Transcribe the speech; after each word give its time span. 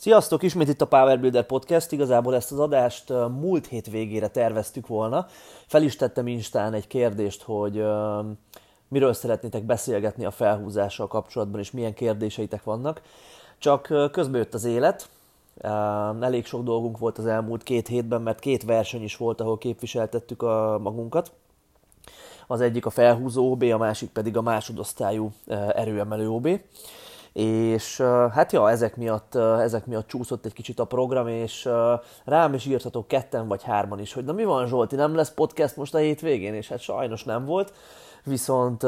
Sziasztok! 0.00 0.42
Ismét 0.42 0.68
itt 0.68 0.80
a 0.80 0.86
Power 0.86 1.20
Builder 1.20 1.46
Podcast. 1.46 1.92
Igazából 1.92 2.34
ezt 2.34 2.52
az 2.52 2.58
adást 2.58 3.08
múlt 3.40 3.66
hét 3.66 3.90
végére 3.90 4.28
terveztük 4.28 4.86
volna. 4.86 5.26
Fel 5.66 5.82
is 5.82 5.96
tettem 5.96 6.26
Instán 6.26 6.74
egy 6.74 6.86
kérdést, 6.86 7.42
hogy 7.42 7.84
miről 8.88 9.12
szeretnétek 9.12 9.62
beszélgetni 9.62 10.24
a 10.24 10.30
felhúzással 10.30 11.06
kapcsolatban, 11.06 11.60
és 11.60 11.70
milyen 11.70 11.94
kérdéseitek 11.94 12.64
vannak. 12.64 13.02
Csak 13.58 13.82
közben 14.12 14.40
jött 14.40 14.54
az 14.54 14.64
élet. 14.64 15.08
Elég 16.20 16.46
sok 16.46 16.62
dolgunk 16.62 16.98
volt 16.98 17.18
az 17.18 17.26
elmúlt 17.26 17.62
két 17.62 17.88
hétben, 17.88 18.22
mert 18.22 18.38
két 18.38 18.62
verseny 18.62 19.02
is 19.02 19.16
volt, 19.16 19.40
ahol 19.40 19.58
képviseltettük 19.58 20.42
a 20.42 20.78
magunkat. 20.82 21.32
Az 22.46 22.60
egyik 22.60 22.86
a 22.86 22.90
felhúzó 22.90 23.50
OB, 23.50 23.62
a 23.62 23.78
másik 23.78 24.10
pedig 24.10 24.36
a 24.36 24.42
másodosztályú 24.42 25.32
erőemelő 25.74 26.28
OB 26.28 26.48
és 27.32 28.00
hát 28.32 28.52
ja, 28.52 28.70
ezek 28.70 28.96
miatt, 28.96 29.34
ezek 29.34 29.86
miatt 29.86 30.06
csúszott 30.06 30.44
egy 30.44 30.52
kicsit 30.52 30.78
a 30.80 30.84
program, 30.84 31.28
és 31.28 31.68
rám 32.24 32.54
is 32.54 32.66
írtatok 32.66 33.08
ketten 33.08 33.48
vagy 33.48 33.62
hárman 33.62 34.00
is, 34.00 34.12
hogy 34.12 34.24
na 34.24 34.32
mi 34.32 34.44
van 34.44 34.66
Zsolti, 34.66 34.96
nem 34.96 35.14
lesz 35.14 35.30
podcast 35.30 35.76
most 35.76 35.94
a 35.94 35.98
hétvégén, 35.98 36.54
és 36.54 36.68
hát 36.68 36.80
sajnos 36.80 37.24
nem 37.24 37.44
volt, 37.44 37.72
viszont 38.24 38.82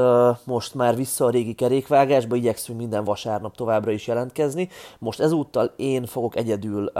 most 0.44 0.74
már 0.74 0.96
vissza 0.96 1.24
a 1.24 1.30
régi 1.30 1.54
kerékvágásba, 1.54 2.36
igyekszünk 2.36 2.78
minden 2.78 3.04
vasárnap 3.04 3.56
továbbra 3.56 3.90
is 3.90 4.06
jelentkezni. 4.06 4.68
Most 4.98 5.20
ezúttal 5.20 5.72
én 5.76 6.06
fogok 6.06 6.36
egyedül 6.36 6.92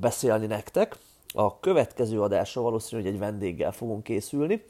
beszélni 0.00 0.46
nektek, 0.46 0.96
a 1.34 1.60
következő 1.60 2.20
adásra 2.20 2.62
valószínű, 2.62 3.02
hogy 3.02 3.10
egy 3.12 3.18
vendéggel 3.18 3.72
fogunk 3.72 4.02
készülni, 4.02 4.64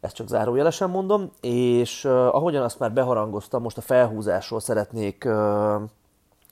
ezt 0.00 0.14
csak 0.14 0.28
zárójelesen 0.28 0.90
mondom, 0.90 1.30
és 1.40 2.04
uh, 2.04 2.12
ahogyan 2.12 2.62
azt 2.62 2.78
már 2.78 2.92
beharangoztam, 2.92 3.62
most 3.62 3.78
a 3.78 3.80
felhúzásról 3.80 4.60
szeretnék 4.60 5.24
uh, 5.26 5.82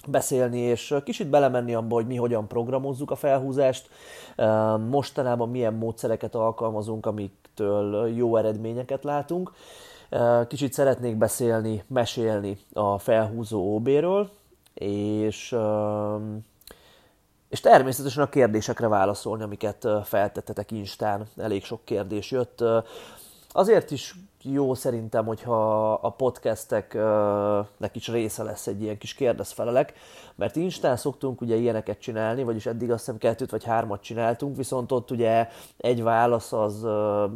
beszélni, 0.06 0.58
és 0.58 0.94
kicsit 1.04 1.28
belemenni 1.28 1.74
abba, 1.74 1.94
hogy 1.94 2.06
mi 2.06 2.16
hogyan 2.16 2.48
programozzuk 2.48 3.10
a 3.10 3.16
felhúzást, 3.16 3.88
uh, 4.36 4.78
mostanában 4.78 5.48
milyen 5.48 5.74
módszereket 5.74 6.34
alkalmazunk, 6.34 7.06
amiktől 7.06 8.08
jó 8.08 8.36
eredményeket 8.36 9.04
látunk. 9.04 9.52
Uh, 10.10 10.46
kicsit 10.46 10.72
szeretnék 10.72 11.16
beszélni, 11.16 11.84
mesélni 11.86 12.58
a 12.72 12.98
felhúzó 12.98 13.74
OB-ről, 13.74 14.30
és 14.74 15.52
uh, 15.52 16.20
és 17.48 17.60
természetesen 17.60 18.22
a 18.22 18.28
kérdésekre 18.28 18.88
válaszolni, 18.88 19.42
amiket 19.42 19.88
feltettetek 20.04 20.70
Instán. 20.70 21.26
Elég 21.36 21.64
sok 21.64 21.84
kérdés 21.84 22.30
jött. 22.30 22.64
Azért 23.58 23.90
is 23.90 24.14
jó 24.42 24.74
szerintem, 24.74 25.24
hogyha 25.24 25.92
a 25.92 26.10
podcasteknek 26.10 27.90
is 27.96 28.08
része 28.08 28.42
lesz 28.42 28.66
egy 28.66 28.82
ilyen 28.82 28.98
kis 28.98 29.14
kérdezfelelek, 29.14 29.92
mert 30.34 30.56
Instán 30.56 30.96
szoktunk 30.96 31.40
ugye 31.40 31.56
ilyeneket 31.56 31.98
csinálni, 32.00 32.42
vagyis 32.42 32.66
eddig 32.66 32.90
azt 32.90 33.04
hiszem 33.04 33.18
kettőt 33.18 33.50
vagy 33.50 33.64
hármat 33.64 34.02
csináltunk, 34.02 34.56
viszont 34.56 34.92
ott 34.92 35.10
ugye 35.10 35.48
egy 35.76 36.02
válasz 36.02 36.52
az 36.52 36.86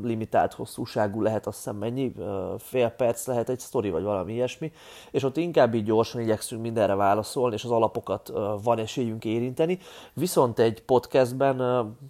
limitált 0.03 0.53
hosszúságú 0.53 1.23
lehet, 1.23 1.47
azt 1.47 1.57
hiszem 1.57 1.77
mennyi, 1.77 2.15
fél 2.59 2.89
perc 2.89 3.27
lehet 3.27 3.49
egy 3.49 3.61
sztori, 3.61 3.91
vagy 3.91 4.03
valami 4.03 4.33
ilyesmi, 4.33 4.73
és 5.11 5.23
ott 5.23 5.37
inkább 5.37 5.75
így 5.75 5.85
gyorsan 5.85 6.21
igyekszünk 6.21 6.63
mindenre 6.63 6.95
válaszolni, 6.95 7.55
és 7.55 7.65
az 7.65 7.71
alapokat 7.71 8.33
van 8.63 8.79
esélyünk 8.79 9.25
érinteni, 9.25 9.79
viszont 10.15 10.59
egy 10.59 10.83
podcastben 10.83 11.57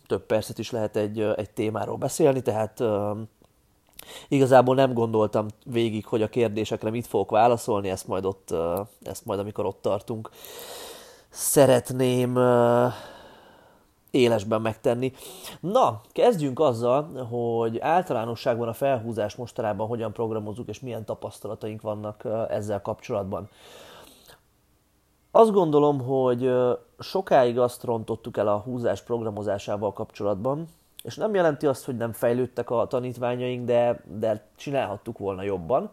több 0.07 0.27
percet 0.27 0.59
is 0.59 0.71
lehet 0.71 0.97
egy, 0.97 1.21
egy 1.21 1.51
témáról 1.51 1.97
beszélni, 1.97 2.43
tehát 2.43 2.83
Igazából 4.29 4.75
nem 4.75 4.93
gondoltam 4.93 5.47
végig, 5.65 6.07
hogy 6.07 6.23
a 6.23 6.29
kérdésekre 6.29 6.91
mit 6.91 7.07
fogok 7.07 7.31
válaszolni, 7.31 7.91
ezt 7.91 8.07
majd, 8.07 8.25
ott, 8.25 8.55
ezt 9.03 9.25
majd 9.25 9.39
amikor 9.39 9.67
ott 9.67 9.83
tartunk, 9.83 10.31
szeretném 11.29 12.39
élesben 14.11 14.61
megtenni. 14.61 15.13
Na, 15.61 16.01
kezdjünk 16.13 16.61
azzal, 16.61 17.27
hogy 17.31 17.79
általánosságban 17.79 18.69
a 18.69 18.73
felhúzás 18.73 19.35
mostanában 19.35 19.87
hogyan 19.87 20.13
programozzuk, 20.13 20.69
és 20.69 20.81
milyen 20.81 21.05
tapasztalataink 21.05 21.81
vannak 21.81 22.29
ezzel 22.49 22.83
kapcsolatban. 22.83 23.49
Azt 25.31 25.53
gondolom, 25.53 26.01
hogy 26.01 26.53
sokáig 26.99 27.59
azt 27.59 27.83
rontottuk 27.83 28.37
el 28.37 28.49
a 28.49 28.59
húzás 28.59 29.03
programozásával 29.03 29.93
kapcsolatban, 29.93 30.69
és 31.03 31.17
nem 31.17 31.35
jelenti 31.35 31.67
azt, 31.67 31.85
hogy 31.85 31.97
nem 31.97 32.13
fejlődtek 32.13 32.71
a 32.71 32.87
tanítványaink, 32.87 33.67
de, 33.67 34.03
de 34.19 34.47
csinálhattuk 34.57 35.19
volna 35.19 35.43
jobban. 35.43 35.91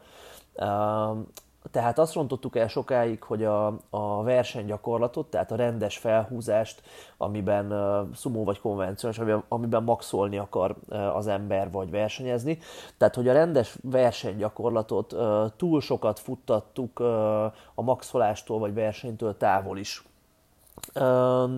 Tehát 1.72 2.00
azt 2.00 2.14
rontottuk 2.14 2.56
el 2.56 2.68
sokáig, 2.68 3.24
hogy 3.24 3.44
a, 3.44 3.78
a 3.90 4.24
versenygyakorlatot, 4.24 5.28
tehát 5.28 5.52
a 5.52 5.56
rendes 5.56 5.98
felhúzást, 5.98 6.82
amiben 7.18 7.72
uh, 7.72 8.16
szumó 8.16 8.44
vagy 8.44 8.60
konvencionális, 8.60 9.22
amiben, 9.22 9.44
amiben 9.48 9.84
maxolni 9.84 10.38
akar 10.38 10.76
uh, 10.88 11.16
az 11.16 11.28
ember, 11.28 11.72
vagy 11.72 11.90
versenyezni. 11.90 12.60
Tehát, 12.98 13.16
hogy 13.16 13.28
a 13.28 13.34
rendes 13.34 13.78
versenygyakorlatot 13.82 15.14
uh, 15.14 15.46
túl 15.58 15.82
sokat 15.82 16.20
futtattuk 16.20 17.00
uh, 17.00 17.44
a 17.76 17.82
maxolástól 17.82 18.60
vagy 18.60 18.74
versenytől 18.74 19.38
távol 19.38 19.78
is. 19.78 20.04
Uh, 20.96 21.52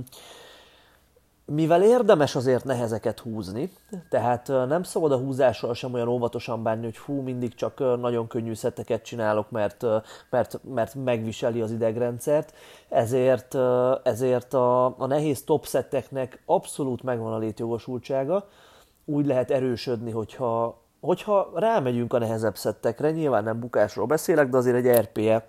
mivel 1.53 1.83
érdemes 1.83 2.35
azért 2.35 2.63
nehezeket 2.63 3.19
húzni, 3.19 3.71
tehát 4.09 4.47
nem 4.47 4.83
szabad 4.83 5.11
a 5.11 5.17
húzással 5.17 5.73
sem 5.73 5.93
olyan 5.93 6.07
óvatosan 6.07 6.63
bánni, 6.63 6.83
hogy 6.83 6.97
hú, 6.97 7.21
mindig 7.21 7.55
csak 7.55 7.79
nagyon 7.99 8.27
könnyű 8.27 8.53
szetteket 8.53 9.03
csinálok, 9.03 9.49
mert, 9.49 9.85
mert, 10.29 10.59
mert 10.73 10.95
megviseli 10.95 11.61
az 11.61 11.71
idegrendszert, 11.71 12.53
ezért, 12.89 13.55
ezért 14.03 14.53
a, 14.53 14.85
a 14.85 15.05
nehéz 15.05 15.43
top 15.43 15.65
szetteknek 15.65 16.41
abszolút 16.45 17.03
megvan 17.03 17.33
a 17.33 17.37
létjogosultsága, 17.37 18.47
úgy 19.05 19.25
lehet 19.25 19.51
erősödni, 19.51 20.11
hogyha, 20.11 20.81
hogyha 20.99 21.51
rámegyünk 21.55 22.13
a 22.13 22.17
nehezebb 22.17 22.55
szettekre, 22.55 23.11
nyilván 23.11 23.43
nem 23.43 23.59
bukásról 23.59 24.05
beszélek, 24.05 24.49
de 24.49 24.57
azért 24.57 24.85
egy 24.85 24.99
RPE 24.99 25.45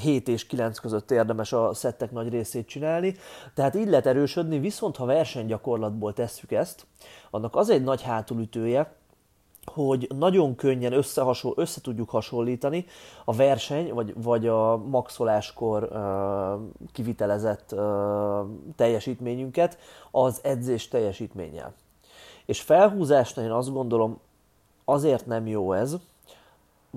7 0.00 0.28
és 0.28 0.46
9 0.46 0.78
között 0.78 1.10
érdemes 1.10 1.52
a 1.52 1.74
szettek 1.74 2.10
nagy 2.10 2.28
részét 2.28 2.68
csinálni, 2.68 3.14
tehát 3.54 3.74
így 3.74 3.88
lehet 3.88 4.06
erősödni, 4.06 4.58
viszont 4.58 4.96
ha 4.96 5.04
versenygyakorlatból 5.04 6.12
tesszük 6.12 6.52
ezt, 6.52 6.86
annak 7.30 7.56
az 7.56 7.70
egy 7.70 7.82
nagy 7.82 8.02
hátulütője, 8.02 8.94
hogy 9.72 10.08
nagyon 10.18 10.54
könnyen 10.54 10.92
összehasonl, 10.92 11.54
össze 11.56 11.80
tudjuk 11.80 12.10
hasonlítani 12.10 12.84
a 13.24 13.32
verseny, 13.32 13.92
vagy, 13.92 14.22
vagy 14.22 14.46
a 14.46 14.76
maxoláskor 14.76 15.82
uh, 15.82 16.88
kivitelezett 16.92 17.72
uh, 17.72 17.80
teljesítményünket 18.76 19.78
az 20.10 20.40
edzés 20.42 20.88
teljesítménnyel. 20.88 21.74
És 22.44 22.60
felhúzásnál 22.60 23.44
én 23.44 23.50
azt 23.50 23.72
gondolom, 23.72 24.20
azért 24.84 25.26
nem 25.26 25.46
jó 25.46 25.72
ez, 25.72 25.96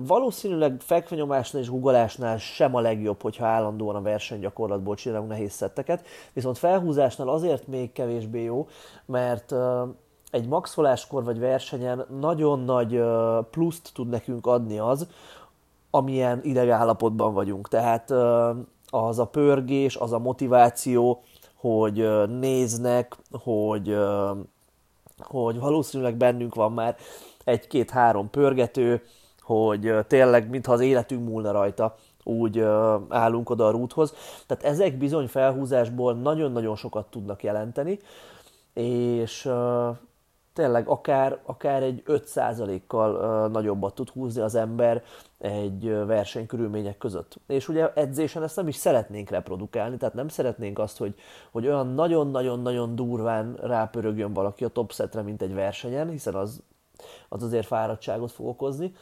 Valószínűleg 0.06 0.80
fekvenyomásnál 0.80 1.62
és 1.62 1.68
guggolásnál 1.68 2.38
sem 2.38 2.74
a 2.74 2.80
legjobb, 2.80 3.22
hogyha 3.22 3.46
állandóan 3.46 3.96
a 3.96 4.02
versenygyakorlatból 4.02 4.94
csinálunk 4.94 5.28
nehéz 5.28 5.52
szetteket, 5.52 6.06
viszont 6.32 6.58
felhúzásnál 6.58 7.28
azért 7.28 7.66
még 7.66 7.92
kevésbé 7.92 8.42
jó, 8.42 8.68
mert 9.06 9.54
egy 10.30 10.48
maxoláskor 10.48 11.24
vagy 11.24 11.38
versenyen 11.38 12.06
nagyon 12.20 12.60
nagy 12.60 13.02
pluszt 13.50 13.90
tud 13.94 14.08
nekünk 14.08 14.46
adni 14.46 14.78
az, 14.78 15.08
amilyen 15.90 16.40
idegállapotban 16.42 17.34
vagyunk. 17.34 17.68
Tehát 17.68 18.10
az 18.90 19.18
a 19.18 19.26
pörgés, 19.26 19.96
az 19.96 20.12
a 20.12 20.18
motiváció, 20.18 21.22
hogy 21.54 22.28
néznek, 22.28 23.16
hogy, 23.42 23.96
hogy 25.18 25.58
valószínűleg 25.58 26.16
bennünk 26.16 26.54
van 26.54 26.72
már 26.72 26.96
egy-két-három 27.44 28.30
pörgető, 28.30 29.02
hogy 29.50 29.94
tényleg, 30.06 30.48
mintha 30.48 30.72
az 30.72 30.80
életünk 30.80 31.28
múlna 31.28 31.50
rajta, 31.50 31.94
úgy 32.24 32.60
állunk 33.08 33.50
oda 33.50 33.66
a 33.66 33.70
rúthoz. 33.70 34.14
Tehát 34.46 34.64
ezek 34.64 34.98
bizony 34.98 35.26
felhúzásból 35.26 36.14
nagyon-nagyon 36.14 36.76
sokat 36.76 37.06
tudnak 37.10 37.42
jelenteni, 37.42 37.98
és 38.74 39.50
tényleg 40.52 40.88
akár, 40.88 41.38
akár 41.44 41.82
egy 41.82 42.02
5%-kal 42.06 43.48
nagyobbat 43.48 43.94
tud 43.94 44.08
húzni 44.08 44.40
az 44.40 44.54
ember 44.54 45.02
egy 45.38 45.84
versenykörülmények 46.06 46.98
között. 46.98 47.36
És 47.46 47.68
ugye 47.68 47.92
edzésen 47.94 48.42
ezt 48.42 48.56
nem 48.56 48.68
is 48.68 48.76
szeretnénk 48.76 49.30
reprodukálni, 49.30 49.96
tehát 49.96 50.14
nem 50.14 50.28
szeretnénk 50.28 50.78
azt, 50.78 50.98
hogy, 50.98 51.14
hogy 51.50 51.66
olyan 51.66 51.94
nagyon-nagyon-nagyon 51.94 52.94
durván 52.94 53.54
rápörögjön 53.62 54.32
valaki 54.32 54.64
a 54.64 54.68
top 54.68 54.92
setre, 54.92 55.22
mint 55.22 55.42
egy 55.42 55.54
versenyen, 55.54 56.10
hiszen 56.10 56.34
az, 56.34 56.62
az 57.28 57.42
azért 57.42 57.66
fáradtságot 57.66 58.32
fog 58.32 58.46
okozni, 58.46 58.92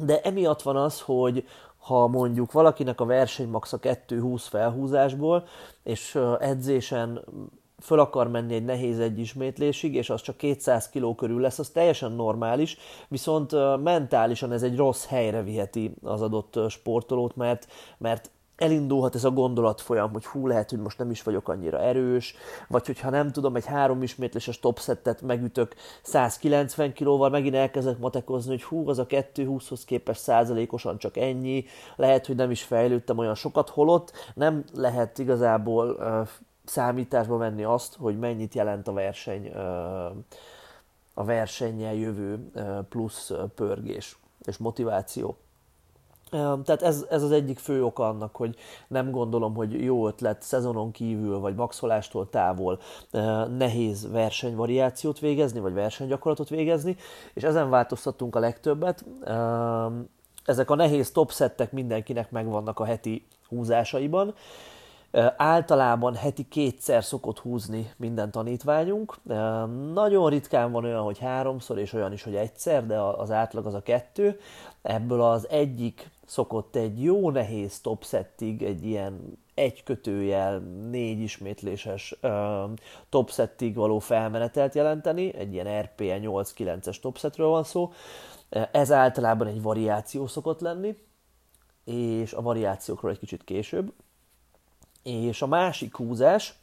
de 0.00 0.20
emiatt 0.20 0.62
van 0.62 0.76
az, 0.76 1.00
hogy 1.00 1.44
ha 1.78 2.06
mondjuk 2.06 2.52
valakinek 2.52 3.00
a 3.00 3.04
versenymax 3.04 3.72
a 3.72 3.78
2-20 3.78 4.44
felhúzásból, 4.48 5.46
és 5.82 6.18
edzésen 6.40 7.24
föl 7.80 8.00
akar 8.00 8.28
menni 8.28 8.54
egy 8.54 8.64
nehéz 8.64 8.98
egy 8.98 9.18
ismétlésig, 9.18 9.94
és 9.94 10.10
az 10.10 10.22
csak 10.22 10.36
200 10.36 10.88
kg 10.88 11.14
körül 11.14 11.40
lesz, 11.40 11.58
az 11.58 11.68
teljesen 11.68 12.12
normális, 12.12 12.76
viszont 13.08 13.52
mentálisan 13.82 14.52
ez 14.52 14.62
egy 14.62 14.76
rossz 14.76 15.06
helyre 15.06 15.42
viheti 15.42 15.94
az 16.02 16.22
adott 16.22 16.70
sportolót, 16.70 17.36
mert, 17.36 17.66
mert 17.98 18.30
elindulhat 18.58 19.14
ez 19.14 19.24
a 19.24 19.30
gondolatfolyam, 19.30 20.12
hogy 20.12 20.26
hú, 20.26 20.46
lehet, 20.46 20.70
hogy 20.70 20.78
most 20.78 20.98
nem 20.98 21.10
is 21.10 21.22
vagyok 21.22 21.48
annyira 21.48 21.80
erős, 21.80 22.34
vagy 22.68 22.86
hogyha 22.86 23.10
nem 23.10 23.32
tudom, 23.32 23.56
egy 23.56 23.66
három 23.66 24.02
ismétléses 24.02 24.58
topsettet 24.58 25.22
megütök 25.22 25.74
190 26.02 26.92
kilóval, 26.92 27.30
megint 27.30 27.54
elkezdek 27.54 27.98
matekozni, 27.98 28.50
hogy 28.50 28.62
hú, 28.62 28.88
az 28.88 28.98
a 28.98 29.06
220-hoz 29.06 29.84
képest 29.84 30.20
százalékosan 30.20 30.98
csak 30.98 31.16
ennyi, 31.16 31.64
lehet, 31.96 32.26
hogy 32.26 32.36
nem 32.36 32.50
is 32.50 32.62
fejlődtem 32.62 33.18
olyan 33.18 33.34
sokat, 33.34 33.68
holott 33.68 34.12
nem 34.34 34.64
lehet 34.74 35.18
igazából 35.18 35.88
uh, 35.88 36.28
számításba 36.64 37.36
venni 37.36 37.64
azt, 37.64 37.96
hogy 37.96 38.18
mennyit 38.18 38.54
jelent 38.54 38.88
a 38.88 38.92
verseny, 38.92 39.46
uh, 39.46 40.04
a 41.14 41.24
versennyel 41.24 41.94
jövő 41.94 42.50
uh, 42.54 42.78
plusz 42.88 43.32
pörgés 43.54 44.18
és 44.44 44.56
motiváció. 44.56 45.36
Tehát 46.30 46.82
ez, 46.82 47.06
ez 47.10 47.22
az 47.22 47.30
egyik 47.30 47.58
fő 47.58 47.84
oka 47.84 48.08
annak, 48.08 48.36
hogy 48.36 48.56
nem 48.88 49.10
gondolom, 49.10 49.54
hogy 49.54 49.84
jó 49.84 50.06
ötlet 50.06 50.42
szezonon 50.42 50.90
kívül, 50.90 51.38
vagy 51.38 51.54
maxolástól 51.54 52.28
távol 52.28 52.78
nehéz 53.56 54.10
versenyvariációt 54.10 55.18
végezni, 55.18 55.60
vagy 55.60 55.72
versenygyakorlatot 55.72 56.48
végezni, 56.48 56.96
és 57.34 57.42
ezen 57.42 57.70
változtattunk 57.70 58.36
a 58.36 58.38
legtöbbet. 58.38 59.04
Ezek 60.44 60.70
a 60.70 60.74
nehéz 60.74 61.10
topsettek 61.10 61.72
mindenkinek 61.72 62.30
megvannak 62.30 62.80
a 62.80 62.84
heti 62.84 63.26
húzásaiban, 63.48 64.34
Általában 65.36 66.14
heti 66.14 66.48
kétszer 66.48 67.04
szokott 67.04 67.38
húzni 67.38 67.92
minden 67.96 68.30
tanítványunk. 68.30 69.16
Nagyon 69.92 70.30
ritkán 70.30 70.72
van 70.72 70.84
olyan, 70.84 71.02
hogy 71.02 71.18
háromszor, 71.18 71.78
és 71.78 71.92
olyan 71.92 72.12
is, 72.12 72.22
hogy 72.22 72.34
egyszer, 72.34 72.86
de 72.86 72.98
az 73.00 73.30
átlag 73.30 73.66
az 73.66 73.74
a 73.74 73.82
kettő. 73.82 74.40
Ebből 74.82 75.22
az 75.22 75.48
egyik 75.48 76.10
szokott 76.28 76.76
egy 76.76 77.02
jó 77.02 77.30
nehéz 77.30 77.80
topsettig, 77.80 78.62
egy 78.62 78.84
ilyen 78.84 79.38
egy 79.54 79.82
kötőjel, 79.82 80.58
négy 80.90 81.20
ismétléses 81.20 82.18
uh, 82.22 82.70
topsettig 83.08 83.74
való 83.74 83.98
felmenetelt 83.98 84.74
jelenteni, 84.74 85.34
egy 85.34 85.52
ilyen 85.52 85.82
RPE 85.82 86.18
8-9-es 86.22 87.00
topsetről 87.00 87.48
van 87.48 87.64
szó. 87.64 87.92
Ez 88.72 88.92
általában 88.92 89.46
egy 89.46 89.62
variáció 89.62 90.26
szokott 90.26 90.60
lenni, 90.60 90.96
és 91.84 92.32
a 92.32 92.42
variációkról 92.42 93.10
egy 93.10 93.18
kicsit 93.18 93.44
később. 93.44 93.92
És 95.02 95.42
a 95.42 95.46
másik 95.46 95.96
húzás, 95.96 96.58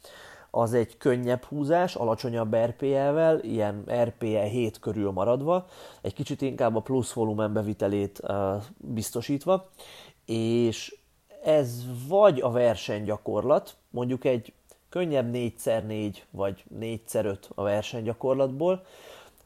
az 0.50 0.74
egy 0.74 0.96
könnyebb 0.96 1.44
húzás, 1.44 1.94
alacsonyabb 1.94 2.56
RPE-vel, 2.56 3.40
ilyen 3.40 3.84
RPE 4.02 4.42
7 4.42 4.78
körül 4.78 5.10
maradva, 5.10 5.66
egy 6.00 6.14
kicsit 6.14 6.42
inkább 6.42 6.76
a 6.76 6.80
plusz 6.80 7.12
volumen 7.12 7.52
bevitelét 7.52 8.22
biztosítva, 8.76 9.68
és 10.24 10.96
ez 11.44 11.84
vagy 12.08 12.40
a 12.40 12.50
versenygyakorlat, 12.50 13.76
mondjuk 13.90 14.24
egy 14.24 14.52
könnyebb 14.88 15.30
4x4 15.32 16.16
vagy 16.30 16.64
4x5 16.80 17.38
a 17.54 17.62
versenygyakorlatból, 17.62 18.84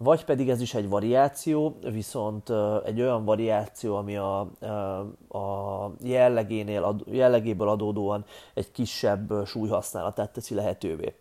vagy 0.03 0.25
pedig 0.25 0.51
ez 0.51 0.61
is 0.61 0.75
egy 0.75 0.89
variáció, 0.89 1.77
viszont 1.83 2.51
egy 2.85 3.01
olyan 3.01 3.25
variáció, 3.25 3.97
ami 3.97 4.17
a, 4.17 4.41
a 5.29 5.91
jellegénél, 6.03 6.97
jellegéből 7.07 7.69
adódóan 7.69 8.25
egy 8.55 8.71
kisebb 8.73 9.47
súlyhasználatát 9.47 10.33
teszi 10.33 10.55
lehetővé. 10.55 11.15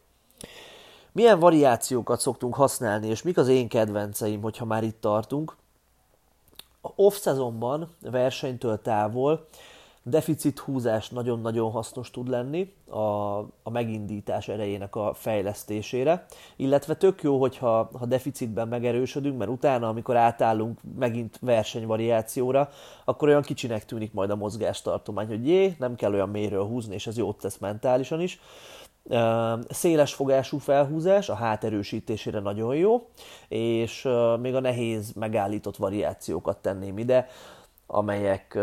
Milyen 1.12 1.40
variációkat 1.40 2.20
szoktunk 2.20 2.56
használni, 2.56 3.08
és 3.08 3.22
mik 3.22 3.38
az 3.38 3.48
én 3.48 3.68
kedvenceim, 3.68 4.42
hogyha 4.42 4.66
már 4.66 4.84
itt 4.84 5.02
tartunk? 5.02 5.56
Off-szezonban 6.82 7.90
versenytől 8.02 8.82
távol 8.82 9.48
deficit 10.04 10.60
húzás 10.60 11.10
nagyon-nagyon 11.10 11.72
hasznos 11.72 12.12
tud 12.12 12.28
lenni 12.28 12.74
a, 12.90 13.38
a 13.64 13.70
megindítás 13.72 14.48
erejének 14.48 14.96
a 14.96 15.14
fejlesztésére, 15.14 16.26
illetve 16.56 16.96
tök 16.96 17.22
jó, 17.22 17.40
hogyha 17.40 17.90
ha 18.00 18.06
deficitben 18.06 18.68
megerősödünk, 18.68 19.38
mert 19.38 19.52
utána, 19.52 19.88
amikor 19.88 20.16
átállunk 20.16 20.80
megint 21.00 21.38
versenyvariációra, 21.42 22.70
akkor 23.06 23.28
olyan 23.28 23.42
kicsinek 23.42 23.86
tűnik 23.86 24.14
majd 24.14 24.30
a 24.30 24.36
mozgástartomány, 24.36 25.28
hogy 25.28 25.48
jé, 25.48 25.76
nem 25.80 25.96
kell 25.96 26.14
olyan 26.14 26.30
mélyről 26.30 26.66
húzni, 26.66 26.94
és 26.94 27.08
ez 27.08 27.18
jót 27.18 27.38
tesz 27.38 27.58
mentálisan 27.58 28.22
is. 28.22 28.40
Széles 29.70 30.14
fogású 30.14 30.58
felhúzás 30.58 31.30
a 31.30 31.34
hát 31.34 31.64
erősítésére 31.64 32.40
nagyon 32.40 32.76
jó, 32.76 33.10
és 33.48 34.08
még 34.40 34.56
a 34.56 34.60
nehéz 34.60 35.14
megállított 35.14 35.76
variációkat 35.76 36.58
tenném 36.58 36.98
ide, 36.98 37.28
amelyek, 37.92 38.60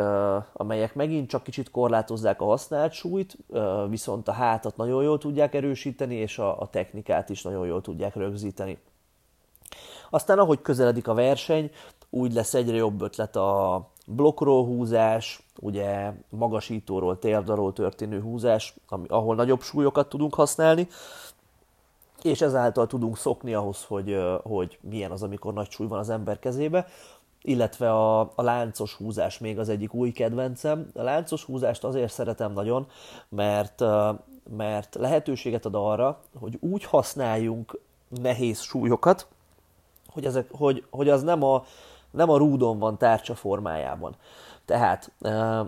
amelyek 0.52 0.94
megint 0.94 1.28
csak 1.28 1.42
kicsit 1.42 1.70
korlátozzák 1.70 2.40
a 2.40 2.44
használt 2.44 2.92
súlyt, 2.92 3.36
viszont 3.88 4.28
a 4.28 4.32
hátat 4.32 4.76
nagyon 4.76 5.02
jól 5.02 5.18
tudják 5.18 5.54
erősíteni, 5.54 6.14
és 6.14 6.38
a, 6.38 6.60
a 6.60 6.68
technikát 6.68 7.28
is 7.28 7.42
nagyon 7.42 7.66
jól 7.66 7.80
tudják 7.80 8.14
rögzíteni. 8.14 8.78
Aztán 10.10 10.38
ahogy 10.38 10.62
közeledik 10.62 11.08
a 11.08 11.14
verseny, 11.14 11.70
úgy 12.10 12.32
lesz 12.32 12.54
egyre 12.54 12.76
jobb 12.76 13.02
ötlet 13.02 13.36
a 13.36 13.82
blokkról 14.06 14.64
húzás, 14.64 15.42
ugye 15.60 16.12
magasítóról, 16.28 17.18
térdaról 17.18 17.72
történő 17.72 18.20
húzás, 18.20 18.74
ami, 18.88 19.06
ahol 19.08 19.34
nagyobb 19.34 19.60
súlyokat 19.60 20.08
tudunk 20.08 20.34
használni, 20.34 20.88
és 22.22 22.40
ezáltal 22.40 22.86
tudunk 22.86 23.16
szokni 23.16 23.54
ahhoz, 23.54 23.84
hogy, 23.84 24.16
hogy 24.42 24.78
milyen 24.80 25.10
az, 25.10 25.22
amikor 25.22 25.52
nagy 25.52 25.70
súly 25.70 25.86
van 25.86 25.98
az 25.98 26.10
ember 26.10 26.38
kezébe 26.38 26.86
illetve 27.46 27.92
a, 27.92 28.20
a 28.20 28.42
láncos 28.42 28.94
húzás 28.94 29.38
még 29.38 29.58
az 29.58 29.68
egyik 29.68 29.94
új 29.94 30.12
kedvencem. 30.12 30.90
A 30.94 31.02
láncos 31.02 31.44
húzást 31.44 31.84
azért 31.84 32.12
szeretem 32.12 32.52
nagyon, 32.52 32.86
mert, 33.28 33.82
mert 34.56 34.94
lehetőséget 34.94 35.64
ad 35.64 35.74
arra, 35.74 36.20
hogy 36.38 36.58
úgy 36.60 36.84
használjunk 36.84 37.78
nehéz 38.08 38.60
súlyokat, 38.60 39.26
hogy, 40.08 40.24
ezek, 40.24 40.48
hogy, 40.50 40.84
hogy 40.90 41.08
az 41.08 41.22
nem 41.22 41.42
a, 41.42 41.64
nem 42.10 42.30
a 42.30 42.36
rúdon 42.36 42.78
van 42.78 42.98
tárcsa 42.98 43.34
formájában. 43.34 44.16
Tehát, 44.64 45.12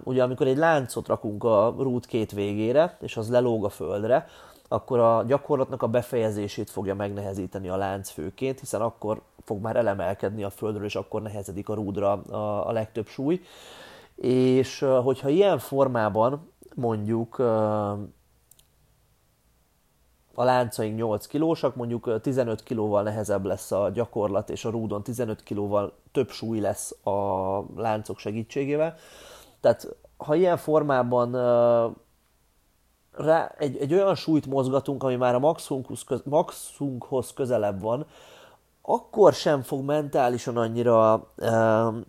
ugye 0.05 0.23
amikor 0.23 0.47
egy 0.47 0.57
láncot 0.57 1.09
rakunk 1.09 1.45
a 1.45 1.75
rúd 1.79 2.07
két 2.07 2.33
végére, 2.33 2.97
és 3.01 3.17
az 3.17 3.31
lelóg 3.31 3.65
a 3.65 3.69
földre, 3.69 4.27
akkor 4.69 4.99
a 4.99 5.23
gyakorlatnak 5.27 5.83
a 5.83 5.87
befejezését 5.87 6.71
fogja 6.71 6.95
megnehezíteni 6.95 7.69
a 7.69 7.77
lánc 7.77 8.11
főként, 8.11 8.61
hiszen 8.61 8.81
akkor 8.81 9.23
fog 9.45 9.61
már 9.61 9.77
elemelkedni 9.77 10.43
a 10.43 10.51
földről, 10.51 10.85
és 10.85 10.97
akkor 10.97 11.23
nehezedik 11.23 11.69
a 11.69 11.75
rúdra 11.75 12.13
a, 12.13 12.69
a 12.69 12.73
legtöbb 12.73 13.07
súly. 13.07 13.41
És 14.17 14.79
hogyha 15.03 15.29
ilyen 15.29 15.59
formában 15.59 16.53
mondjuk 16.75 17.39
a 20.35 20.45
láncaink 20.45 20.97
8 20.97 21.27
kilósak, 21.27 21.75
mondjuk 21.75 22.21
15 22.21 22.63
kilóval 22.63 23.03
nehezebb 23.03 23.45
lesz 23.45 23.73
a 23.73 23.91
gyakorlat, 23.95 24.51
és 24.51 24.65
a 24.65 24.71
rúdon 24.71 25.03
15 25.03 25.43
kilóval 25.43 25.93
több 26.13 26.31
súly 26.31 26.61
lesz 26.61 27.07
a 27.07 27.59
láncok 27.77 28.19
segítségével. 28.19 28.95
Tehát 29.61 29.97
ha 30.17 30.35
ilyen 30.35 30.57
formában 30.57 31.35
rá, 33.19 33.55
egy, 33.59 33.77
egy 33.77 33.95
olyan 33.95 34.15
súlyt 34.15 34.47
mozgatunk, 34.47 35.03
ami 35.03 35.17
már 35.17 35.35
a 35.35 35.39
maxumunkhoz, 35.39 36.05
köz, 36.05 36.21
maxumunkhoz 36.25 37.33
közelebb 37.33 37.81
van, 37.81 38.07
akkor 38.83 39.33
sem 39.33 39.63
fog 39.63 39.85
mentálisan 39.85 40.57
annyira 40.57 41.29
um, 41.37 42.05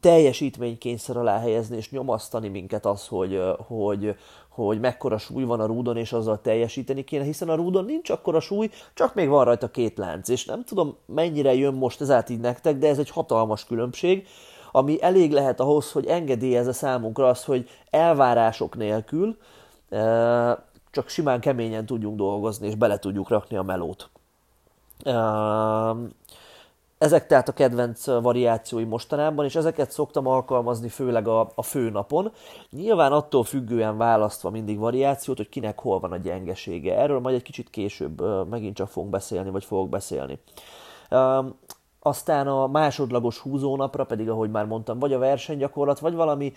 teljesítménykényszer 0.00 1.16
alá 1.16 1.38
helyezni 1.38 1.76
és 1.76 1.90
nyomasztani 1.90 2.48
minket 2.48 2.86
az, 2.86 3.06
hogy, 3.06 3.40
hogy, 3.66 4.16
hogy 4.48 4.80
mekkora 4.80 5.18
súly 5.18 5.44
van 5.44 5.60
a 5.60 5.66
rúdon, 5.66 5.96
és 5.96 6.12
azzal 6.12 6.40
teljesíteni 6.40 7.04
kéne, 7.04 7.24
hiszen 7.24 7.48
a 7.48 7.54
rúdon 7.54 7.84
nincs 7.84 8.10
akkora 8.10 8.40
súly, 8.40 8.70
csak 8.94 9.14
még 9.14 9.28
van 9.28 9.44
rajta 9.44 9.70
két 9.70 9.98
lánc, 9.98 10.28
és 10.28 10.44
nem 10.44 10.64
tudom 10.64 10.96
mennyire 11.06 11.54
jön 11.54 11.74
most 11.74 12.00
ez 12.00 12.10
át 12.10 12.30
így 12.30 12.40
nektek, 12.40 12.78
de 12.78 12.88
ez 12.88 12.98
egy 12.98 13.10
hatalmas 13.10 13.64
különbség, 13.64 14.26
ami 14.76 15.02
elég 15.02 15.32
lehet 15.32 15.60
ahhoz, 15.60 15.92
hogy 15.92 16.06
engedélyezze 16.06 16.72
számunkra 16.72 17.28
azt, 17.28 17.44
hogy 17.44 17.68
elvárások 17.90 18.76
nélkül 18.76 19.36
csak 20.90 21.08
simán 21.08 21.40
keményen 21.40 21.86
tudjunk 21.86 22.16
dolgozni, 22.16 22.66
és 22.66 22.74
bele 22.74 22.98
tudjuk 22.98 23.28
rakni 23.28 23.56
a 23.56 23.62
melót. 23.62 24.10
Ezek 26.98 27.26
tehát 27.26 27.48
a 27.48 27.52
kedvenc 27.52 28.06
variációi 28.06 28.84
mostanában, 28.84 29.44
és 29.44 29.54
ezeket 29.56 29.90
szoktam 29.90 30.26
alkalmazni 30.26 30.88
főleg 30.88 31.28
a, 31.28 31.50
a 31.54 31.62
főnapon. 31.62 32.32
Nyilván 32.70 33.12
attól 33.12 33.44
függően 33.44 33.96
választva 33.96 34.50
mindig 34.50 34.78
variációt, 34.78 35.36
hogy 35.36 35.48
kinek 35.48 35.80
hol 35.80 36.00
van 36.00 36.12
a 36.12 36.16
gyengesége. 36.16 36.98
Erről 36.98 37.20
majd 37.20 37.34
egy 37.34 37.42
kicsit 37.42 37.70
később 37.70 38.48
megint 38.48 38.76
csak 38.76 38.88
fogunk 38.88 39.12
beszélni, 39.12 39.50
vagy 39.50 39.64
fogok 39.64 39.88
beszélni. 39.88 40.38
Aztán 42.06 42.46
a 42.46 42.66
másodlagos 42.66 43.38
húzónapra 43.38 44.04
pedig, 44.04 44.28
ahogy 44.28 44.50
már 44.50 44.66
mondtam, 44.66 44.98
vagy 44.98 45.12
a 45.12 45.18
versenygyakorlat, 45.18 45.98
vagy 45.98 46.14
valami 46.14 46.52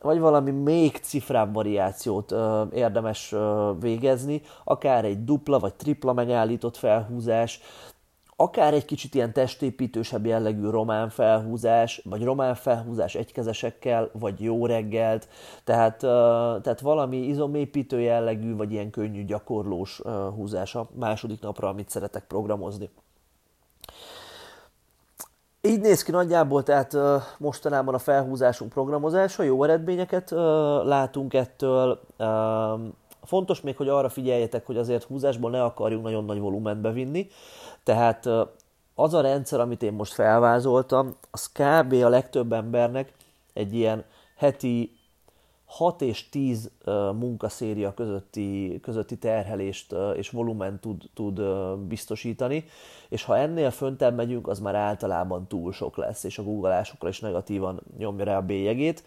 vagy 0.00 0.18
valami 0.18 0.50
még 0.50 0.96
cifrább 0.96 1.54
variációt 1.54 2.32
ö, 2.32 2.62
érdemes 2.72 3.32
ö, 3.32 3.72
végezni, 3.80 4.42
akár 4.64 5.04
egy 5.04 5.24
dupla 5.24 5.58
vagy 5.58 5.74
tripla 5.74 6.12
megállított 6.12 6.76
felhúzás, 6.76 7.60
akár 8.36 8.74
egy 8.74 8.84
kicsit 8.84 9.14
ilyen 9.14 9.32
testépítősebb 9.32 10.26
jellegű 10.26 10.68
román 10.68 11.08
felhúzás, 11.08 12.02
vagy 12.04 12.24
román 12.24 12.54
felhúzás 12.54 13.14
egykezesekkel, 13.14 14.10
vagy 14.12 14.40
jó 14.40 14.66
reggelt, 14.66 15.28
tehát, 15.64 15.98
tehát 16.62 16.80
valami 16.80 17.16
izomépítő 17.16 18.00
jellegű, 18.00 18.56
vagy 18.56 18.72
ilyen 18.72 18.90
könnyű 18.90 19.24
gyakorlós 19.24 20.00
húzás 20.34 20.74
a 20.74 20.88
második 20.94 21.40
napra, 21.40 21.68
amit 21.68 21.90
szeretek 21.90 22.26
programozni. 22.26 22.90
Így 25.60 25.80
néz 25.80 26.02
ki 26.02 26.10
nagyjából, 26.10 26.62
tehát 26.62 26.96
mostanában 27.38 27.94
a 27.94 27.98
felhúzásunk 27.98 28.72
programozása, 28.72 29.42
jó 29.42 29.64
eredményeket 29.64 30.30
látunk 30.84 31.34
ettől. 31.34 32.00
Fontos 33.22 33.60
még, 33.60 33.76
hogy 33.76 33.88
arra 33.88 34.08
figyeljetek, 34.08 34.66
hogy 34.66 34.76
azért 34.76 35.04
húzásból 35.04 35.50
ne 35.50 35.62
akarjunk 35.62 36.04
nagyon 36.04 36.24
nagy 36.24 36.38
volument 36.38 36.80
bevinni, 36.80 37.26
tehát 37.82 38.28
az 38.94 39.14
a 39.14 39.20
rendszer, 39.20 39.60
amit 39.60 39.82
én 39.82 39.92
most 39.92 40.12
felvázoltam, 40.12 41.16
az 41.30 41.52
kb. 41.52 41.92
a 41.92 42.08
legtöbb 42.08 42.52
embernek 42.52 43.12
egy 43.52 43.74
ilyen 43.74 44.04
heti 44.36 44.97
6 45.68 46.02
és 46.02 46.28
10 46.28 46.70
munkaszéria 47.18 47.94
közötti, 47.94 48.78
közötti 48.82 49.18
terhelést 49.18 49.94
és 50.16 50.30
volumen 50.30 50.80
tud, 50.80 51.02
tud 51.14 51.40
biztosítani, 51.88 52.64
és 53.08 53.24
ha 53.24 53.36
ennél 53.36 53.70
föntebb 53.70 54.14
megyünk, 54.14 54.48
az 54.48 54.58
már 54.58 54.74
általában 54.74 55.46
túl 55.46 55.72
sok 55.72 55.96
lesz, 55.96 56.24
és 56.24 56.38
a 56.38 56.42
googleásokra 56.42 57.08
is 57.08 57.20
negatívan 57.20 57.82
nyomja 57.98 58.24
rá 58.24 58.36
a 58.36 58.42
bélyegét. 58.42 59.04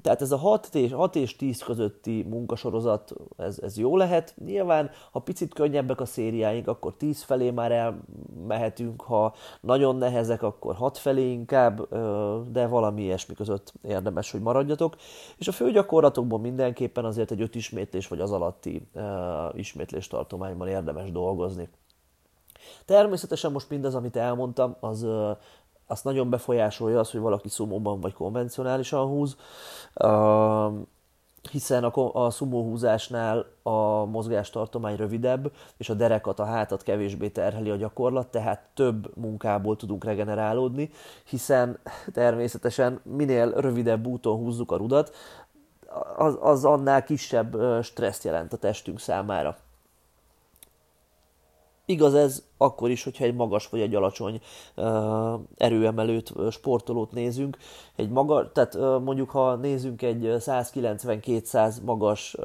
Tehát 0.00 0.22
ez 0.22 0.32
a 0.32 0.36
6 0.36 0.74
és, 0.74 0.92
6 0.92 1.16
és 1.16 1.36
10 1.36 1.62
közötti 1.62 2.26
munkasorozat, 2.28 3.12
ez, 3.36 3.58
ez 3.58 3.78
jó 3.78 3.96
lehet. 3.96 4.34
Nyilván, 4.44 4.90
ha 5.10 5.18
picit 5.18 5.54
könnyebbek 5.54 6.00
a 6.00 6.04
szériáink, 6.04 6.68
akkor 6.68 6.94
10 6.96 7.22
felé 7.22 7.50
már 7.50 7.72
elmehetünk, 7.72 9.02
ha 9.02 9.34
nagyon 9.60 9.96
nehezek, 9.96 10.42
akkor 10.42 10.74
6 10.74 10.98
felé 10.98 11.30
inkább, 11.30 11.88
de 12.50 12.66
valami 12.66 13.02
ilyesmi 13.02 13.34
között 13.34 13.72
érdemes, 13.82 14.30
hogy 14.30 14.40
maradjatok. 14.40 14.96
És 15.36 15.48
a 15.48 15.52
főgyakorlatokban 15.52 16.40
mindenképpen 16.40 17.04
azért 17.04 17.30
egy 17.30 17.40
5 17.40 17.54
ismétlés 17.54 18.08
vagy 18.08 18.20
az 18.20 18.32
alatti 18.32 18.88
ismétlés 19.52 20.06
tartományban 20.06 20.68
érdemes 20.68 21.12
dolgozni. 21.12 21.68
Természetesen 22.84 23.52
most 23.52 23.70
mindaz, 23.70 23.94
amit 23.94 24.16
elmondtam, 24.16 24.76
az 24.80 25.06
azt 25.86 26.04
nagyon 26.04 26.30
befolyásolja 26.30 26.98
az, 26.98 27.10
hogy 27.10 27.20
valaki 27.20 27.48
szumóban 27.48 28.00
vagy 28.00 28.12
konvencionálisan 28.12 29.06
húz, 29.06 29.36
hiszen 31.50 31.84
a, 31.84 32.24
a 32.24 32.30
szumó 32.30 32.62
húzásnál 32.62 33.46
a 33.62 34.04
mozgástartomány 34.04 34.96
rövidebb, 34.96 35.52
és 35.76 35.88
a 35.88 35.94
derekat, 35.94 36.38
a 36.38 36.44
hátat 36.44 36.82
kevésbé 36.82 37.28
terheli 37.28 37.70
a 37.70 37.76
gyakorlat, 37.76 38.26
tehát 38.26 38.68
több 38.74 39.16
munkából 39.16 39.76
tudunk 39.76 40.04
regenerálódni, 40.04 40.90
hiszen 41.24 41.78
természetesen 42.12 43.00
minél 43.02 43.52
rövidebb 43.52 44.06
úton 44.06 44.36
húzzuk 44.36 44.72
a 44.72 44.76
rudat, 44.76 45.14
az, 46.16 46.38
az 46.40 46.64
annál 46.64 47.04
kisebb 47.04 47.56
stresszt 47.82 48.24
jelent 48.24 48.52
a 48.52 48.56
testünk 48.56 49.00
számára. 49.00 49.56
Igaz 51.92 52.14
ez 52.14 52.42
akkor 52.56 52.90
is, 52.90 53.04
hogyha 53.04 53.24
egy 53.24 53.34
magas 53.34 53.68
vagy 53.68 53.80
egy 53.80 53.94
alacsony 53.94 54.40
erőemelőt, 55.56 56.32
sportolót 56.50 57.12
nézünk. 57.12 57.56
Egy 57.96 58.08
maga, 58.10 58.52
tehát 58.52 58.74
mondjuk, 59.04 59.30
ha 59.30 59.54
nézünk 59.54 60.02
egy 60.02 60.22
190-200 60.22 61.82
magas 61.84 62.36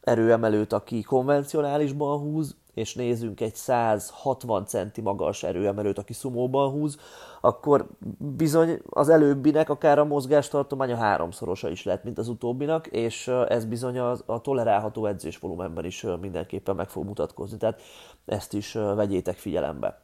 erőemelőt, 0.00 0.72
aki 0.72 1.02
konvencionálisban 1.02 2.18
húz, 2.18 2.56
és 2.74 2.94
nézünk 2.94 3.40
egy 3.40 3.54
160 3.54 4.66
centi 4.66 5.00
magas 5.00 5.42
erőemelőt, 5.42 5.98
aki 5.98 6.12
szumóban 6.12 6.70
húz, 6.70 6.98
akkor 7.40 7.86
bizony 8.18 8.80
az 8.90 9.08
előbbinek 9.08 9.68
akár 9.68 9.98
a 9.98 10.04
mozgástartománya 10.04 10.96
háromszorosa 10.96 11.68
is 11.70 11.84
lett, 11.84 12.04
mint 12.04 12.18
az 12.18 12.28
utóbbinak, 12.28 12.86
és 12.86 13.28
ez 13.48 13.64
bizony 13.64 13.98
a, 13.98 14.16
a 14.26 14.40
tolerálható 14.40 15.06
edzésvolumenben 15.06 15.84
is 15.84 16.06
mindenképpen 16.20 16.74
meg 16.74 16.88
fog 16.88 17.04
mutatkozni. 17.04 17.56
Tehát 17.58 17.80
ezt 18.26 18.52
is 18.52 18.72
vegyétek 18.72 19.36
figyelembe. 19.36 20.03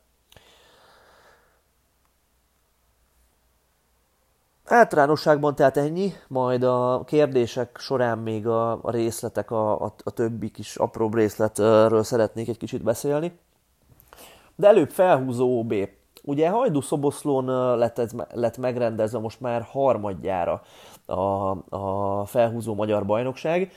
Általánosságban 4.73 5.55
tehát 5.55 5.77
ennyi, 5.77 6.13
majd 6.29 6.63
a 6.63 7.03
kérdések 7.07 7.77
során 7.79 8.19
még 8.19 8.47
a, 8.47 8.73
a 8.83 8.91
részletek, 8.91 9.51
a, 9.51 9.85
a, 9.85 9.95
a 10.05 10.11
többi 10.11 10.51
kis 10.51 10.77
apróbb 10.77 11.15
részletről 11.15 12.03
szeretnék 12.03 12.49
egy 12.49 12.57
kicsit 12.57 12.83
beszélni. 12.83 13.39
De 14.57 14.67
előbb 14.67 14.91
felhúzó 14.91 15.59
OB. 15.59 15.75
Ugye 16.23 16.49
Hajdú 16.49 16.81
Szoboszlón 16.81 17.77
lett, 17.79 17.99
ez, 17.99 18.11
lett 18.33 18.59
megrendezve 18.59 19.19
most 19.19 19.41
már 19.41 19.63
harmadjára 19.63 20.63
a, 21.07 21.51
a 21.77 22.25
felhúzó 22.27 22.75
magyar 22.75 23.07
bajnokság. 23.07 23.73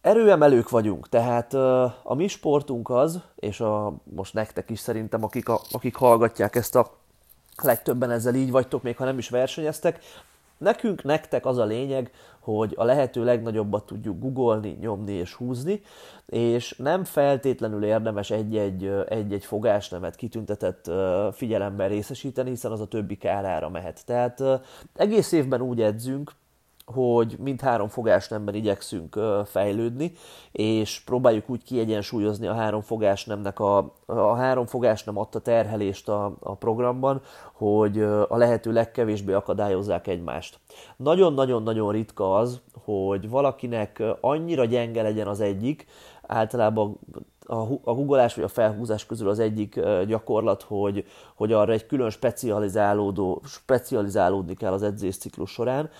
Erőemelők 0.00 0.68
vagyunk, 0.70 1.08
tehát 1.08 1.54
a 2.02 2.14
mi 2.14 2.28
sportunk 2.28 2.90
az, 2.90 3.20
és 3.36 3.60
a, 3.60 3.92
most 4.04 4.34
nektek 4.34 4.70
is 4.70 4.78
szerintem, 4.78 5.24
akik, 5.24 5.48
a, 5.48 5.60
akik 5.70 5.96
hallgatják 5.96 6.56
ezt 6.56 6.76
a 6.76 6.90
legtöbben 7.62 8.10
ezzel 8.10 8.34
így 8.34 8.50
vagytok, 8.50 8.82
még 8.82 8.96
ha 8.96 9.04
nem 9.04 9.18
is 9.18 9.28
versenyeztek. 9.28 10.00
Nekünk, 10.58 11.04
nektek 11.04 11.46
az 11.46 11.58
a 11.58 11.64
lényeg, 11.64 12.10
hogy 12.40 12.74
a 12.76 12.84
lehető 12.84 13.24
legnagyobbat 13.24 13.86
tudjuk 13.86 14.20
googolni, 14.20 14.76
nyomni 14.80 15.12
és 15.12 15.34
húzni, 15.34 15.82
és 16.26 16.74
nem 16.78 17.04
feltétlenül 17.04 17.84
érdemes 17.84 18.30
egy-egy, 18.30 18.92
egy-egy 19.08 19.44
fogásnemet 19.44 20.16
kitüntetett 20.16 20.90
figyelemben 21.32 21.88
részesíteni, 21.88 22.50
hiszen 22.50 22.72
az 22.72 22.80
a 22.80 22.86
többi 22.86 23.16
kárára 23.16 23.68
mehet. 23.68 24.06
Tehát 24.06 24.42
egész 24.94 25.32
évben 25.32 25.60
úgy 25.60 25.82
edzünk, 25.82 26.32
hogy 26.92 27.36
mindhárom 27.38 27.88
fogásnemben 27.88 28.54
igyekszünk 28.54 29.18
fejlődni, 29.44 30.12
és 30.52 31.00
próbáljuk 31.04 31.50
úgy 31.50 31.62
kiegyensúlyozni 31.62 32.46
a 32.46 32.54
három 32.54 32.80
fogásnemnek 32.80 33.60
a, 33.60 33.94
a 34.06 34.34
három 34.34 34.66
fogásnem 34.66 35.18
adta 35.18 35.38
terhelést 35.38 36.08
a, 36.08 36.36
a 36.40 36.54
programban, 36.54 37.20
hogy 37.52 38.02
a 38.02 38.36
lehető 38.36 38.72
legkevésbé 38.72 39.32
akadályozzák 39.32 40.06
egymást. 40.06 40.58
Nagyon-nagyon-nagyon 40.96 41.92
ritka 41.92 42.36
az, 42.36 42.60
hogy 42.84 43.30
valakinek 43.30 44.02
annyira 44.20 44.64
gyenge 44.64 45.02
legyen 45.02 45.26
az 45.26 45.40
egyik, 45.40 45.86
általában 46.22 46.98
a 47.84 47.94
googolás 47.94 48.34
vagy 48.34 48.44
a 48.44 48.48
felhúzás 48.48 49.06
közül 49.06 49.28
az 49.28 49.38
egyik 49.38 49.80
gyakorlat, 50.06 50.62
hogy, 50.62 51.04
hogy 51.34 51.52
arra 51.52 51.72
egy 51.72 51.86
külön 51.86 52.10
specializálódó, 52.10 53.42
specializálódni 53.44 54.54
kell 54.54 54.72
az 54.72 54.82
edzésciklus 54.82 55.50
során, 55.50 55.90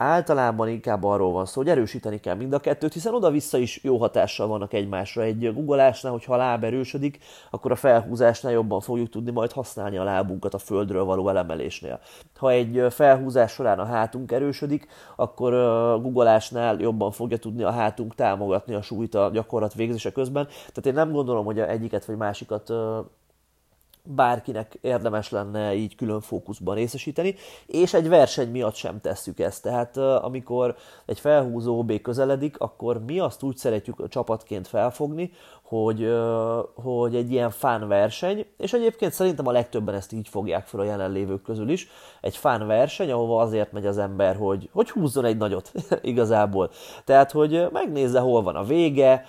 általában 0.00 0.68
inkább 0.68 1.04
arról 1.04 1.32
van 1.32 1.46
szó, 1.46 1.60
hogy 1.60 1.70
erősíteni 1.70 2.20
kell 2.20 2.34
mind 2.34 2.52
a 2.52 2.58
kettőt, 2.58 2.92
hiszen 2.92 3.14
oda-vissza 3.14 3.58
is 3.58 3.80
jó 3.82 3.96
hatással 3.96 4.46
vannak 4.46 4.72
egymásra. 4.72 5.22
Egy 5.22 5.54
googolásnál, 5.54 6.12
hogyha 6.12 6.34
a 6.34 6.36
láb 6.36 6.64
erősödik, 6.64 7.18
akkor 7.50 7.70
a 7.70 7.76
felhúzásnál 7.76 8.52
jobban 8.52 8.80
fogjuk 8.80 9.08
tudni 9.08 9.30
majd 9.30 9.52
használni 9.52 9.96
a 9.96 10.04
lábunkat 10.04 10.54
a 10.54 10.58
földről 10.58 11.04
való 11.04 11.28
elemelésnél. 11.28 12.00
Ha 12.36 12.50
egy 12.50 12.86
felhúzás 12.90 13.52
során 13.52 13.78
a 13.78 13.84
hátunk 13.84 14.32
erősödik, 14.32 14.86
akkor 15.16 15.54
a 15.54 15.98
googolásnál 15.98 16.80
jobban 16.80 17.10
fogja 17.10 17.38
tudni 17.38 17.62
a 17.62 17.70
hátunk 17.70 18.14
támogatni 18.14 18.74
a 18.74 18.82
súlyt 18.82 19.14
a 19.14 19.30
gyakorlat 19.32 19.74
végzése 19.74 20.12
közben. 20.12 20.46
Tehát 20.46 20.86
én 20.86 20.94
nem 20.94 21.12
gondolom, 21.12 21.44
hogy 21.44 21.60
egyiket 21.60 22.04
vagy 22.04 22.16
másikat 22.16 22.72
bárkinek 24.02 24.78
érdemes 24.80 25.30
lenne 25.30 25.74
így 25.74 25.96
külön 25.96 26.20
fókuszban 26.20 26.74
részesíteni, 26.74 27.34
és 27.66 27.94
egy 27.94 28.08
verseny 28.08 28.50
miatt 28.50 28.74
sem 28.74 29.00
tesszük 29.00 29.38
ezt. 29.38 29.62
Tehát 29.62 29.96
amikor 29.96 30.76
egy 31.06 31.20
felhúzó 31.20 31.78
OB 31.78 32.00
közeledik, 32.00 32.58
akkor 32.58 33.04
mi 33.04 33.18
azt 33.18 33.42
úgy 33.42 33.56
szeretjük 33.56 34.08
csapatként 34.08 34.68
felfogni, 34.68 35.32
hogy, 35.62 36.12
hogy 36.74 37.14
egy 37.14 37.30
ilyen 37.32 37.50
fán 37.50 37.88
verseny, 37.88 38.46
és 38.56 38.72
egyébként 38.72 39.12
szerintem 39.12 39.46
a 39.46 39.52
legtöbben 39.52 39.94
ezt 39.94 40.12
így 40.12 40.28
fogják 40.28 40.66
fel 40.66 40.80
a 40.80 40.84
jelenlévők 40.84 41.42
közül 41.42 41.68
is, 41.68 41.88
egy 42.20 42.36
fán 42.36 42.66
verseny, 42.66 43.10
ahova 43.10 43.42
azért 43.42 43.72
megy 43.72 43.86
az 43.86 43.98
ember, 43.98 44.36
hogy, 44.36 44.68
hogy 44.72 44.90
húzzon 44.90 45.24
egy 45.24 45.36
nagyot 45.36 45.72
igazából. 46.02 46.70
Tehát, 47.04 47.30
hogy 47.30 47.66
megnézze, 47.72 48.20
hol 48.20 48.42
van 48.42 48.56
a 48.56 48.64
vége, 48.64 49.24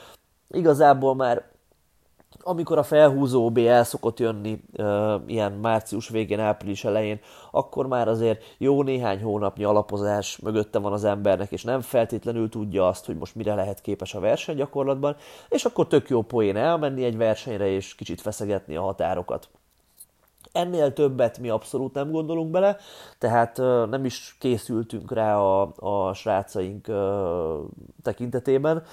igazából 0.49 1.15
már 1.15 1.49
amikor 2.39 2.77
a 2.77 2.83
felhúzó 2.83 3.45
OB 3.45 3.57
el 3.57 3.83
szokott 3.83 4.19
jönni 4.19 4.63
uh, 4.77 5.13
ilyen 5.25 5.51
március 5.51 6.09
végén, 6.09 6.39
április 6.39 6.83
elején, 6.83 7.19
akkor 7.51 7.87
már 7.87 8.07
azért 8.07 8.55
jó 8.57 8.83
néhány 8.83 9.21
hónapnyi 9.21 9.63
alapozás 9.63 10.37
mögötte 10.37 10.79
van 10.79 10.93
az 10.93 11.03
embernek, 11.03 11.51
és 11.51 11.63
nem 11.63 11.81
feltétlenül 11.81 12.49
tudja 12.49 12.87
azt, 12.87 13.05
hogy 13.05 13.17
most 13.17 13.35
mire 13.35 13.55
lehet 13.55 13.81
képes 13.81 14.13
a 14.13 14.19
versenygyakorlatban, 14.19 15.15
és 15.49 15.65
akkor 15.65 15.87
tök 15.87 16.09
jó 16.09 16.21
poén 16.21 16.55
elmenni 16.55 17.03
egy 17.03 17.17
versenyre, 17.17 17.67
és 17.67 17.95
kicsit 17.95 18.21
feszegetni 18.21 18.75
a 18.75 18.81
határokat. 18.81 19.49
Ennél 20.51 20.93
többet 20.93 21.39
mi 21.39 21.49
abszolút 21.49 21.93
nem 21.93 22.11
gondolunk 22.11 22.51
bele, 22.51 22.77
tehát 23.17 23.57
nem 23.89 24.05
is 24.05 24.35
készültünk 24.39 25.11
rá 25.11 25.37
a, 25.37 25.71
a 25.75 26.13
srácaink 26.13 26.87
tekintetében. 28.03 28.83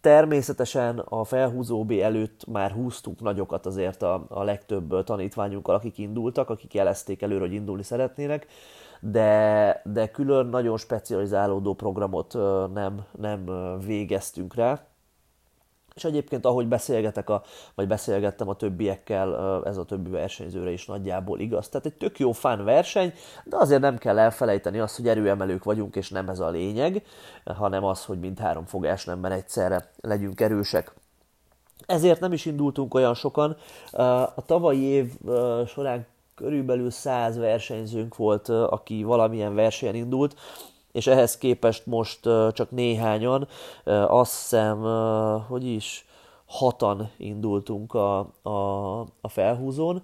Természetesen 0.00 0.98
a 0.98 1.24
felhúzó 1.24 1.86
előtt 1.88 2.46
már 2.46 2.70
húztunk 2.70 3.20
nagyokat 3.20 3.66
azért 3.66 4.02
a, 4.02 4.24
a 4.28 4.42
legtöbb 4.42 5.04
tanítványunkkal, 5.04 5.74
akik 5.74 5.98
indultak, 5.98 6.50
akik 6.50 6.74
jelezték 6.74 7.22
előre, 7.22 7.40
hogy 7.40 7.52
indulni 7.52 7.82
szeretnének, 7.82 8.46
de, 9.00 9.80
de 9.84 10.10
külön 10.10 10.46
nagyon 10.46 10.76
specializálódó 10.76 11.74
programot 11.74 12.32
nem, 12.72 13.04
nem 13.18 13.44
végeztünk 13.86 14.54
rá. 14.54 14.87
És 15.98 16.04
egyébként, 16.04 16.44
ahogy 16.44 16.66
beszélgetek, 16.66 17.30
a, 17.30 17.42
vagy 17.74 17.86
beszélgettem 17.86 18.48
a 18.48 18.54
többiekkel, 18.54 19.62
ez 19.64 19.76
a 19.76 19.84
többi 19.84 20.10
versenyzőre 20.10 20.70
is 20.70 20.86
nagyjából 20.86 21.40
igaz. 21.40 21.68
Tehát 21.68 21.86
egy 21.86 21.94
tök 21.94 22.18
jó 22.18 22.32
fán 22.32 22.64
verseny, 22.64 23.12
de 23.44 23.56
azért 23.56 23.80
nem 23.80 23.98
kell 23.98 24.18
elfelejteni 24.18 24.78
azt, 24.78 24.96
hogy 24.96 25.08
erőemelők 25.08 25.64
vagyunk, 25.64 25.96
és 25.96 26.10
nem 26.10 26.28
ez 26.28 26.38
a 26.38 26.48
lényeg, 26.48 27.02
hanem 27.44 27.84
az, 27.84 28.04
hogy 28.04 28.18
mind 28.18 28.38
három 28.38 28.64
fogás 28.64 29.04
nemben 29.04 29.32
egyszerre 29.32 29.90
legyünk 30.00 30.40
erősek. 30.40 30.94
Ezért 31.86 32.20
nem 32.20 32.32
is 32.32 32.44
indultunk 32.44 32.94
olyan 32.94 33.14
sokan. 33.14 33.56
A 34.34 34.44
tavalyi 34.46 34.82
év 34.82 35.12
során 35.66 36.06
körülbelül 36.34 36.90
100 36.90 37.36
versenyzőnk 37.36 38.16
volt, 38.16 38.48
aki 38.48 39.02
valamilyen 39.02 39.54
versenyen 39.54 39.94
indult, 39.94 40.34
és 40.98 41.06
ehhez 41.06 41.38
képest 41.38 41.86
most 41.86 42.20
csak 42.52 42.70
néhányan, 42.70 43.48
azt 44.06 44.40
hiszem, 44.40 44.82
hogy 45.48 45.66
is 45.66 46.06
hatan 46.44 47.10
indultunk 47.16 47.94
a, 47.94 48.18
a, 48.42 49.00
a 49.00 49.28
felhúzón. 49.28 50.02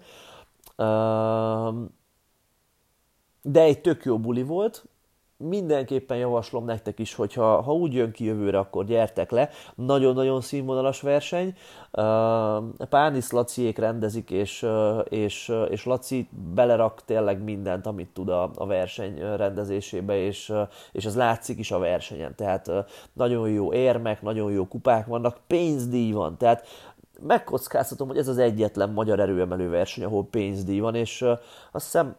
De 3.42 3.60
egy 3.60 3.80
tök 3.80 4.04
jó 4.04 4.18
buli 4.18 4.42
volt, 4.42 4.84
mindenképpen 5.48 6.16
javaslom 6.16 6.64
nektek 6.64 6.98
is, 6.98 7.14
hogy 7.14 7.34
ha, 7.34 7.60
ha 7.62 7.72
úgy 7.72 7.94
jön 7.94 8.10
ki 8.10 8.24
jövőre, 8.24 8.58
akkor 8.58 8.84
gyertek 8.84 9.30
le. 9.30 9.50
Nagyon-nagyon 9.74 10.40
színvonalas 10.40 11.00
verseny. 11.00 11.54
Pánisz 12.88 13.30
Laciék 13.30 13.78
rendezik, 13.78 14.30
és, 14.30 14.66
és, 15.08 15.52
és 15.68 15.84
Laci 15.84 16.28
belerak 16.54 17.04
tényleg 17.04 17.42
mindent, 17.42 17.86
amit 17.86 18.08
tud 18.12 18.28
a, 18.28 18.50
a 18.54 18.66
verseny 18.66 19.36
rendezésébe, 19.36 20.16
és, 20.16 20.52
és 20.92 21.04
ez 21.04 21.16
látszik 21.16 21.58
is 21.58 21.70
a 21.70 21.78
versenyen. 21.78 22.34
Tehát 22.34 22.70
nagyon 23.12 23.48
jó 23.48 23.72
érmek, 23.72 24.22
nagyon 24.22 24.52
jó 24.52 24.66
kupák 24.66 25.06
vannak, 25.06 25.38
pénzdíj 25.46 26.12
van. 26.12 26.36
Tehát 26.36 26.66
megkockáztatom, 27.20 28.08
hogy 28.08 28.18
ez 28.18 28.28
az 28.28 28.38
egyetlen 28.38 28.90
magyar 28.90 29.20
erőemelő 29.20 29.68
verseny, 29.70 30.04
ahol 30.04 30.26
pénzdíj 30.30 30.78
van, 30.78 30.94
és 30.94 31.22
azt 31.72 31.84
hiszem 31.84 32.16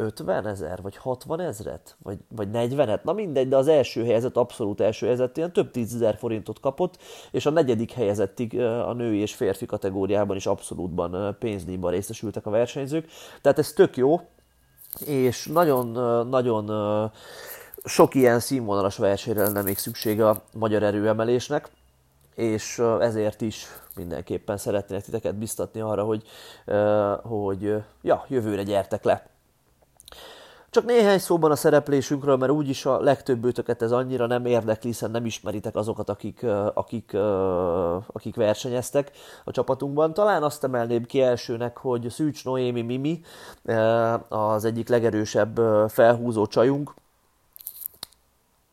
50 0.00 0.46
ezer, 0.46 0.82
vagy 0.82 0.96
60 0.96 1.40
ezret, 1.40 1.96
vagy, 2.02 2.18
vagy 2.28 2.48
40-et, 2.52 3.02
na 3.02 3.12
mindegy, 3.12 3.48
de 3.48 3.56
az 3.56 3.68
első 3.68 4.04
helyezett, 4.04 4.36
abszolút 4.36 4.80
első 4.80 5.06
helyezett 5.06 5.36
ilyen 5.36 5.52
több 5.52 5.70
tízezer 5.70 6.16
forintot 6.16 6.60
kapott, 6.60 6.96
és 7.30 7.46
a 7.46 7.50
negyedik 7.50 7.92
helyezettig 7.92 8.60
a 8.60 8.92
női 8.92 9.18
és 9.18 9.34
férfi 9.34 9.66
kategóriában 9.66 10.36
is 10.36 10.46
abszolútban 10.46 11.36
pénzdíjban 11.38 11.90
részesültek 11.90 12.46
a 12.46 12.50
versenyzők. 12.50 13.08
Tehát 13.42 13.58
ez 13.58 13.72
tök 13.72 13.96
jó, 13.96 14.20
és 15.06 15.46
nagyon-nagyon 15.46 16.70
sok 17.84 18.14
ilyen 18.14 18.40
színvonalas 18.40 18.96
versenyre 18.96 19.42
lenne 19.42 19.62
még 19.62 19.78
szüksége 19.78 20.28
a 20.28 20.42
magyar 20.52 20.82
erőemelésnek, 20.82 21.70
és 22.34 22.78
ezért 23.00 23.40
is 23.40 23.66
mindenképpen 23.96 24.56
szeretnék 24.56 25.02
titeket 25.02 25.34
biztatni 25.34 25.80
arra, 25.80 26.04
hogy, 26.04 26.22
hogy 27.22 27.74
ja, 28.02 28.24
jövőre 28.28 28.62
gyertek 28.62 29.04
le. 29.04 29.36
Csak 30.70 30.84
néhány 30.84 31.18
szóban 31.18 31.50
a 31.50 31.56
szereplésünkről, 31.56 32.36
mert 32.36 32.52
úgyis 32.52 32.86
a 32.86 33.00
legtöbb 33.00 33.44
őtöket 33.44 33.82
ez 33.82 33.92
annyira 33.92 34.26
nem 34.26 34.46
érdekli, 34.46 34.88
hiszen 34.88 35.10
nem 35.10 35.24
ismeritek 35.24 35.76
azokat, 35.76 36.08
akik, 36.08 36.46
akik, 36.74 37.14
akik 38.06 38.36
versenyeztek 38.36 39.10
a 39.44 39.50
csapatunkban. 39.50 40.14
Talán 40.14 40.42
azt 40.42 40.64
emelném 40.64 41.04
ki 41.04 41.20
elsőnek, 41.20 41.76
hogy 41.76 42.10
Szűcs 42.10 42.44
Noémi 42.44 42.82
Mimi 42.82 43.20
az 44.28 44.64
egyik 44.64 44.88
legerősebb 44.88 45.56
felhúzó 45.88 46.46
csajunk, 46.46 46.94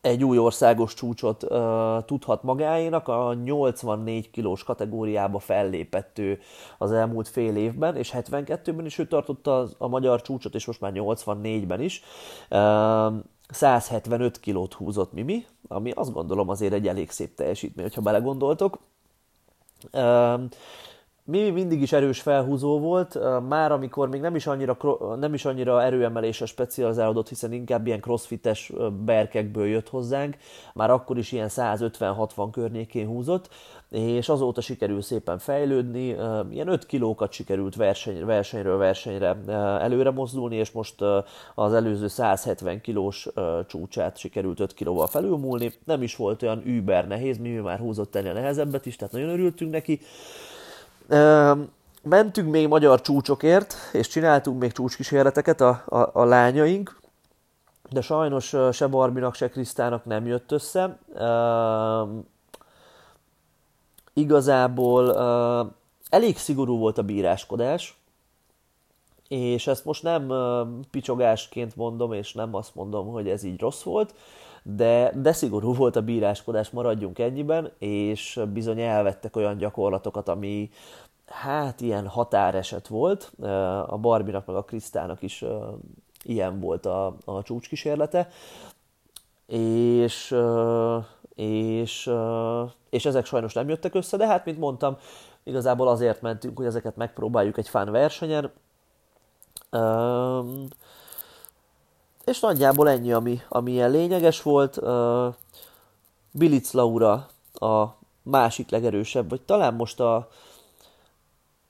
egy 0.06 0.24
új 0.24 0.38
országos 0.38 0.94
csúcsot 0.94 1.42
uh, 1.42 2.04
tudhat 2.04 2.42
magáénak, 2.42 3.08
a 3.08 3.34
84 3.34 4.30
kilós 4.30 4.64
kategóriába 4.64 5.38
fellépett 5.38 6.18
ő 6.18 6.38
az 6.78 6.92
elmúlt 6.92 7.28
fél 7.28 7.56
évben, 7.56 7.96
és 7.96 8.12
72-ben 8.16 8.86
is 8.86 8.98
ő 8.98 9.06
tartotta 9.06 9.68
a, 9.78 9.88
magyar 9.88 10.22
csúcsot, 10.22 10.54
és 10.54 10.66
most 10.66 10.80
már 10.80 10.92
84-ben 10.94 11.80
is. 11.80 12.02
Uh, 12.50 13.14
175 13.48 14.40
kilót 14.40 14.74
húzott 14.74 15.12
Mimi, 15.12 15.46
ami 15.68 15.90
azt 15.90 16.12
gondolom 16.12 16.48
azért 16.48 16.72
egy 16.72 16.88
elég 16.88 17.10
szép 17.10 17.34
teljesítmény, 17.34 17.84
hogyha 17.84 18.00
belegondoltok. 18.00 18.78
Uh, 19.92 20.40
Mimi 21.28 21.50
mindig 21.50 21.82
is 21.82 21.92
erős 21.92 22.20
felhúzó 22.20 22.78
volt, 22.78 23.18
már 23.48 23.72
amikor 23.72 24.08
még 24.08 24.20
nem 24.20 24.34
is 24.34 24.46
annyira, 24.46 24.76
nem 25.18 25.34
is 25.34 25.44
annyira 25.44 25.82
erőemelésre 25.82 26.46
specializálódott, 26.46 27.28
hiszen 27.28 27.52
inkább 27.52 27.86
ilyen 27.86 28.00
crossfites 28.00 28.72
berkekből 29.04 29.66
jött 29.66 29.88
hozzánk, 29.88 30.36
már 30.74 30.90
akkor 30.90 31.18
is 31.18 31.32
ilyen 31.32 31.48
150-60 31.50 32.48
környékén 32.52 33.06
húzott, 33.06 33.48
és 33.90 34.28
azóta 34.28 34.60
sikerül 34.60 35.02
szépen 35.02 35.38
fejlődni, 35.38 36.06
ilyen 36.50 36.68
5 36.68 36.86
kilókat 36.86 37.32
sikerült 37.32 37.76
verseny, 37.76 38.24
versenyről 38.24 38.78
versenyre 38.78 39.36
előre 39.80 40.10
mozdulni, 40.10 40.56
és 40.56 40.70
most 40.70 40.94
az 41.54 41.72
előző 41.72 42.08
170 42.08 42.80
kilós 42.80 43.28
csúcsát 43.66 44.16
sikerült 44.16 44.60
5 44.60 44.74
kilóval 44.74 45.06
felülmúlni, 45.06 45.72
nem 45.84 46.02
is 46.02 46.16
volt 46.16 46.42
olyan 46.42 46.66
über 46.66 47.06
nehéz, 47.06 47.38
mi 47.38 47.50
már 47.50 47.78
húzott 47.78 48.14
ennél 48.14 48.32
nehezebbet 48.32 48.86
is, 48.86 48.96
tehát 48.96 49.12
nagyon 49.14 49.28
örültünk 49.28 49.72
neki, 49.72 50.00
mentünk 52.02 52.50
még 52.50 52.68
magyar 52.68 53.00
csúcsokért, 53.00 53.74
és 53.92 54.08
csináltunk 54.08 54.60
még 54.60 54.72
csúcskísérleteket 54.72 55.60
a, 55.60 55.82
a, 55.86 56.10
a 56.12 56.24
lányaink, 56.24 57.00
de 57.90 58.00
sajnos 58.00 58.54
se 58.72 58.86
Barbinak, 58.86 59.34
se 59.34 59.48
Krisztának 59.48 60.04
nem 60.04 60.26
jött 60.26 60.52
össze. 60.52 60.98
Igazából 64.12 65.16
elég 66.08 66.38
szigorú 66.38 66.78
volt 66.78 66.98
a 66.98 67.02
bíráskodás, 67.02 68.00
és 69.28 69.66
ezt 69.66 69.84
most 69.84 70.02
nem 70.02 70.28
uh, 70.28 70.68
picsogásként 70.90 71.76
mondom, 71.76 72.12
és 72.12 72.32
nem 72.32 72.54
azt 72.54 72.74
mondom, 72.74 73.06
hogy 73.06 73.28
ez 73.28 73.42
így 73.42 73.60
rossz 73.60 73.82
volt, 73.82 74.14
de, 74.74 75.12
de 75.14 75.32
szigorú 75.32 75.74
volt 75.74 75.96
a 75.96 76.02
bíráskodás, 76.02 76.70
maradjunk 76.70 77.18
ennyiben, 77.18 77.72
és 77.78 78.40
bizony 78.52 78.80
elvettek 78.80 79.36
olyan 79.36 79.56
gyakorlatokat, 79.56 80.28
ami 80.28 80.70
hát 81.26 81.80
ilyen 81.80 82.06
határeset 82.06 82.88
volt. 82.88 83.32
A 83.86 83.98
Barbinak 83.98 84.46
meg 84.46 84.56
a 84.56 84.64
Krisztának 84.64 85.22
is 85.22 85.44
ilyen 86.22 86.60
volt 86.60 86.86
a, 86.86 87.16
a 87.24 87.42
csúcskísérlete, 87.42 88.28
és, 89.46 90.36
és, 91.34 92.10
és 92.90 93.04
ezek 93.04 93.24
sajnos 93.24 93.52
nem 93.52 93.68
jöttek 93.68 93.94
össze, 93.94 94.16
de 94.16 94.26
hát, 94.26 94.44
mint 94.44 94.58
mondtam, 94.58 94.96
igazából 95.44 95.88
azért 95.88 96.20
mentünk, 96.20 96.56
hogy 96.56 96.66
ezeket 96.66 96.96
megpróbáljuk 96.96 97.58
egy 97.58 97.68
fán 97.68 97.90
versenyen. 97.90 98.52
És 102.26 102.40
nagyjából 102.40 102.88
ennyi, 102.88 103.12
ami, 103.12 103.40
ami 103.48 103.72
ilyen 103.72 103.90
lényeges 103.90 104.42
volt. 104.42 104.76
Uh, 104.76 105.34
Bilic 106.30 106.72
Laura 106.72 107.26
a 107.52 107.84
másik 108.22 108.70
legerősebb, 108.70 109.28
vagy 109.28 109.40
talán 109.40 109.74
most 109.74 110.00
a, 110.00 110.28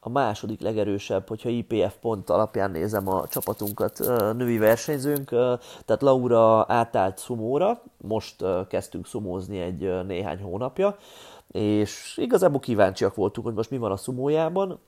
a 0.00 0.08
második 0.08 0.60
legerősebb, 0.60 1.28
hogyha 1.28 1.48
IPF 1.48 1.94
pont 2.00 2.30
alapján 2.30 2.70
nézem 2.70 3.08
a 3.08 3.26
csapatunkat, 3.28 3.98
női 4.36 4.58
versenyzőnk, 4.58 5.28
tehát 5.84 6.02
Laura 6.02 6.64
átállt 6.68 7.18
szumóra, 7.18 7.82
most 7.96 8.44
kezdtünk 8.68 9.06
szumózni 9.06 9.58
egy 9.58 10.04
néhány 10.06 10.42
hónapja, 10.42 10.96
és 11.52 12.16
igazából 12.16 12.60
kíváncsiak 12.60 13.14
voltunk, 13.14 13.46
hogy 13.46 13.56
most 13.56 13.70
mi 13.70 13.78
van 13.78 13.90
a 13.90 13.96
szumójában, 13.96 14.78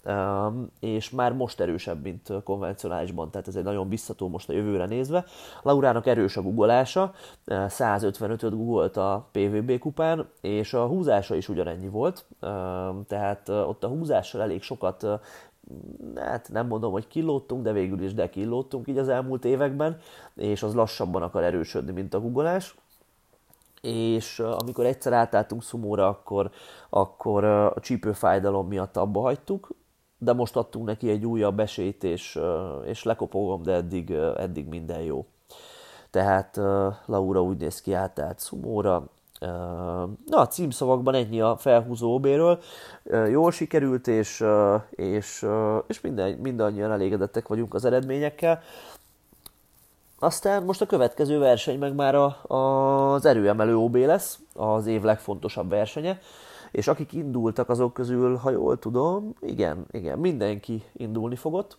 és 0.81 1.11
már 1.11 1.33
most 1.33 1.61
erősebb, 1.61 2.03
mint 2.03 2.33
konvencionálisban, 2.45 3.31
tehát 3.31 3.49
ez 3.49 3.57
egy 3.57 3.65
nagyon 3.65 3.89
biztató 3.89 4.29
most 4.29 4.49
a 4.49 4.53
jövőre 4.53 4.87
nézve. 4.87 5.25
Laurának 5.63 6.07
erős 6.07 6.37
a 6.37 6.43
guggolása, 6.43 7.13
155-öt 7.47 8.51
guggolt 8.51 8.97
a 8.97 9.29
PVB 9.33 9.79
kupán, 9.79 10.29
és 10.41 10.75
a 10.75 10.87
húzása 10.87 11.35
is 11.35 11.49
ugyanennyi 11.49 11.89
volt, 11.89 12.25
tehát 13.07 13.49
ott 13.49 13.85
a 13.85 13.89
húzással 13.89 14.43
elég 14.43 14.63
sokat 14.63 15.07
hát 16.15 16.49
nem 16.53 16.67
mondom, 16.67 16.93
hogy 16.93 17.09
kilóttunk, 17.09 17.63
de 17.63 17.73
végül 17.73 18.03
is 18.03 18.15
de 18.15 18.29
kilóttunk 18.29 18.89
így 18.89 18.99
az 18.99 19.09
elmúlt 19.09 19.45
években, 19.45 19.99
és 20.35 20.63
az 20.63 20.75
lassabban 20.75 21.23
akar 21.23 21.43
erősödni, 21.43 21.93
mint 21.93 22.15
a 22.15 22.21
guggolás 22.21 22.75
és 23.81 24.39
amikor 24.39 24.87
egyszer 24.87 25.13
átálltunk 25.13 25.63
szumóra, 25.63 26.07
akkor, 26.07 26.51
akkor 26.91 27.45
a 27.45 27.81
csípőfájdalom 27.81 28.69
miatt 28.69 28.97
abba 28.97 29.21
hagytuk, 29.21 29.71
de 30.19 30.33
most 30.33 30.57
adtunk 30.57 30.87
neki 30.87 31.11
egy 31.11 31.27
újabb 31.27 31.61
esélyt, 31.61 32.05
és, 32.05 32.39
és 32.85 33.03
lekopogom, 33.03 33.63
de 33.63 33.73
eddig, 33.73 34.11
eddig 34.37 34.67
minden 34.67 35.01
jó. 35.01 35.27
Tehát 36.11 36.61
Laura 37.07 37.43
úgy 37.43 37.57
néz 37.57 37.81
ki 37.81 37.93
átállt 37.93 38.39
szumóra, 38.39 39.11
Na, 40.27 40.39
a 40.39 40.47
címszavakban 40.47 41.15
ennyi 41.15 41.41
a 41.41 41.57
felhúzó 41.57 42.15
OB-ről. 42.15 42.59
Jól 43.31 43.51
sikerült, 43.53 44.07
és, 44.07 44.45
és, 44.91 45.47
és 45.87 46.01
minden, 46.01 46.33
mindannyian 46.33 46.91
elégedettek 46.91 47.49
vagyunk 47.49 47.75
az 47.75 47.85
eredményekkel. 47.85 48.61
Aztán 50.21 50.63
most 50.63 50.81
a 50.81 50.87
következő 50.87 51.39
verseny 51.39 51.79
meg 51.79 51.95
már 51.95 52.15
a, 52.15 52.45
az 52.47 53.25
erőemelő 53.25 53.77
OB 53.77 53.97
lesz, 53.97 54.39
az 54.55 54.87
év 54.87 55.03
legfontosabb 55.03 55.69
versenye, 55.69 56.19
és 56.71 56.89
akik 56.89 57.13
indultak 57.13 57.69
azok 57.69 57.93
közül, 57.93 58.37
ha 58.37 58.51
jól 58.51 58.79
tudom, 58.79 59.35
igen, 59.41 59.87
igen, 59.91 60.19
mindenki 60.19 60.85
indulni 60.93 61.37
fogott. 61.37 61.79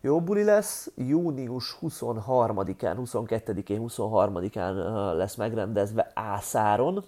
Jó 0.00 0.20
buli 0.20 0.44
lesz, 0.44 0.90
június 0.94 1.78
23-án, 1.82 2.96
22-én, 3.04 3.84
23-án 3.88 4.74
lesz 5.16 5.34
megrendezve 5.34 6.10
Ászáron. 6.14 7.04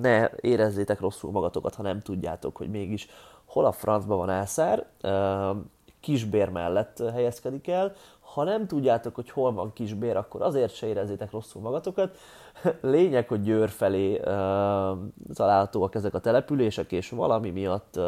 Ne 0.00 0.30
érezzétek 0.40 1.00
rosszul 1.00 1.30
magatokat, 1.30 1.74
ha 1.74 1.82
nem 1.82 2.00
tudjátok, 2.00 2.56
hogy 2.56 2.70
mégis 2.70 3.08
hol 3.44 3.64
a 3.64 3.72
francban 3.72 4.18
van 4.18 4.30
Ászár. 4.30 4.86
Kisbér 6.02 6.48
mellett 6.48 7.02
helyezkedik 7.12 7.68
el. 7.68 7.92
Ha 8.20 8.44
nem 8.44 8.66
tudjátok, 8.66 9.14
hogy 9.14 9.30
hol 9.30 9.52
van 9.52 9.72
Kisbér, 9.72 10.16
akkor 10.16 10.42
azért 10.42 10.74
se 10.74 10.86
érezzétek 10.86 11.30
rosszul 11.30 11.62
magatokat. 11.62 12.16
Lényeg, 12.80 13.28
hogy 13.28 13.42
Győr 13.42 13.68
felé 13.68 14.16
találhatóak 15.34 15.94
ezek 15.94 16.14
a 16.14 16.20
települések, 16.20 16.92
és 16.92 17.10
valami 17.10 17.50
miatt 17.50 18.00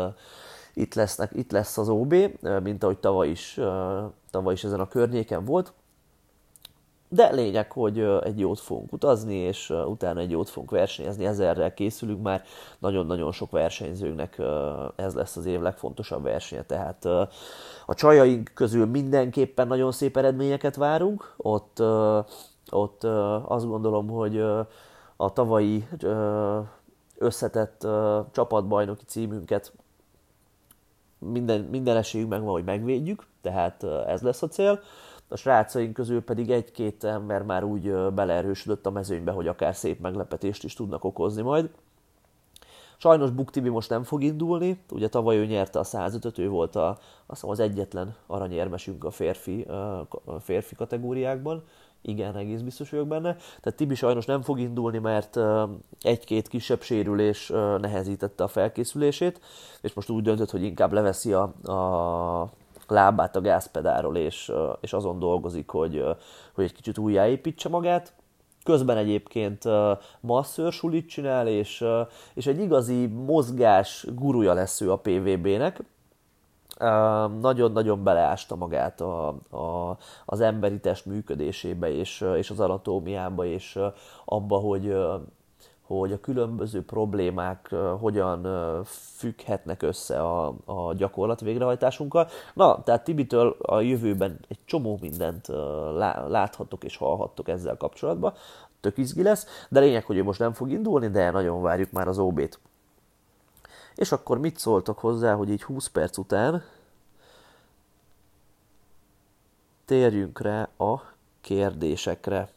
itt, 0.75 0.95
lesznek, 0.95 1.31
itt 1.35 1.53
lesz 1.53 1.79
az 1.79 1.89
OB, 1.89 2.15
mint 2.63 2.83
ahogy 2.83 2.99
tavaly 2.99 3.29
is, 3.29 3.61
tavaly 4.31 4.53
is 4.53 4.65
ezen 4.65 4.81
a 4.81 4.89
környéken 4.89 5.45
volt. 5.45 5.73
De 7.15 7.33
lényeg, 7.33 7.73
hogy 7.73 7.99
egy 8.23 8.39
jót 8.39 8.61
fogunk 8.61 8.93
utazni, 8.93 9.35
és 9.35 9.71
utána 9.87 10.21
egy 10.21 10.31
jót 10.31 10.49
fogunk 10.49 10.71
versenyezni, 10.71 11.25
ezerrel 11.25 11.75
készülünk 11.75 12.23
már. 12.23 12.43
Nagyon-nagyon 12.79 13.33
sok 13.33 13.51
versenyzőnknek 13.51 14.43
ez 14.97 15.15
lesz 15.15 15.37
az 15.37 15.47
év 15.47 15.61
legfontosabb 15.61 16.23
versenye, 16.23 16.63
tehát 16.63 17.05
a 17.87 17.95
csajaink 17.95 18.51
közül 18.55 18.87
mindenképpen 18.87 19.67
nagyon 19.67 19.93
szép 19.93 20.17
eredményeket 20.17 20.77
várunk. 20.77 21.35
Ott, 21.37 21.83
ott 22.71 23.05
azt 23.45 23.67
gondolom, 23.67 24.09
hogy 24.09 24.39
a 25.17 25.33
tavalyi 25.33 25.89
összetett 27.19 27.87
csapatbajnoki 28.33 29.05
címünket 29.07 29.73
minden, 31.19 31.61
minden 31.61 31.97
esélyünk 31.97 32.31
megvan, 32.31 32.53
hogy 32.53 32.65
megvédjük, 32.65 33.27
tehát 33.43 33.83
ez 34.07 34.23
lesz 34.23 34.43
a 34.43 34.49
cél. 34.49 34.81
A 35.29 35.37
srácaink 35.37 35.93
közül 35.93 36.23
pedig 36.23 36.51
egy-két 36.51 37.05
ember 37.05 37.43
már 37.43 37.65
úgy 37.65 37.93
beleerősödött 38.15 38.87
a 38.87 38.91
mezőnybe, 38.91 39.33
hogy 39.33 39.49
akár 39.49 39.75
szép 39.75 40.01
meglepetést 40.01 40.65
is 40.65 40.75
tudnak 40.75 41.05
okozni 41.05 41.43
majd. 41.43 41.71
Sajnos 42.97 43.31
Buktibi 43.31 43.69
most 43.69 43.91
nem 43.91 44.03
fog 44.03 44.23
indulni, 44.23 44.81
ugye 44.91 45.09
tavaly 45.09 45.37
ő 45.37 45.47
nyerte 45.47 45.79
a 45.79 45.85
105-öt, 45.85 46.39
ő 46.39 46.49
volt 46.49 46.77
a, 46.77 46.99
azt 47.27 47.45
az 47.45 47.61
egyetlen 47.61 48.15
aranyérmesünk 48.27 49.05
a 49.05 49.11
férfi, 49.11 49.63
a 50.25 50.41
férfi 50.41 50.75
kategóriákban, 50.75 51.65
igen, 52.07 52.37
egész 52.37 52.61
biztos 52.61 52.91
vagyok 52.91 53.09
benne. 53.09 53.37
Tehát 53.61 53.75
Tibi 53.77 53.95
sajnos 53.95 54.25
nem 54.27 54.43
fog 54.43 54.61
indulni, 54.61 54.99
mert 54.99 55.39
egy-két 56.01 56.49
kisebb 56.49 56.83
sérülés 56.83 57.49
nehezítette 57.81 58.45
a 58.45 58.49
felkészülését, 58.49 59.41
és 59.81 59.93
most 59.95 60.11
úgy 60.11 60.23
döntött, 60.23 60.51
hogy 60.51 60.63
inkább 60.63 60.93
leveszi 60.93 61.33
a, 61.33 61.43
a 61.73 62.51
lábát 62.95 63.37
a 63.37 63.41
gázpedáról, 63.41 64.17
és, 64.17 64.53
és 64.81 64.93
azon 64.93 65.19
dolgozik, 65.19 65.71
hogy, 65.71 66.05
hogy 66.55 66.65
egy 66.65 66.73
kicsit 66.73 66.99
újjáépítse 66.99 67.69
magát. 67.69 68.13
Közben 68.65 68.97
egyébként 68.97 69.65
masszőrsulit 70.21 71.09
csinál, 71.09 71.49
és, 71.49 71.85
és 72.35 72.47
egy 72.47 72.61
igazi 72.61 73.07
mozgás 73.07 74.07
guruja 74.15 74.53
lesz 74.53 74.81
ő 74.81 74.93
a 74.93 74.97
PVB-nek, 74.99 75.83
nagyon-nagyon 77.41 78.03
beleásta 78.03 78.57
magát 78.57 79.01
a, 79.01 79.29
a, 79.51 79.97
az 80.25 80.41
emberi 80.41 80.81
test 80.81 81.07
működésébe 81.07 81.93
és, 81.93 82.25
és 82.37 82.51
az 82.51 82.61
anatómiába, 82.61 83.45
és 83.45 83.79
abba, 84.25 84.57
hogy, 84.57 84.97
hogy 85.87 86.13
a 86.13 86.21
különböző 86.21 86.85
problémák 86.85 87.75
hogyan 88.01 88.47
függhetnek 88.85 89.83
össze 89.83 90.21
a, 90.21 90.55
a 90.65 90.95
gyakorlat 90.95 91.41
végrehajtásunkkal. 91.41 92.29
Na, 92.55 92.83
tehát 92.83 93.05
Tibitől 93.05 93.57
a 93.61 93.81
jövőben 93.81 94.39
egy 94.49 94.59
csomó 94.65 94.99
mindent 95.01 95.47
láthatok 96.29 96.85
és 96.85 96.97
hallhattok 96.97 97.49
ezzel 97.49 97.77
kapcsolatban. 97.77 98.33
Tök 98.81 98.99
izgi 98.99 99.23
lesz, 99.23 99.67
de 99.69 99.81
lényeg, 99.81 100.05
hogy 100.05 100.17
ő 100.17 100.23
most 100.23 100.39
nem 100.39 100.53
fog 100.53 100.71
indulni, 100.71 101.09
de 101.09 101.31
nagyon 101.31 101.63
várjuk 101.63 101.91
már 101.91 102.09
az 102.09 102.19
OB-t. 102.19 102.59
És 103.95 104.13
akkor 104.13 104.39
mit 104.39 104.59
szóltok 104.59 104.99
hozzá, 104.99 105.35
hogy 105.35 105.51
így 105.51 105.63
20 105.63 105.87
perc 105.89 106.19
után 106.19 106.63
térjünk 109.85 110.41
rá 110.41 110.69
a 110.79 111.03
kérdésekre. 111.41 112.49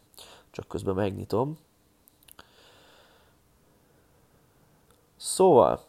Csak 0.52 0.68
közben 0.68 0.96
megnyitom. 0.96 1.58
Szóval, 5.18 5.80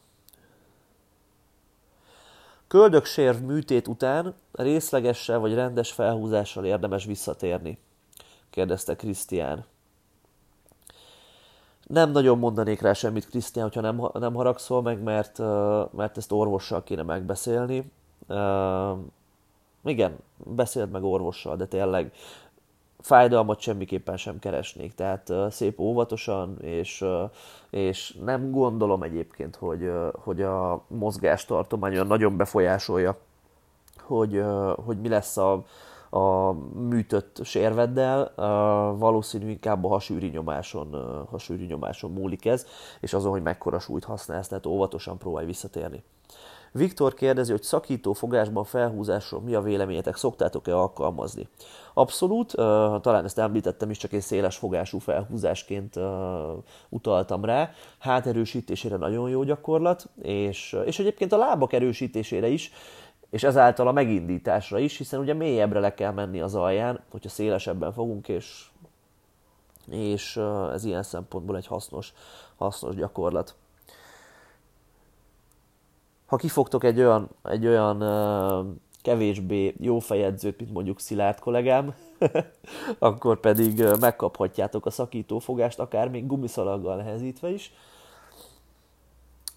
köldöksérv 2.68 3.40
műtét 3.40 3.88
után 3.88 4.34
részlegessel 4.52 5.38
vagy 5.38 5.54
rendes 5.54 5.92
felhúzással 5.92 6.64
érdemes 6.64 7.04
visszatérni? 7.04 7.78
kérdezte 8.50 8.96
Krisztián. 8.96 9.64
Nem 11.86 12.10
nagyon 12.10 12.38
mondanék 12.38 12.80
rá 12.80 12.92
semmit, 12.92 13.28
Krisztián, 13.28 13.64
hogyha 13.64 13.80
nem, 13.80 14.02
nem 14.12 14.34
haragszol 14.34 14.82
meg, 14.82 15.02
mert, 15.02 15.38
mert 15.92 16.16
ezt 16.16 16.32
orvossal 16.32 16.82
kéne 16.82 17.02
megbeszélni. 17.02 17.92
Igen, 19.84 20.16
beszéld 20.36 20.90
meg 20.90 21.04
orvossal, 21.04 21.56
de 21.56 21.66
tényleg 21.66 22.12
fájdalmat 22.98 23.60
semmiképpen 23.60 24.16
sem 24.16 24.38
keresnék, 24.38 24.94
tehát 24.94 25.32
szép 25.50 25.80
óvatosan, 25.80 26.58
és, 26.60 27.04
és 27.70 28.16
nem 28.24 28.50
gondolom 28.50 29.02
egyébként, 29.02 29.56
hogy, 29.56 29.90
hogy 30.12 30.42
a 30.42 30.84
mozgástartomány 30.86 31.92
olyan 31.92 32.06
nagyon 32.06 32.36
befolyásolja, 32.36 33.16
hogy, 34.02 34.44
hogy 34.84 35.00
mi 35.00 35.08
lesz 35.08 35.36
a, 35.36 35.64
a 36.10 36.52
műtött 36.72 37.40
sérveddel, 37.44 38.32
valószínű 38.96 39.48
inkább 39.48 39.84
a 39.84 39.88
hasűri 39.88 40.28
nyomáson, 40.28 41.26
hasűri 41.30 41.64
nyomáson 41.64 42.12
múlik 42.12 42.46
ez, 42.46 42.66
és 43.00 43.12
azon, 43.12 43.30
hogy 43.30 43.42
mekkora 43.42 43.78
súlyt 43.78 44.04
használsz, 44.04 44.48
tehát 44.48 44.66
óvatosan 44.66 45.18
próbálj 45.18 45.46
visszatérni. 45.46 46.02
Viktor 46.72 47.14
kérdezi, 47.14 47.50
hogy 47.50 47.62
szakító 47.62 48.12
fogásban 48.12 48.64
felhúzásról 48.64 49.40
mi 49.40 49.54
a 49.54 49.60
véleményetek, 49.60 50.16
szoktátok-e 50.16 50.76
alkalmazni? 50.76 51.48
Abszolút, 51.94 52.50
talán 53.00 53.24
ezt 53.24 53.38
említettem 53.38 53.90
is, 53.90 53.96
csak 53.96 54.12
egy 54.12 54.20
széles 54.20 54.56
fogású 54.56 54.98
felhúzásként 54.98 55.94
utaltam 56.88 57.44
rá. 57.44 57.70
Háterősítésére 57.98 58.96
nagyon 58.96 59.28
jó 59.28 59.42
gyakorlat, 59.42 60.08
és, 60.22 60.76
és 60.84 60.98
egyébként 60.98 61.32
a 61.32 61.36
lábak 61.36 61.72
erősítésére 61.72 62.48
is, 62.48 62.72
és 63.30 63.42
ezáltal 63.42 63.88
a 63.88 63.92
megindításra 63.92 64.78
is, 64.78 64.96
hiszen 64.96 65.20
ugye 65.20 65.34
mélyebbre 65.34 65.80
le 65.80 65.94
kell 65.94 66.12
menni 66.12 66.40
az 66.40 66.54
alján, 66.54 67.00
hogyha 67.10 67.28
szélesebben 67.28 67.92
fogunk, 67.92 68.28
és, 68.28 68.66
és 69.90 70.40
ez 70.72 70.84
ilyen 70.84 71.02
szempontból 71.02 71.56
egy 71.56 71.66
hasznos, 71.66 72.12
hasznos 72.56 72.94
gyakorlat. 72.94 73.54
Ha 76.28 76.36
kifogtok 76.36 76.84
egy 76.84 76.98
olyan, 76.98 77.28
egy 77.42 77.66
olyan 77.66 77.98
kevésbé 79.02 79.74
jó 79.80 79.98
fejedzőt, 79.98 80.58
mint 80.58 80.72
mondjuk 80.72 81.00
Szilárd 81.00 81.38
kollégám, 81.38 81.94
akkor 82.98 83.40
pedig 83.40 83.84
megkaphatjátok 84.00 84.86
a 84.86 84.90
szakítófogást, 84.90 85.78
akár 85.78 86.08
még 86.08 86.26
gumiszalaggal 86.26 86.96
nehezítve 86.96 87.50
is, 87.50 87.72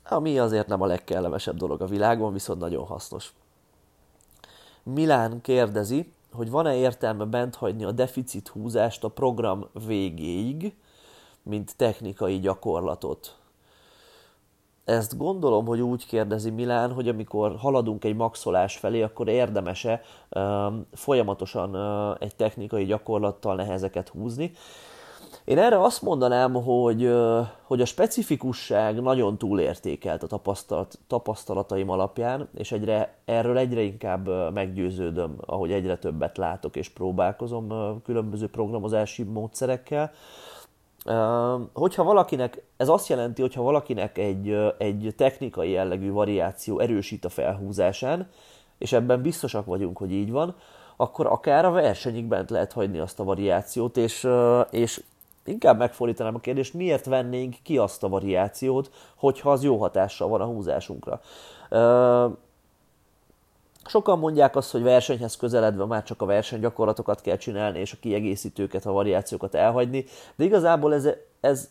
ami 0.10 0.40
azért 0.40 0.68
nem 0.68 0.82
a 0.82 0.86
legkellemesebb 0.86 1.58
dolog 1.58 1.82
a 1.82 1.86
világon, 1.86 2.34
viszont 2.34 2.60
nagyon 2.60 2.86
hasznos. 2.86 3.34
Milán 4.84 5.42
kérdezi, 5.42 6.12
hogy 6.32 6.50
van-e 6.50 6.76
értelme 6.76 7.26
bent 7.26 7.56
hagyni 7.56 7.84
a 7.84 7.92
deficit 7.92 8.48
húzást 8.48 9.04
a 9.04 9.10
program 9.10 9.68
végéig, 9.86 10.76
mint 11.44 11.76
technikai 11.76 12.40
gyakorlatot. 12.40 13.41
Ezt 14.92 15.18
gondolom, 15.18 15.66
hogy 15.66 15.82
úgy 15.82 16.06
kérdezi 16.06 16.50
Milán, 16.50 16.92
hogy 16.94 17.08
amikor 17.08 17.56
haladunk 17.58 18.04
egy 18.04 18.16
maxolás 18.16 18.78
felé, 18.78 19.02
akkor 19.02 19.28
érdemese 19.28 20.02
um, 20.30 20.86
folyamatosan 20.94 21.76
uh, 21.76 22.16
egy 22.20 22.36
technikai 22.36 22.86
gyakorlattal 22.86 23.56
nehezeket 23.56 24.10
húzni. 24.10 24.52
Én 25.46 25.58
erre 25.58 25.82
azt 25.82 26.02
mondanám, 26.02 26.54
hogy, 26.54 27.06
uh, 27.06 27.48
hogy 27.64 27.82
a 27.82 27.86
specifikusság 27.86 29.02
nagyon 29.02 29.38
túlértékelt 29.38 30.24
a 30.24 30.28
tapasztalat, 30.28 31.00
tapasztalataim 31.08 31.90
alapján, 31.90 32.50
és 32.58 32.72
egyre, 32.72 33.16
erről 33.26 33.58
egyre 33.58 33.82
inkább 33.82 34.28
uh, 34.28 34.52
meggyőződöm, 34.54 35.36
ahogy 35.46 35.72
egyre 35.72 35.98
többet 35.98 36.38
látok 36.38 36.76
és 36.76 36.90
próbálkozom 36.90 37.70
uh, 37.70 38.02
különböző 38.04 38.48
programozási 38.48 39.24
módszerekkel 39.24 40.12
Hogyha 41.74 42.04
valakinek, 42.04 42.64
ez 42.78 42.90
azt 42.90 43.08
jelenti, 43.08 43.42
hogyha 43.42 43.62
valakinek 43.62 44.18
egy, 44.18 44.74
egy 44.78 45.14
technikai 45.18 45.70
jellegű 45.70 46.12
variáció 46.12 46.80
erősít 46.80 47.26
a 47.26 47.30
felhúzásán, 47.30 48.30
és 48.78 48.92
ebben 48.94 49.22
biztosak 49.22 49.66
vagyunk, 49.66 49.98
hogy 49.98 50.12
így 50.12 50.32
van, 50.32 50.56
akkor 50.96 51.26
akár 51.26 51.66
a 51.66 51.72
versenyig 51.72 52.26
bent 52.26 52.50
lehet 52.50 52.74
hagyni 52.74 53.00
azt 53.00 53.20
a 53.20 53.24
variációt, 53.24 53.98
és, 53.98 54.28
és 54.70 55.04
inkább 55.46 55.78
megfordítanám 55.78 56.36
a 56.36 56.40
kérdést, 56.40 56.74
miért 56.74 57.06
vennénk 57.06 57.56
ki 57.64 57.78
azt 57.78 58.04
a 58.04 58.10
variációt, 58.10 58.92
hogyha 59.16 59.52
az 59.52 59.64
jó 59.64 59.78
hatással 59.78 60.28
van 60.28 60.42
a 60.42 60.46
húzásunkra. 60.46 61.22
Sokan 63.86 64.20
mondják 64.20 64.56
azt, 64.56 64.72
hogy 64.72 64.84
versenyhez 64.84 65.38
közeledve 65.38 65.86
már 65.86 66.04
csak 66.04 66.22
a 66.22 66.26
versenygyakorlatokat 66.26 67.22
kell 67.22 67.38
csinálni, 67.38 67.80
és 67.80 67.94
a 67.94 67.98
kiegészítőket, 68.00 68.86
a 68.86 68.92
variációkat 68.92 69.56
elhagyni, 69.56 70.06
de 70.36 70.44
igazából 70.44 70.94
ez, 70.94 71.10
ez 71.40 71.70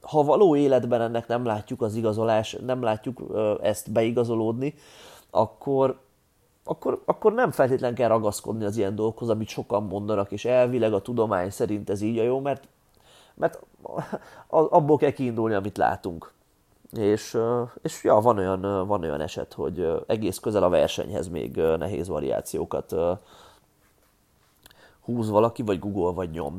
ha 0.00 0.22
való 0.22 0.56
életben 0.56 1.00
ennek 1.00 1.26
nem 1.26 1.44
látjuk 1.44 1.82
az 1.82 1.94
igazolás, 1.94 2.56
nem 2.64 2.82
látjuk 2.82 3.20
ezt 3.62 3.92
beigazolódni, 3.92 4.74
akkor, 5.30 6.00
akkor, 6.64 7.02
akkor 7.04 7.32
nem 7.32 7.50
feltétlenül 7.50 7.96
kell 7.96 8.08
ragaszkodni 8.08 8.64
az 8.64 8.76
ilyen 8.76 8.94
dolgokhoz, 8.94 9.28
amit 9.28 9.48
sokan 9.48 9.82
mondanak, 9.82 10.32
és 10.32 10.44
elvileg 10.44 10.92
a 10.92 11.02
tudomány 11.02 11.50
szerint 11.50 11.90
ez 11.90 12.00
így 12.00 12.18
a 12.18 12.22
jó, 12.22 12.40
mert, 12.40 12.68
mert 13.34 13.58
abból 14.48 14.96
kell 14.96 15.10
kiindulni, 15.10 15.54
amit 15.54 15.76
látunk. 15.76 16.32
És, 16.92 17.38
és 17.82 18.04
ja, 18.04 18.14
van 18.14 18.38
olyan, 18.38 18.86
van 18.86 19.02
olyan 19.02 19.20
eset, 19.20 19.52
hogy 19.52 20.02
egész 20.06 20.38
közel 20.38 20.62
a 20.62 20.68
versenyhez 20.68 21.28
még 21.28 21.56
nehéz 21.56 22.08
variációkat 22.08 22.94
húz 25.00 25.30
valaki, 25.30 25.62
vagy 25.62 25.78
Google, 25.78 26.12
vagy 26.12 26.30
nyom. 26.30 26.58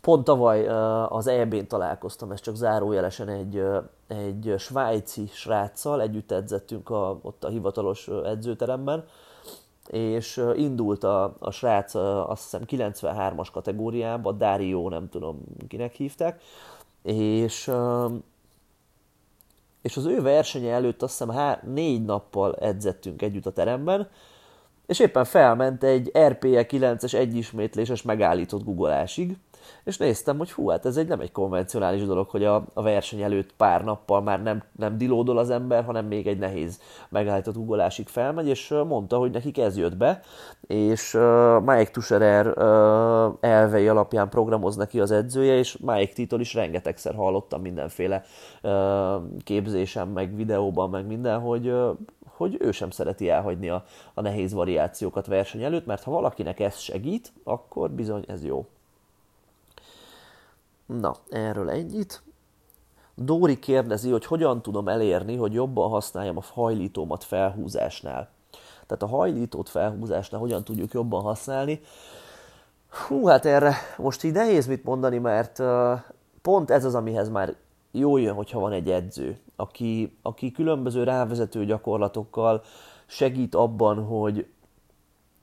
Pont 0.00 0.24
tavaly 0.24 0.68
az 1.06 1.26
EB-n 1.26 1.66
találkoztam, 1.66 2.30
ez 2.30 2.40
csak 2.40 2.54
zárójelesen 2.54 3.28
egy, 3.28 3.62
egy 4.06 4.54
svájci 4.58 5.26
sráccal, 5.32 6.00
együtt 6.00 6.32
edzettünk 6.32 6.90
a, 6.90 7.18
ott 7.22 7.44
a 7.44 7.48
hivatalos 7.48 8.08
edzőteremben, 8.24 9.04
és 9.86 10.44
indult 10.54 11.04
a, 11.04 11.36
a 11.38 11.50
srác 11.50 11.94
azt 11.94 12.42
hiszem 12.42 12.62
93-as 12.66 13.48
kategóriába, 13.52 14.32
Dario, 14.32 14.88
nem 14.88 15.08
tudom 15.08 15.40
kinek 15.68 15.94
hívták, 15.94 16.42
és, 17.02 17.70
és 19.82 19.96
az 19.96 20.04
ő 20.04 20.22
versenye 20.22 20.72
előtt 20.72 21.02
azt 21.02 21.18
hiszem 21.18 21.34
há, 21.34 21.60
négy 21.64 22.04
nappal 22.04 22.54
edzettünk 22.54 23.22
együtt 23.22 23.46
a 23.46 23.52
teremben, 23.52 24.08
és 24.86 24.98
éppen 24.98 25.24
felment 25.24 25.84
egy 25.84 26.12
RPE 26.18 26.66
9-es 26.68 27.14
egyismétléses 27.14 28.02
megállított 28.02 28.64
guggolásig, 28.64 29.36
és 29.84 29.96
néztem, 29.96 30.38
hogy 30.38 30.52
hú, 30.52 30.68
hát 30.68 30.86
ez 30.86 30.96
egy 30.96 31.08
nem 31.08 31.20
egy 31.20 31.32
konvencionális 31.32 32.04
dolog, 32.04 32.28
hogy 32.28 32.44
a, 32.44 32.64
a 32.74 32.82
verseny 32.82 33.22
előtt 33.22 33.54
pár 33.56 33.84
nappal 33.84 34.22
már 34.22 34.42
nem, 34.42 34.62
nem 34.76 34.98
dilódol 34.98 35.38
az 35.38 35.50
ember, 35.50 35.84
hanem 35.84 36.06
még 36.06 36.26
egy 36.26 36.38
nehéz 36.38 36.80
megállított 37.08 37.56
ugolásig 37.56 38.08
felmegy, 38.08 38.46
és 38.46 38.74
mondta, 38.86 39.18
hogy 39.18 39.30
nekik 39.30 39.58
ez 39.58 39.76
jött 39.76 39.96
be, 39.96 40.20
és 40.60 41.14
uh, 41.14 41.60
Mike 41.60 41.90
Tusherer 41.90 42.46
uh, 42.46 43.34
elvei 43.40 43.88
alapján 43.88 44.28
programoz 44.28 44.76
neki 44.76 45.00
az 45.00 45.10
edzője, 45.10 45.56
és 45.56 45.76
Mike 45.76 46.12
Titól 46.12 46.40
is 46.40 46.54
rengetegszer 46.54 47.14
hallottam 47.14 47.60
mindenféle 47.60 48.22
uh, 48.62 48.72
képzésem, 49.44 50.08
meg 50.08 50.36
videóban, 50.36 50.90
meg 50.90 51.06
minden, 51.06 51.40
hogy 51.40 51.68
uh, 51.68 51.90
hogy 52.36 52.56
ő 52.60 52.70
sem 52.70 52.90
szereti 52.90 53.28
elhagyni 53.28 53.68
a, 53.68 53.84
a 54.14 54.20
nehéz 54.20 54.52
variációkat 54.52 55.26
verseny 55.26 55.62
előtt, 55.62 55.86
mert 55.86 56.02
ha 56.02 56.10
valakinek 56.10 56.60
ez 56.60 56.78
segít, 56.78 57.32
akkor 57.44 57.90
bizony 57.90 58.24
ez 58.28 58.44
jó. 58.44 58.66
Na, 61.00 61.14
erről 61.30 61.70
ennyit. 61.70 62.22
Dóri 63.14 63.58
kérdezi, 63.58 64.10
hogy 64.10 64.24
hogyan 64.24 64.62
tudom 64.62 64.88
elérni, 64.88 65.36
hogy 65.36 65.52
jobban 65.52 65.90
használjam 65.90 66.36
a 66.36 66.42
hajlítómat 66.52 67.24
felhúzásnál. 67.24 68.30
Tehát 68.86 69.02
a 69.02 69.16
hajlítót 69.16 69.68
felhúzásnál 69.68 70.40
hogyan 70.40 70.64
tudjuk 70.64 70.92
jobban 70.92 71.22
használni. 71.22 71.80
Hú, 72.88 73.26
hát 73.26 73.44
erre 73.44 73.74
most 73.96 74.22
így 74.22 74.32
nehéz 74.32 74.66
mit 74.66 74.84
mondani, 74.84 75.18
mert 75.18 75.62
pont 76.42 76.70
ez 76.70 76.84
az, 76.84 76.94
amihez 76.94 77.28
már 77.28 77.56
jó 77.90 78.16
jön, 78.16 78.34
hogyha 78.34 78.60
van 78.60 78.72
egy 78.72 78.90
edző, 78.90 79.38
aki, 79.56 80.16
aki 80.22 80.50
különböző 80.50 81.02
rávezető 81.04 81.64
gyakorlatokkal 81.64 82.62
segít 83.06 83.54
abban, 83.54 84.04
hogy, 84.04 84.46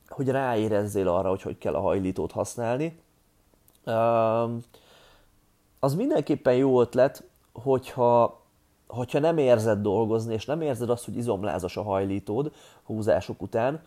hogy 0.07 0.27
ráérezzél 0.27 1.07
arra, 1.07 1.29
hogy 1.29 1.41
hogy 1.41 1.57
kell 1.57 1.73
a 1.73 1.81
hajlítót 1.81 2.31
használni. 2.31 2.99
Az 5.79 5.95
mindenképpen 5.95 6.55
jó 6.55 6.81
ötlet, 6.81 7.23
hogyha, 7.53 8.41
hogyha 8.87 9.19
nem 9.19 9.37
érzed 9.37 9.81
dolgozni, 9.81 10.33
és 10.33 10.45
nem 10.45 10.61
érzed 10.61 10.89
azt, 10.89 11.05
hogy 11.05 11.17
izomlázas 11.17 11.77
a 11.77 11.83
hajlítód 11.83 12.51
húzások 12.83 13.41
után, 13.41 13.81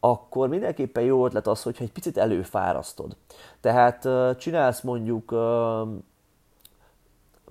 akkor 0.00 0.48
mindenképpen 0.48 1.02
jó 1.02 1.24
ötlet 1.24 1.46
az, 1.46 1.62
hogyha 1.62 1.84
egy 1.84 1.92
picit 1.92 2.16
előfárasztod. 2.16 3.16
Tehát 3.60 4.08
csinálsz 4.38 4.80
mondjuk 4.80 5.34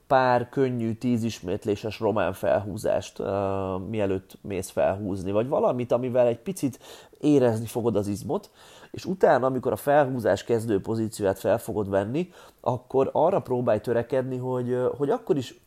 pár 0.08 0.50
könnyű 0.50 0.93
tízismétléses 0.93 2.00
román 2.00 2.34
felhúzást, 2.34 3.22
mielőtt 3.89 4.38
mész 4.41 4.69
felhúzni, 4.69 5.32
vagy 5.32 5.48
valamit, 5.48 5.91
amivel 5.91 6.28
egy 6.28 6.39
picit 6.39 6.80
érezni 7.19 7.65
fogod 7.65 7.95
az 7.95 8.08
izmot, 8.08 8.50
és 8.91 9.06
utána, 9.06 9.45
amikor 9.45 9.71
a 9.71 9.75
felhúzás 9.75 10.43
kezdő 10.43 10.82
pozícióját 10.82 11.39
fel 11.39 11.58
fogod 11.58 11.89
venni, 11.89 12.30
akkor 12.62 13.10
arra 13.13 13.39
próbálj 13.39 13.80
törekedni, 13.80 14.38
hogy, 14.38 14.78
hogy 14.97 15.10
akkor 15.10 15.38
is 15.38 15.62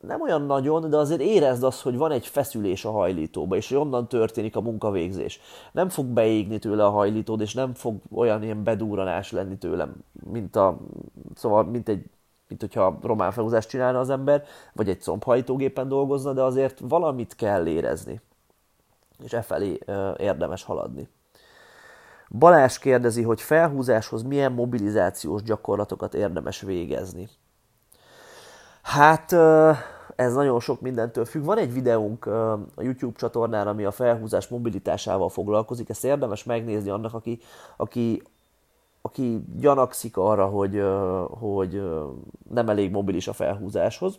nem 0.00 0.20
olyan 0.20 0.42
nagyon, 0.42 0.90
de 0.90 0.96
azért 0.96 1.20
érezd 1.20 1.62
azt, 1.62 1.82
hogy 1.82 1.96
van 1.96 2.10
egy 2.10 2.26
feszülés 2.26 2.84
a 2.84 2.90
hajlítóba, 2.90 3.56
és 3.56 3.70
onnan 3.70 4.08
történik 4.08 4.56
a 4.56 4.60
munkavégzés. 4.60 5.40
Nem 5.72 5.88
fog 5.88 6.06
beégni 6.06 6.58
tőle 6.58 6.84
a 6.84 6.90
hajlítód, 6.90 7.40
és 7.40 7.54
nem 7.54 7.74
fog 7.74 7.96
olyan 8.14 8.42
ilyen 8.42 8.64
bedúranás 8.64 9.32
lenni 9.32 9.58
tőlem, 9.58 9.94
mint, 10.12 10.56
a, 10.56 10.78
szóval, 11.34 11.64
mint 11.64 11.88
egy 11.88 12.04
mint 12.48 12.62
hogyha 12.62 12.98
román 13.02 13.32
felhúzást 13.32 13.68
csinálna 13.68 13.98
az 13.98 14.10
ember, 14.10 14.44
vagy 14.72 14.88
egy 14.88 15.00
combhajtógépen 15.02 15.88
dolgozna, 15.88 16.32
de 16.32 16.42
azért 16.42 16.80
valamit 16.82 17.34
kell 17.34 17.66
érezni. 17.66 18.20
És 19.24 19.32
e 19.32 19.42
felé 19.42 19.78
érdemes 20.16 20.62
haladni. 20.62 21.08
Balás 22.38 22.78
kérdezi, 22.78 23.22
hogy 23.22 23.40
felhúzáshoz 23.40 24.22
milyen 24.22 24.52
mobilizációs 24.52 25.42
gyakorlatokat 25.42 26.14
érdemes 26.14 26.60
végezni. 26.60 27.28
Hát 28.82 29.32
ez 30.16 30.34
nagyon 30.34 30.60
sok 30.60 30.80
mindentől 30.80 31.24
függ. 31.24 31.44
Van 31.44 31.58
egy 31.58 31.72
videónk 31.72 32.26
a 32.26 32.82
YouTube 32.82 33.18
csatornán, 33.18 33.66
ami 33.66 33.84
a 33.84 33.90
felhúzás 33.90 34.48
mobilitásával 34.48 35.28
foglalkozik. 35.28 35.88
Ezt 35.88 36.04
érdemes 36.04 36.44
megnézni 36.44 36.90
annak, 36.90 37.14
aki, 37.14 37.40
aki, 37.76 38.22
aki 39.02 39.44
gyanakszik 39.56 40.16
arra, 40.16 40.46
hogy, 40.46 40.82
hogy 41.30 41.82
nem 42.50 42.68
elég 42.68 42.90
mobilis 42.90 43.28
a 43.28 43.32
felhúzáshoz. 43.32 44.18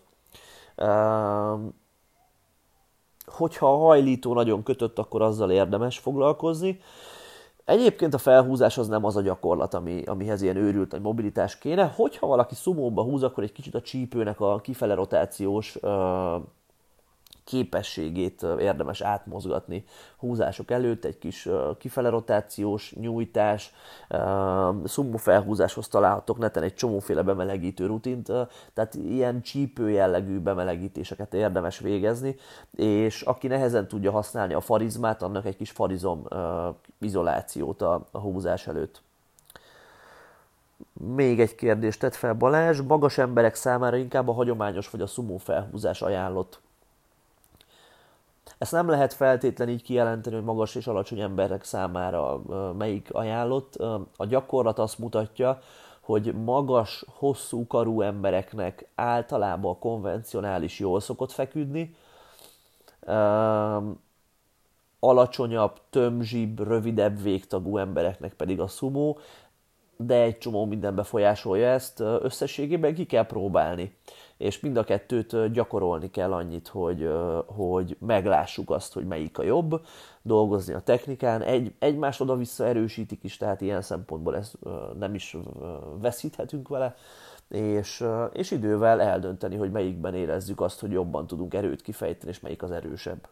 Hogyha 3.25 3.73
a 3.73 3.77
hajlító 3.77 4.33
nagyon 4.33 4.63
kötött, 4.63 4.99
akkor 4.99 5.21
azzal 5.21 5.51
érdemes 5.51 5.99
foglalkozni. 5.99 6.79
Egyébként 7.65 8.13
a 8.13 8.17
felhúzás 8.17 8.77
az 8.77 8.87
nem 8.87 9.05
az 9.05 9.15
a 9.15 9.21
gyakorlat, 9.21 9.73
ami, 9.73 10.03
amihez 10.03 10.41
ilyen 10.41 10.55
őrült 10.55 10.91
nagy 10.91 11.01
mobilitás 11.01 11.57
kéne. 11.57 11.91
Hogyha 11.95 12.27
valaki 12.27 12.55
szumóba 12.55 13.03
húz, 13.03 13.23
akkor 13.23 13.43
egy 13.43 13.51
kicsit 13.51 13.75
a 13.75 13.81
csípőnek 13.81 14.39
a 14.39 14.59
kifele 14.59 14.93
rotációs 14.93 15.75
uh, 15.75 15.91
képességét 17.43 18.45
érdemes 18.59 19.01
átmozgatni 19.01 19.83
húzások 20.17 20.71
előtt, 20.71 21.05
egy 21.05 21.17
kis 21.17 21.49
kifele 21.77 22.09
rotációs 22.09 22.93
nyújtás, 22.95 23.73
szummo 24.83 25.17
felhúzáshoz 25.17 25.87
találhatok 25.87 26.37
neten 26.37 26.63
egy 26.63 26.73
csomóféle 26.73 27.21
bemelegítő 27.21 27.85
rutint, 27.85 28.25
tehát 28.73 28.95
ilyen 28.95 29.41
csípő 29.41 29.89
jellegű 29.89 30.39
bemelegítéseket 30.39 31.33
érdemes 31.33 31.79
végezni, 31.79 32.35
és 32.75 33.21
aki 33.21 33.47
nehezen 33.47 33.87
tudja 33.87 34.11
használni 34.11 34.53
a 34.53 34.61
farizmát, 34.61 35.21
annak 35.21 35.45
egy 35.45 35.57
kis 35.57 35.71
farizom 35.71 36.27
izolációt 36.99 37.81
a, 37.81 38.07
húzás 38.11 38.67
előtt. 38.67 39.01
Még 40.93 41.39
egy 41.39 41.55
kérdést 41.55 41.99
tett 41.99 42.15
fel 42.15 42.33
Balázs, 42.33 42.81
magas 42.81 43.17
emberek 43.17 43.55
számára 43.55 43.95
inkább 43.95 44.27
a 44.27 44.33
hagyományos 44.33 44.89
vagy 44.89 45.01
a 45.01 45.07
szumó 45.07 45.37
felhúzás 45.37 46.01
ajánlott 46.01 46.59
ezt 48.61 48.71
nem 48.71 48.89
lehet 48.89 49.13
feltétlen 49.13 49.69
így 49.69 49.83
kijelenteni, 49.83 50.35
hogy 50.35 50.45
magas 50.45 50.75
és 50.75 50.87
alacsony 50.87 51.19
emberek 51.19 51.63
számára 51.63 52.41
melyik 52.77 53.13
ajánlott. 53.13 53.75
A 54.15 54.25
gyakorlat 54.25 54.79
azt 54.79 54.99
mutatja, 54.99 55.59
hogy 56.01 56.33
magas, 56.33 57.05
hosszú 57.07 57.67
karú 57.67 58.01
embereknek 58.01 58.87
általában 58.95 59.71
a 59.71 59.77
konvencionális 59.77 60.79
jól 60.79 60.99
szokott 60.99 61.31
feküdni, 61.31 61.95
alacsonyabb, 64.99 65.79
tömzsibb, 65.89 66.67
rövidebb 66.67 67.21
végtagú 67.21 67.77
embereknek 67.77 68.33
pedig 68.33 68.59
a 68.59 68.67
szumó. 68.67 69.19
de 69.97 70.21
egy 70.21 70.37
csomó 70.37 70.65
minden 70.65 70.95
befolyásolja 70.95 71.67
ezt, 71.67 71.99
összességében 71.99 72.93
ki 72.93 73.05
kell 73.05 73.25
próbálni. 73.25 73.95
És 74.41 74.59
mind 74.59 74.77
a 74.77 74.83
kettőt 74.83 75.51
gyakorolni 75.51 76.09
kell 76.09 76.33
annyit, 76.33 76.67
hogy, 76.67 77.09
hogy 77.45 77.97
meglássuk 77.99 78.69
azt, 78.69 78.93
hogy 78.93 79.05
melyik 79.05 79.37
a 79.37 79.43
jobb, 79.43 79.85
dolgozni 80.21 80.73
a 80.73 80.79
technikán, 80.79 81.41
egy, 81.41 81.73
egymást 81.79 82.21
oda-vissza 82.21 82.65
erősítik 82.65 83.23
is, 83.23 83.37
tehát 83.37 83.61
ilyen 83.61 83.81
szempontból 83.81 84.35
ez 84.35 84.53
nem 84.99 85.13
is 85.13 85.37
veszíthetünk 85.99 86.67
vele, 86.67 86.95
és, 87.47 88.03
és 88.33 88.51
idővel 88.51 89.01
eldönteni, 89.01 89.55
hogy 89.55 89.71
melyikben 89.71 90.15
érezzük 90.15 90.61
azt, 90.61 90.79
hogy 90.79 90.91
jobban 90.91 91.27
tudunk 91.27 91.53
erőt 91.53 91.81
kifejteni, 91.81 92.31
és 92.31 92.39
melyik 92.39 92.63
az 92.63 92.71
erősebb. 92.71 93.27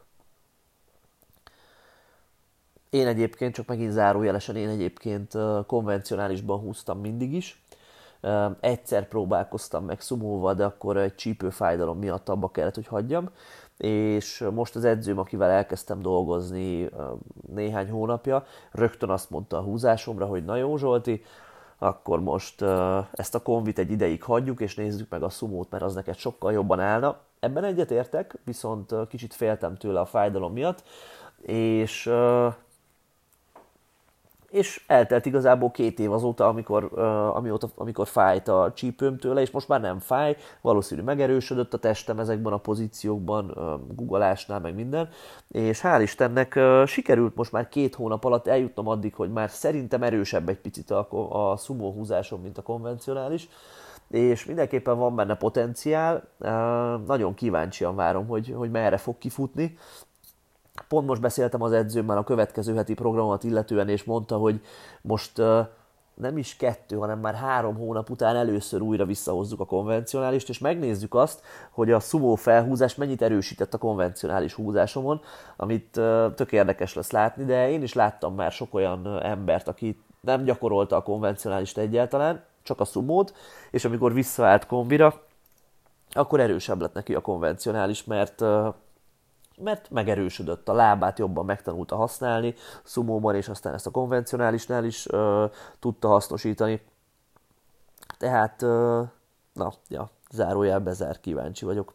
Én 2.90 3.08
egyébként, 3.08 3.54
csak 3.54 3.68
megint 3.68 3.92
zárójelesen, 3.92 4.56
én 4.56 4.70
egyébként 4.70 5.34
konvencionálisban 5.66 6.60
húztam 6.60 7.00
mindig 7.00 7.34
is. 7.34 7.64
Egyszer 8.60 9.08
próbálkoztam 9.08 9.86
meg 9.86 10.02
szumóval, 10.02 10.54
de 10.54 10.66
akkor 10.66 10.98
egy 10.98 11.16
csípőfájdalom 11.16 11.98
miatt 11.98 12.30
abba 12.30 12.50
kellett, 12.50 12.76
hogy 12.76 12.88
hagyjam. 12.88 13.30
És 13.78 14.48
most 14.54 14.76
az 14.76 14.86
edzőm, 14.86 15.20
akivel 15.20 15.50
elkezdtem 15.50 16.02
dolgozni 16.02 16.90
néhány 17.54 17.90
hónapja, 17.90 18.46
rögtön 18.72 19.10
azt 19.10 19.30
mondta 19.30 19.58
a 19.58 19.62
húzásomra, 19.62 20.26
hogy 20.26 20.46
na 20.46 20.56
jó 20.56 20.78
Zsolti, 20.78 21.24
akkor 21.78 22.20
most 22.20 22.62
ezt 23.12 23.36
a 23.36 23.42
konvit 23.42 23.80
egy 23.80 23.92
ideig 23.92 24.24
hagyjuk, 24.24 24.62
és 24.62 24.76
nézzük 24.76 25.10
meg 25.10 25.24
a 25.24 25.30
szumót, 25.30 25.70
mert 25.70 25.84
az 25.84 25.94
neked 25.94 26.16
sokkal 26.16 26.52
jobban 26.52 26.80
állna. 26.80 27.18
Ebben 27.40 27.64
egyetértek, 27.64 28.38
viszont 28.46 28.96
kicsit 29.08 29.34
féltem 29.34 29.76
tőle 29.76 30.00
a 30.00 30.06
fájdalom 30.06 30.54
miatt, 30.54 30.84
és 31.42 32.12
és 34.50 34.84
eltelt 34.88 35.26
igazából 35.26 35.72
két 35.72 36.00
év 36.00 36.12
azóta, 36.12 36.48
amikor, 36.48 37.00
amióta, 37.34 37.68
amikor 37.76 38.08
fájt 38.08 38.48
a 38.48 38.72
csípőm 38.76 39.18
tőle, 39.18 39.42
és 39.42 39.52
most 39.52 39.68
már 39.68 39.82
nem 39.82 40.00
fáj, 40.00 40.36
valószínű 40.62 41.02
megerősödött 41.02 41.74
a 41.74 41.78
testem 41.78 42.20
ezekben 42.20 42.54
a 42.54 42.58
pozíciókban, 42.58 43.48
googolásnál, 43.96 44.60
meg 44.60 44.76
minden, 44.76 45.10
és 45.48 45.82
hál' 45.84 46.00
Istennek 46.02 46.60
sikerült 46.86 47.36
most 47.36 47.52
már 47.52 47.68
két 47.68 47.96
hónap 47.96 48.24
alatt 48.24 48.48
eljutnom 48.48 48.88
addig, 48.88 49.16
hogy 49.16 49.32
már 49.32 49.50
szerintem 49.50 50.04
erősebb 50.04 50.50
egy 50.50 50.60
picit 50.60 50.92
a, 50.92 51.08
a 51.52 51.58
sumo 51.58 51.92
húzásom, 51.92 52.42
mint 52.42 52.58
a 52.58 52.62
konvencionális, 52.62 53.50
és 54.10 54.46
mindenképpen 54.46 54.98
van 54.98 55.16
benne 55.16 55.36
potenciál, 55.36 56.28
nagyon 57.06 57.34
kíváncsian 57.34 57.96
várom, 57.96 58.28
hogy, 58.28 58.54
hogy 58.56 58.72
merre 58.72 58.98
fog 58.98 59.18
kifutni, 59.18 59.78
Pont 60.88 61.08
most 61.08 61.22
beszéltem 61.22 61.62
az 61.62 61.72
edzőmmel 61.72 62.18
a 62.18 62.24
következő 62.24 62.76
heti 62.76 62.94
programot 62.94 63.44
illetően, 63.44 63.90
és 63.90 64.04
mondta, 64.04 64.38
hogy 64.38 64.62
most 65.02 65.42
nem 66.14 66.38
is 66.38 66.56
kettő, 66.56 66.96
hanem 66.96 67.20
már 67.20 67.36
három 67.36 67.76
hónap 67.76 68.10
után 68.10 68.36
először 68.36 68.82
újra 68.82 69.06
visszahozzuk 69.06 69.60
a 69.60 69.66
konvencionálist, 69.66 70.50
és 70.50 70.60
megnézzük 70.60 71.16
azt, 71.16 71.42
hogy 71.72 71.92
a 71.92 72.00
sumo 72.00 72.36
felhúzás 72.36 72.96
mennyit 72.96 73.22
erősített 73.22 73.74
a 73.74 73.78
konvencionális 73.78 74.54
húzásomon, 74.54 75.22
amit 75.56 76.00
tök 76.36 76.52
érdekes 76.52 76.94
lesz 76.94 77.12
látni, 77.12 77.44
de 77.44 77.70
én 77.70 77.82
is 77.82 77.94
láttam 77.94 78.36
már 78.36 78.52
sok 78.52 78.74
olyan 78.74 79.20
embert, 79.22 79.68
aki 79.68 80.02
nem 80.22 80.44
gyakorolta 80.44 80.96
a 80.96 81.04
konvencionálist 81.04 81.78
egyáltalán, 81.78 82.44
csak 82.64 82.80
a 82.80 82.86
sumót, 82.86 83.34
és 83.72 83.86
amikor 83.86 84.14
visszaállt 84.14 84.66
kombira, 84.66 85.22
akkor 86.12 86.40
erősebb 86.40 86.82
lett 86.82 86.94
neki 86.94 87.16
a 87.16 87.22
konvencionális, 87.22 88.04
mert 88.04 88.44
mert 89.64 89.90
megerősödött 89.90 90.70
a 90.70 90.74
lábát, 90.74 91.20
jobban 91.20 91.46
megtanulta 91.46 91.96
használni 91.96 92.56
szumóban, 92.84 93.36
és 93.36 93.48
aztán 93.50 93.74
ezt 93.74 93.88
a 93.88 93.92
konvencionálisnál 93.92 94.86
is 94.86 95.08
ö, 95.10 95.46
tudta 95.80 96.08
hasznosítani. 96.08 96.82
Tehát, 98.18 98.62
ö, 98.62 99.02
na, 99.54 99.74
ja, 99.88 100.10
zárójel 100.32 100.80
bezár, 100.80 101.20
kíváncsi 101.20 101.66
vagyok. 101.66 101.94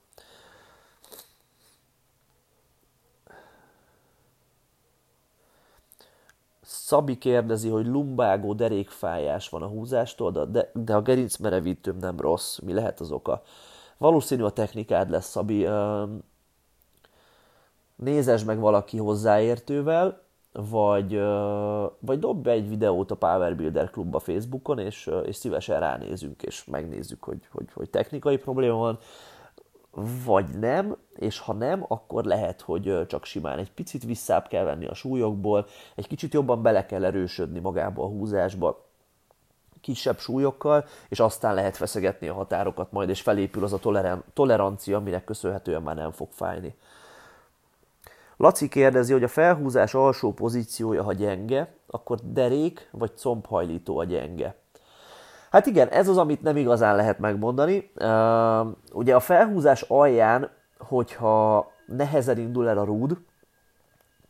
Szabi 6.62 7.18
kérdezi, 7.18 7.68
hogy 7.68 7.86
lumbágó 7.86 8.52
derékfájás 8.52 9.48
van 9.48 9.62
a 9.62 9.66
húzástól, 9.66 10.46
de, 10.50 10.70
de 10.74 10.94
a 10.94 11.02
gerincmerevítőm 11.02 11.96
nem 11.96 12.20
rossz. 12.20 12.58
Mi 12.58 12.72
lehet 12.72 13.00
az 13.00 13.10
oka? 13.10 13.42
Valószínű 13.98 14.42
a 14.42 14.50
technikád 14.50 15.10
lesz, 15.10 15.28
Szabi 15.28 15.66
nézes 17.96 18.44
meg 18.44 18.58
valaki 18.58 18.98
hozzáértővel, 18.98 20.22
vagy, 20.52 21.20
vagy 21.98 22.18
dobj 22.18 22.40
be 22.40 22.50
egy 22.50 22.68
videót 22.68 23.10
a 23.10 23.14
Power 23.14 23.56
Builder 23.56 23.90
klubba 23.90 24.18
Facebookon, 24.18 24.78
és, 24.78 25.10
és 25.24 25.36
szívesen 25.36 25.80
ránézünk, 25.80 26.42
és 26.42 26.64
megnézzük, 26.64 27.22
hogy, 27.22 27.48
hogy, 27.50 27.72
hogy 27.72 27.90
technikai 27.90 28.36
probléma 28.36 28.76
van, 28.76 28.98
vagy 30.24 30.58
nem, 30.58 30.96
és 31.14 31.38
ha 31.38 31.52
nem, 31.52 31.84
akkor 31.88 32.24
lehet, 32.24 32.60
hogy 32.60 33.06
csak 33.06 33.24
simán 33.24 33.58
egy 33.58 33.72
picit 33.72 34.04
visszább 34.04 34.48
kell 34.48 34.64
venni 34.64 34.86
a 34.86 34.94
súlyokból, 34.94 35.66
egy 35.94 36.06
kicsit 36.06 36.32
jobban 36.32 36.62
bele 36.62 36.86
kell 36.86 37.04
erősödni 37.04 37.58
magába 37.58 38.02
a 38.02 38.08
húzásba, 38.08 38.84
kisebb 39.80 40.18
súlyokkal, 40.18 40.84
és 41.08 41.20
aztán 41.20 41.54
lehet 41.54 41.76
feszegetni 41.76 42.28
a 42.28 42.34
határokat 42.34 42.92
majd, 42.92 43.08
és 43.08 43.20
felépül 43.20 43.64
az 43.64 43.72
a 43.72 43.80
tolerancia, 44.34 44.96
aminek 44.96 45.24
köszönhetően 45.24 45.82
már 45.82 45.96
nem 45.96 46.10
fog 46.10 46.28
fájni. 46.30 46.74
Laci 48.36 48.68
kérdezi, 48.68 49.12
hogy 49.12 49.22
a 49.22 49.28
felhúzás 49.28 49.94
alsó 49.94 50.32
pozíciója, 50.32 51.02
ha 51.02 51.12
gyenge, 51.12 51.74
akkor 51.86 52.18
derék 52.22 52.88
vagy 52.92 53.12
combhajlító 53.16 53.98
a 53.98 54.04
gyenge. 54.04 54.56
Hát 55.50 55.66
igen, 55.66 55.88
ez 55.88 56.08
az, 56.08 56.16
amit 56.16 56.42
nem 56.42 56.56
igazán 56.56 56.96
lehet 56.96 57.18
megmondani. 57.18 57.90
Ugye 58.92 59.14
a 59.14 59.20
felhúzás 59.20 59.82
alján, 59.82 60.50
hogyha 60.78 61.70
nehezen 61.86 62.38
indul 62.38 62.68
el 62.68 62.78
a 62.78 62.84
rúd, 62.84 63.18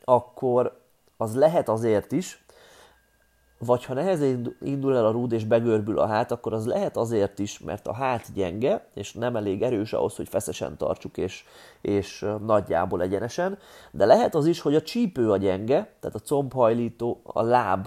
akkor 0.04 0.80
az 1.16 1.36
lehet 1.36 1.68
azért 1.68 2.12
is, 2.12 2.43
vagy 3.64 3.84
ha 3.84 3.94
nehezen 3.94 4.56
indul 4.60 4.96
el 4.96 5.06
a 5.06 5.10
rúd 5.10 5.32
és 5.32 5.44
begörbül 5.44 5.98
a 5.98 6.06
hát, 6.06 6.30
akkor 6.30 6.52
az 6.52 6.66
lehet 6.66 6.96
azért 6.96 7.38
is, 7.38 7.58
mert 7.58 7.86
a 7.86 7.94
hát 7.94 8.32
gyenge, 8.34 8.86
és 8.94 9.12
nem 9.12 9.36
elég 9.36 9.62
erős 9.62 9.92
ahhoz, 9.92 10.16
hogy 10.16 10.28
feszesen 10.28 10.76
tartsuk, 10.76 11.16
és, 11.16 11.44
és 11.80 12.26
nagyjából 12.46 13.02
egyenesen, 13.02 13.58
de 13.90 14.04
lehet 14.04 14.34
az 14.34 14.46
is, 14.46 14.60
hogy 14.60 14.74
a 14.74 14.82
csípő 14.82 15.30
a 15.30 15.36
gyenge, 15.36 15.94
tehát 16.00 16.16
a 16.16 16.26
combhajlító, 16.26 17.20
a 17.22 17.42
láb 17.42 17.86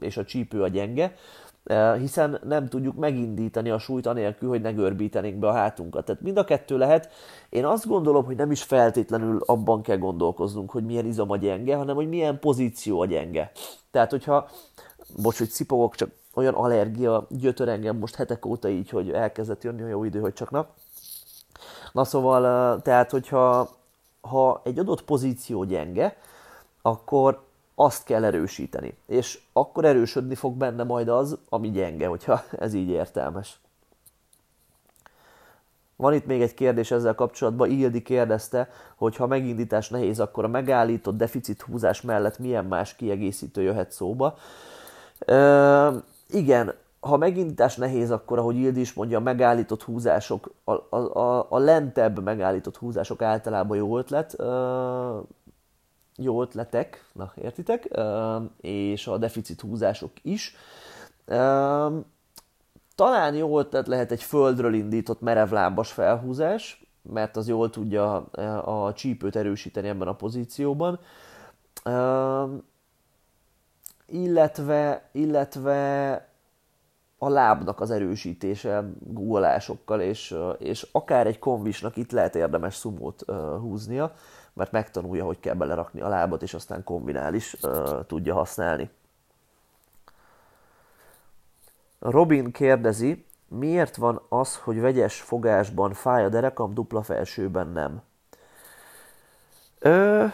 és 0.00 0.16
a 0.16 0.24
csípő 0.24 0.62
a 0.62 0.68
gyenge, 0.68 1.14
hiszen 1.98 2.40
nem 2.44 2.68
tudjuk 2.68 2.96
megindítani 2.96 3.70
a 3.70 3.78
súlyt 3.78 4.06
anélkül, 4.06 4.48
hogy 4.48 4.60
ne 4.60 4.72
görbítenénk 4.72 5.38
be 5.38 5.48
a 5.48 5.52
hátunkat. 5.52 6.04
Tehát 6.04 6.22
mind 6.22 6.36
a 6.36 6.44
kettő 6.44 6.78
lehet. 6.78 7.12
Én 7.48 7.64
azt 7.64 7.86
gondolom, 7.86 8.24
hogy 8.24 8.36
nem 8.36 8.50
is 8.50 8.62
feltétlenül 8.62 9.42
abban 9.46 9.82
kell 9.82 9.98
gondolkoznunk, 9.98 10.70
hogy 10.70 10.84
milyen 10.84 11.06
izom 11.06 11.30
a 11.30 11.36
gyenge, 11.36 11.76
hanem 11.76 11.94
hogy 11.94 12.08
milyen 12.08 12.38
pozíció 12.38 13.00
a 13.00 13.06
gyenge. 13.06 13.50
Tehát, 13.90 14.10
hogyha, 14.10 14.48
bocs, 15.22 15.38
hogy 15.38 15.50
cipogok, 15.50 15.94
csak 15.94 16.10
olyan 16.34 16.54
allergia 16.54 17.26
gyötör 17.30 17.68
engem 17.68 17.96
most 17.96 18.14
hetek 18.14 18.46
óta 18.46 18.68
így, 18.68 18.90
hogy 18.90 19.10
elkezdett 19.10 19.62
jönni 19.62 19.82
a 19.82 19.88
jó 19.88 20.04
idő, 20.04 20.20
hogy 20.20 20.32
csak 20.32 20.50
nap. 20.50 20.68
Na 21.92 22.04
szóval, 22.04 22.82
tehát, 22.82 23.10
hogyha 23.10 23.68
ha 24.20 24.60
egy 24.64 24.78
adott 24.78 25.02
pozíció 25.02 25.64
gyenge, 25.64 26.16
akkor 26.82 27.45
azt 27.78 28.04
kell 28.04 28.24
erősíteni. 28.24 28.96
És 29.06 29.40
akkor 29.52 29.84
erősödni 29.84 30.34
fog 30.34 30.56
benne 30.56 30.84
majd 30.84 31.08
az, 31.08 31.38
ami 31.48 31.70
gyenge, 31.70 32.06
hogyha 32.06 32.42
ez 32.58 32.74
így 32.74 32.88
értelmes. 32.88 33.58
Van 35.96 36.14
itt 36.14 36.26
még 36.26 36.42
egy 36.42 36.54
kérdés 36.54 36.90
ezzel 36.90 37.14
kapcsolatban. 37.14 37.70
Ildi 37.70 38.02
kérdezte, 38.02 38.68
hogy 38.96 39.16
ha 39.16 39.26
megindítás 39.26 39.88
nehéz, 39.88 40.20
akkor 40.20 40.44
a 40.44 40.48
megállított 40.48 41.16
deficit 41.16 41.62
húzás 41.62 42.02
mellett 42.02 42.38
milyen 42.38 42.64
más 42.64 42.96
kiegészítő 42.96 43.62
jöhet 43.62 43.92
szóba. 43.92 44.34
Ö, 45.18 45.96
igen, 46.28 46.74
ha 47.00 47.16
megindítás 47.16 47.76
nehéz, 47.76 48.10
akkor 48.10 48.38
ahogy 48.38 48.56
Ildi 48.56 48.80
is 48.80 48.92
mondja, 48.92 49.18
a 49.18 49.20
megállított 49.20 49.82
húzások, 49.82 50.50
a, 50.64 50.72
a, 50.72 51.18
a, 51.18 51.46
a 51.48 51.58
lentebb 51.58 52.22
megállított 52.22 52.76
húzások 52.76 53.22
általában 53.22 53.76
jó 53.76 53.98
ötlet. 53.98 54.34
Ö, 54.38 55.18
jó 56.16 56.42
ötletek, 56.42 57.04
na 57.12 57.32
értitek, 57.34 57.88
és 58.60 59.06
a 59.06 59.18
deficit 59.18 59.60
húzások 59.60 60.12
is. 60.22 60.54
Talán 62.94 63.34
jó 63.34 63.58
ötlet 63.58 63.86
lehet 63.86 64.10
egy 64.10 64.22
földről 64.22 64.74
indított 64.74 65.20
merevlábas 65.20 65.92
felhúzás, 65.92 66.86
mert 67.02 67.36
az 67.36 67.48
jól 67.48 67.70
tudja 67.70 68.16
a 68.64 68.92
csípőt 68.92 69.36
erősíteni 69.36 69.88
ebben 69.88 70.08
a 70.08 70.14
pozícióban. 70.14 71.00
Illetve, 74.06 75.08
illetve 75.12 76.28
a 77.18 77.28
lábnak 77.28 77.80
az 77.80 77.90
erősítése 77.90 78.84
guggolásokkal, 78.98 80.00
és, 80.00 80.36
és 80.58 80.86
akár 80.92 81.26
egy 81.26 81.38
konvisnak 81.38 81.96
itt 81.96 82.12
lehet 82.12 82.34
érdemes 82.34 82.74
szumót 82.74 83.24
húznia, 83.60 84.14
mert 84.56 84.72
megtanulja, 84.72 85.24
hogy 85.24 85.40
kell 85.40 85.54
belerakni 85.54 86.00
a 86.00 86.08
lábat, 86.08 86.42
és 86.42 86.54
aztán 86.54 86.84
kombinál 86.84 87.34
is 87.34 87.56
uh, 87.62 88.06
tudja 88.06 88.34
használni. 88.34 88.90
Robin 91.98 92.52
kérdezi, 92.52 93.24
miért 93.48 93.96
van 93.96 94.22
az, 94.28 94.56
hogy 94.56 94.80
vegyes 94.80 95.20
fogásban 95.20 95.92
fáj 95.92 96.24
a 96.24 96.28
derekam, 96.28 96.74
dupla 96.74 97.02
felsőben 97.02 97.68
nem? 97.68 98.02
Ö, 99.78 100.24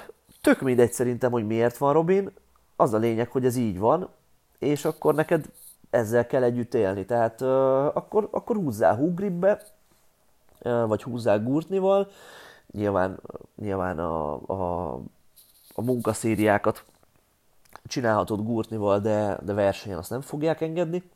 tök 0.41 0.61
mindegy 0.61 0.93
szerintem, 0.93 1.31
hogy 1.31 1.47
miért 1.47 1.77
van, 1.77 1.93
Robin. 1.93 2.33
Az 2.77 2.93
a 2.93 2.99
lényeg, 2.99 3.31
hogy 3.31 3.45
ez 3.45 3.57
így 3.57 3.79
van, 3.79 4.09
és 4.59 4.85
akkor 4.85 5.15
neked 5.15 5.45
ezzel 5.91 6.27
kell 6.27 6.43
együtt 6.43 6.75
élni. 6.75 7.05
Tehát 7.05 7.41
ö, 7.41 7.87
akkor, 7.95 8.29
akkor 8.31 8.57
húzzál 8.57 8.97
húgribbe, 8.97 9.63
vagy 10.63 11.03
húzzál 11.03 11.43
gurtnival. 11.43 12.11
Nyilván, 12.73 13.21
nyilván 13.57 13.99
a, 13.99 14.33
a, 14.47 14.93
a 15.75 15.83
munkaszériákat 15.83 16.85
csinálhatod 17.85 18.43
gurtnival, 18.43 19.01
de, 19.01 19.39
de 19.43 19.53
versenyen 19.53 19.99
azt 19.99 20.11
nem 20.11 20.21
fogják 20.21 20.61
engedni. 20.61 21.11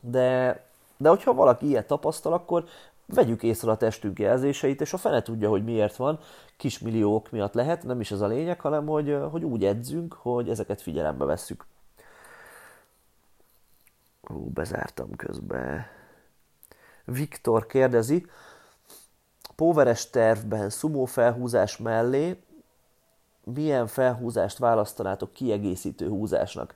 De, 0.00 0.60
de 0.96 1.08
hogyha 1.08 1.34
valaki 1.34 1.66
ilyet 1.66 1.86
tapasztal, 1.86 2.32
akkor 2.32 2.64
vegyük 3.06 3.42
észre 3.42 3.70
a 3.70 3.76
testünk 3.76 4.18
jelzéseit, 4.18 4.80
és 4.80 4.92
a 4.92 4.96
fene 4.96 5.22
tudja, 5.22 5.48
hogy 5.48 5.64
miért 5.64 5.96
van, 5.96 6.18
kismilliók 6.56 7.30
miatt 7.30 7.54
lehet, 7.54 7.82
nem 7.82 8.00
is 8.00 8.10
ez 8.10 8.20
a 8.20 8.26
lényeg, 8.26 8.60
hanem 8.60 8.86
hogy, 8.86 9.18
hogy 9.30 9.44
úgy 9.44 9.64
edzünk, 9.64 10.12
hogy 10.12 10.48
ezeket 10.48 10.82
figyelembe 10.82 11.24
vesszük. 11.24 11.66
Ó, 14.30 14.34
bezártam 14.34 15.16
közben. 15.16 15.86
Viktor 17.04 17.66
kérdezi, 17.66 18.26
Póveres 19.56 20.10
tervben 20.10 20.70
szumó 20.70 21.04
felhúzás 21.04 21.76
mellé 21.76 22.42
milyen 23.44 23.86
felhúzást 23.86 24.58
választanátok 24.58 25.32
kiegészítő 25.32 26.08
húzásnak? 26.08 26.74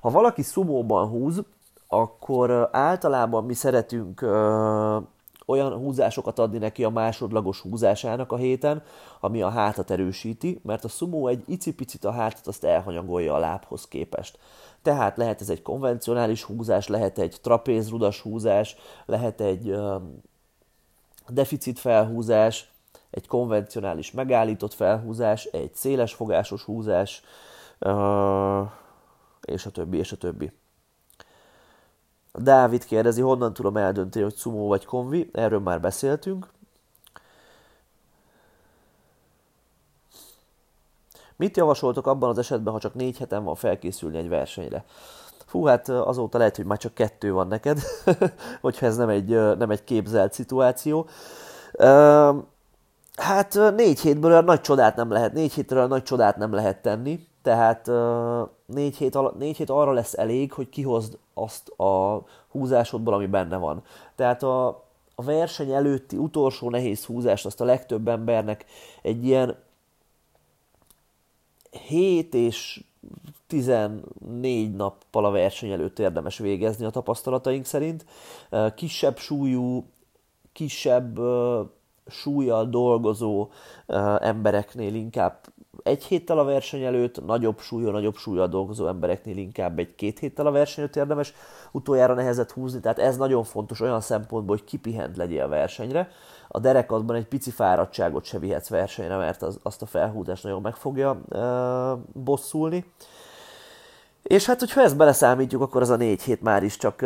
Ha 0.00 0.10
valaki 0.10 0.42
szumóban 0.42 1.08
húz, 1.08 1.42
akkor 1.88 2.68
általában 2.72 3.44
mi 3.44 3.54
szeretünk 3.54 4.20
ö, 4.20 4.98
olyan 5.46 5.72
húzásokat 5.72 6.38
adni 6.38 6.58
neki 6.58 6.84
a 6.84 6.88
másodlagos 6.88 7.60
húzásának 7.60 8.32
a 8.32 8.36
héten, 8.36 8.82
ami 9.20 9.42
a 9.42 9.48
hátat 9.48 9.90
erősíti, 9.90 10.60
mert 10.64 10.84
a 10.84 10.88
szumó 10.88 11.26
egy 11.26 11.42
icipicit 11.46 12.04
a 12.04 12.10
hátat 12.10 12.46
azt 12.46 12.64
elhanyagolja 12.64 13.34
a 13.34 13.38
lábhoz 13.38 13.88
képest. 13.88 14.38
Tehát 14.82 15.16
lehet 15.16 15.40
ez 15.40 15.48
egy 15.48 15.62
konvencionális 15.62 16.42
húzás, 16.42 16.88
lehet 16.88 17.18
egy 17.18 17.36
trapézrudas 17.42 18.20
húzás, 18.20 18.76
lehet 19.06 19.40
egy 19.40 19.76
deficit 21.30 21.78
felhúzás, 21.78 22.70
egy 23.10 23.26
konvencionális 23.26 24.10
megállított 24.10 24.74
felhúzás, 24.74 25.44
egy 25.44 25.74
széles 25.74 26.14
fogásos 26.14 26.62
húzás, 26.62 27.22
és 29.42 29.66
a 29.66 29.70
többi, 29.72 29.98
és 29.98 30.12
a 30.12 30.16
többi. 30.16 30.52
Dávid 32.32 32.84
kérdezi, 32.84 33.20
honnan 33.20 33.52
tudom 33.52 33.76
eldönteni, 33.76 34.24
hogy 34.24 34.36
sumo 34.36 34.66
vagy 34.66 34.84
konvi, 34.84 35.30
erről 35.32 35.60
már 35.60 35.80
beszéltünk. 35.80 36.48
Mit 41.36 41.56
javasoltok 41.56 42.06
abban 42.06 42.30
az 42.30 42.38
esetben, 42.38 42.72
ha 42.72 42.78
csak 42.78 42.94
négy 42.94 43.18
heten 43.18 43.44
van 43.44 43.54
felkészülni 43.54 44.18
egy 44.18 44.28
versenyre? 44.28 44.84
Fú, 45.48 45.64
hát 45.64 45.88
azóta 45.88 46.38
lehet, 46.38 46.56
hogy 46.56 46.64
már 46.64 46.78
csak 46.78 46.94
kettő 46.94 47.32
van 47.32 47.46
neked, 47.46 47.80
hogyha 48.60 48.86
ez 48.86 48.96
nem 48.96 49.08
egy, 49.08 49.28
nem 49.56 49.70
egy 49.70 49.84
képzelt 49.84 50.32
szituáció. 50.32 51.06
Hát 53.16 53.58
négy 53.76 54.00
hétből 54.00 54.30
olyan 54.30 54.44
nagy 54.44 54.60
csodát 54.60 54.96
nem 54.96 55.10
lehet, 55.10 55.32
négy 55.32 55.52
hétről 55.52 55.86
nagy 55.86 56.02
csodát 56.02 56.36
nem 56.36 56.52
lehet 56.52 56.82
tenni, 56.82 57.26
tehát 57.42 57.90
négy 58.66 58.96
hét, 58.96 59.18
négy 59.38 59.56
hét 59.56 59.70
arra 59.70 59.92
lesz 59.92 60.18
elég, 60.18 60.52
hogy 60.52 60.68
kihozd 60.68 61.18
azt 61.34 61.68
a 61.68 62.22
húzásodból, 62.48 63.14
ami 63.14 63.26
benne 63.26 63.56
van. 63.56 63.82
Tehát 64.16 64.42
a, 64.42 64.66
a 65.14 65.22
verseny 65.22 65.70
előtti 65.70 66.16
utolsó 66.16 66.70
nehéz 66.70 67.04
húzást 67.04 67.46
azt 67.46 67.60
a 67.60 67.64
legtöbb 67.64 68.08
embernek 68.08 68.64
egy 69.02 69.24
ilyen 69.24 69.56
7 71.70 72.34
és 72.34 72.82
14 73.46 74.74
nappal 74.74 75.24
a 75.24 75.30
verseny 75.30 75.70
előtt 75.70 75.98
érdemes 75.98 76.38
végezni 76.38 76.84
a 76.84 76.90
tapasztalataink 76.90 77.64
szerint. 77.64 78.06
Kisebb 78.74 79.18
súlyú, 79.18 79.84
kisebb 80.52 81.18
súlyjal 82.06 82.66
dolgozó 82.66 83.48
embereknél 84.20 84.94
inkább 84.94 85.46
egy 85.88 86.04
héttel 86.04 86.38
a 86.38 86.44
verseny 86.44 86.82
előtt, 86.82 87.24
nagyobb 87.26 87.58
súlyú, 87.58 87.90
nagyobb 87.90 88.16
súlyjal 88.16 88.48
dolgozó 88.48 88.86
embereknél 88.86 89.36
inkább 89.36 89.78
egy-két 89.78 90.18
héttel 90.18 90.46
a 90.46 90.50
verseny 90.50 90.84
előtt 90.84 90.96
érdemes 90.96 91.32
utoljára 91.72 92.14
nehezet 92.14 92.50
húzni, 92.50 92.80
tehát 92.80 92.98
ez 92.98 93.16
nagyon 93.16 93.44
fontos 93.44 93.80
olyan 93.80 94.00
szempontból, 94.00 94.56
hogy 94.56 94.64
kipihent 94.64 95.16
legyél 95.16 95.42
a 95.42 95.48
versenyre. 95.48 96.10
A 96.48 96.58
derekadban 96.58 97.16
egy 97.16 97.26
pici 97.26 97.50
fáradtságot 97.50 98.24
se 98.24 98.38
vihetsz 98.38 98.68
versenyre, 98.68 99.16
mert 99.16 99.42
az, 99.42 99.58
azt 99.62 99.82
a 99.82 99.86
felhúzást 99.86 100.42
nagyon 100.42 100.60
meg 100.60 100.74
fogja 100.74 101.20
e, 101.30 101.38
bosszulni. 102.12 102.84
És 104.28 104.46
hát, 104.46 104.58
hogyha 104.58 104.80
ezt 104.80 104.96
beleszámítjuk, 104.96 105.62
akkor 105.62 105.82
az 105.82 105.90
a 105.90 105.96
négy 105.96 106.22
hét 106.22 106.42
már 106.42 106.62
is 106.62 106.76
csak 106.76 107.04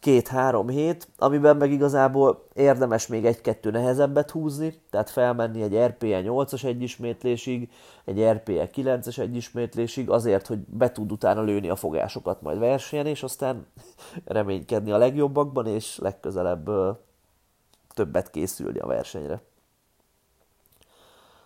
két-három 0.00 0.68
hét, 0.68 1.08
amiben 1.16 1.56
meg 1.56 1.72
igazából 1.72 2.48
érdemes 2.54 3.06
még 3.06 3.24
egy-kettő 3.24 3.70
nehezebbet 3.70 4.30
húzni, 4.30 4.82
tehát 4.90 5.10
felmenni 5.10 5.62
egy 5.62 5.76
RPE 5.76 6.22
8-as 6.24 6.64
egyismétlésig, 6.64 7.70
egy 8.04 8.24
RPE 8.24 8.70
9-es 8.74 9.18
egyismétlésig, 9.18 10.10
azért, 10.10 10.46
hogy 10.46 10.58
be 10.58 10.92
tud 10.92 11.12
utána 11.12 11.42
lőni 11.42 11.68
a 11.68 11.76
fogásokat 11.76 12.42
majd 12.42 12.58
versenyen, 12.58 13.06
és 13.06 13.22
aztán 13.22 13.66
reménykedni 14.24 14.90
a 14.90 14.98
legjobbakban, 14.98 15.66
és 15.66 15.98
legközelebb 15.98 16.70
többet 17.94 18.30
készülni 18.30 18.78
a 18.78 18.86
versenyre. 18.86 19.42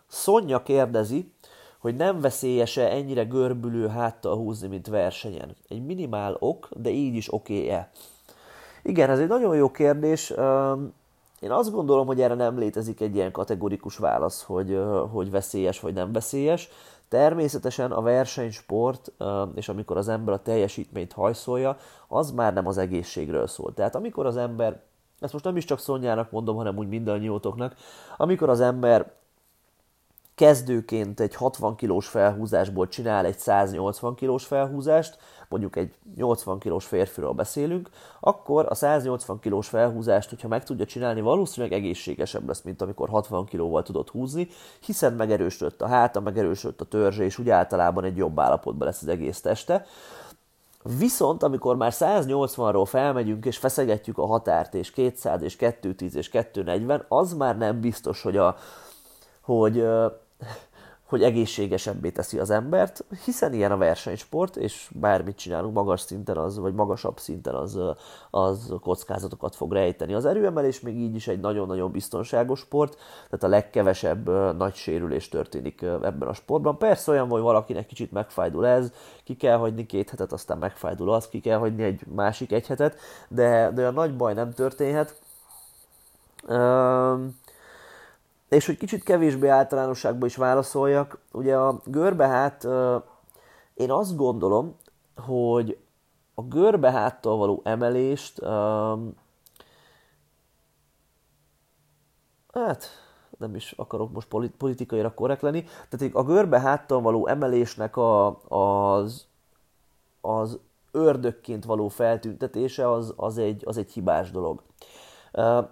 Szonya 0.06 0.62
kérdezi, 0.62 1.32
hogy 1.78 1.96
nem 1.96 2.20
veszélyese 2.20 2.90
ennyire 2.90 3.22
görbülő 3.22 3.88
háttal 3.88 4.36
húzni, 4.36 4.68
mint 4.68 4.86
versenyen. 4.86 5.56
Egy 5.68 5.84
minimál 5.84 6.36
ok, 6.38 6.68
de 6.76 6.90
így 6.90 7.14
is 7.14 7.32
oké-e? 7.32 7.90
Igen, 8.82 9.10
ez 9.10 9.18
egy 9.18 9.28
nagyon 9.28 9.56
jó 9.56 9.70
kérdés. 9.70 10.30
Én 11.40 11.50
azt 11.50 11.70
gondolom, 11.70 12.06
hogy 12.06 12.20
erre 12.20 12.34
nem 12.34 12.58
létezik 12.58 13.00
egy 13.00 13.14
ilyen 13.14 13.32
kategorikus 13.32 13.96
válasz, 13.96 14.42
hogy, 14.42 14.80
hogy 15.12 15.30
veszélyes 15.30 15.80
vagy 15.80 15.94
nem 15.94 16.12
veszélyes. 16.12 16.68
Természetesen 17.08 17.92
a 17.92 18.00
versenysport, 18.00 19.12
és 19.54 19.68
amikor 19.68 19.96
az 19.96 20.08
ember 20.08 20.34
a 20.34 20.42
teljesítményt 20.42 21.12
hajszolja, 21.12 21.76
az 22.08 22.30
már 22.30 22.52
nem 22.52 22.66
az 22.66 22.78
egészségről 22.78 23.46
szól. 23.46 23.74
Tehát 23.74 23.94
amikor 23.94 24.26
az 24.26 24.36
ember, 24.36 24.80
ezt 25.20 25.32
most 25.32 25.44
nem 25.44 25.56
is 25.56 25.64
csak 25.64 25.78
Szonyának 25.78 26.30
mondom, 26.30 26.56
hanem 26.56 26.76
úgy 26.76 26.88
mindannyiótoknak, 26.88 27.74
amikor 28.16 28.48
az 28.48 28.60
ember 28.60 29.12
kezdőként 30.38 31.20
egy 31.20 31.34
60 31.34 31.74
kilós 31.76 32.06
felhúzásból 32.08 32.88
csinál 32.88 33.24
egy 33.24 33.38
180 33.38 34.14
kilós 34.14 34.44
felhúzást, 34.44 35.18
mondjuk 35.48 35.76
egy 35.76 35.94
80 36.16 36.58
kilós 36.58 36.84
férfiról 36.84 37.32
beszélünk, 37.32 37.88
akkor 38.20 38.66
a 38.68 38.74
180 38.74 39.38
kilós 39.38 39.68
felhúzást, 39.68 40.28
hogyha 40.28 40.48
meg 40.48 40.64
tudja 40.64 40.84
csinálni, 40.84 41.20
valószínűleg 41.20 41.78
egészségesebb 41.78 42.46
lesz, 42.46 42.62
mint 42.62 42.82
amikor 42.82 43.08
60 43.08 43.44
kilóval 43.44 43.82
tudod 43.82 44.08
húzni, 44.08 44.48
hiszen 44.80 45.12
megerősödött 45.12 45.82
a 45.82 45.86
háta, 45.86 46.20
megerősödött 46.20 46.80
a 46.80 46.84
törzse, 46.84 47.24
és 47.24 47.38
úgy 47.38 47.50
általában 47.50 48.04
egy 48.04 48.16
jobb 48.16 48.40
állapotban 48.40 48.86
lesz 48.86 49.02
az 49.02 49.08
egész 49.08 49.40
teste. 49.40 49.86
Viszont 50.98 51.42
amikor 51.42 51.76
már 51.76 51.92
180-ról 51.94 52.86
felmegyünk 52.86 53.44
és 53.44 53.56
feszegetjük 53.56 54.18
a 54.18 54.26
határt, 54.26 54.74
és 54.74 54.90
200 54.90 55.42
és 55.42 55.56
210 55.56 56.16
és 56.16 56.28
240, 56.28 57.04
az 57.08 57.34
már 57.34 57.58
nem 57.58 57.80
biztos, 57.80 58.22
hogy 58.22 58.36
a 58.36 58.56
hogy 59.48 59.86
hogy 61.08 61.22
egészségesebbé 61.22 62.10
teszi 62.10 62.38
az 62.38 62.50
embert, 62.50 63.04
hiszen 63.24 63.52
ilyen 63.52 63.72
a 63.72 63.76
versenysport, 63.76 64.56
és 64.56 64.90
bármit 64.94 65.36
csinálunk 65.36 65.74
magas 65.74 66.00
szinten 66.00 66.36
az, 66.36 66.58
vagy 66.58 66.74
magasabb 66.74 67.18
szinten 67.18 67.54
az, 67.54 67.78
az 68.30 68.74
kockázatokat 68.80 69.56
fog 69.56 69.72
rejteni. 69.72 70.14
Az 70.14 70.24
erőemelés 70.24 70.80
még 70.80 70.96
így 70.96 71.14
is 71.14 71.28
egy 71.28 71.40
nagyon-nagyon 71.40 71.90
biztonságos 71.90 72.58
sport, 72.58 72.96
tehát 73.24 73.42
a 73.42 73.48
legkevesebb 73.48 74.28
nagy 74.56 74.74
sérülés 74.74 75.28
történik 75.28 75.82
ebben 75.82 76.28
a 76.28 76.34
sportban. 76.34 76.78
Persze 76.78 77.10
olyan, 77.10 77.28
hogy 77.28 77.40
valakinek 77.40 77.86
kicsit 77.86 78.12
megfájdul 78.12 78.66
ez, 78.66 78.92
ki 79.24 79.36
kell 79.36 79.56
hagyni 79.56 79.86
két 79.86 80.10
hetet, 80.10 80.32
aztán 80.32 80.58
megfájdul 80.58 81.12
az, 81.12 81.28
ki 81.28 81.40
kell 81.40 81.58
hagyni 81.58 81.82
egy 81.82 82.06
másik 82.14 82.52
egy 82.52 82.66
hetet, 82.66 82.98
de, 83.28 83.70
de 83.74 83.80
olyan 83.80 83.94
nagy 83.94 84.16
baj 84.16 84.34
nem 84.34 84.52
történhet. 84.52 85.20
Um, 86.48 87.36
és 88.48 88.66
hogy 88.66 88.76
kicsit 88.76 89.02
kevésbé 89.02 89.48
általánosságban 89.48 90.28
is 90.28 90.36
válaszoljak, 90.36 91.18
ugye 91.32 91.56
a 91.56 91.80
görbe 91.84 92.26
hát 92.26 92.64
én 93.74 93.90
azt 93.90 94.16
gondolom, 94.16 94.76
hogy 95.16 95.78
a 96.34 96.42
görbe 96.42 96.90
háttal 96.90 97.36
való 97.36 97.60
emelést 97.64 98.40
hát 102.52 102.86
nem 103.38 103.54
is 103.54 103.72
akarok 103.76 104.12
most 104.12 104.28
politikaira 104.58 105.14
korrekt 105.14 105.42
lenni, 105.42 105.64
tehát 105.88 106.14
a 106.14 106.22
görbe 106.22 106.60
háttal 106.60 107.00
való 107.00 107.26
emelésnek 107.26 107.96
a, 107.96 108.38
az, 108.48 109.26
az 110.20 110.58
ördökként 110.90 111.64
való 111.64 111.88
feltüntetése 111.88 112.90
az, 112.90 113.14
az, 113.16 113.38
egy, 113.38 113.62
az 113.66 113.76
egy 113.76 113.92
hibás 113.92 114.30
dolog. 114.30 114.62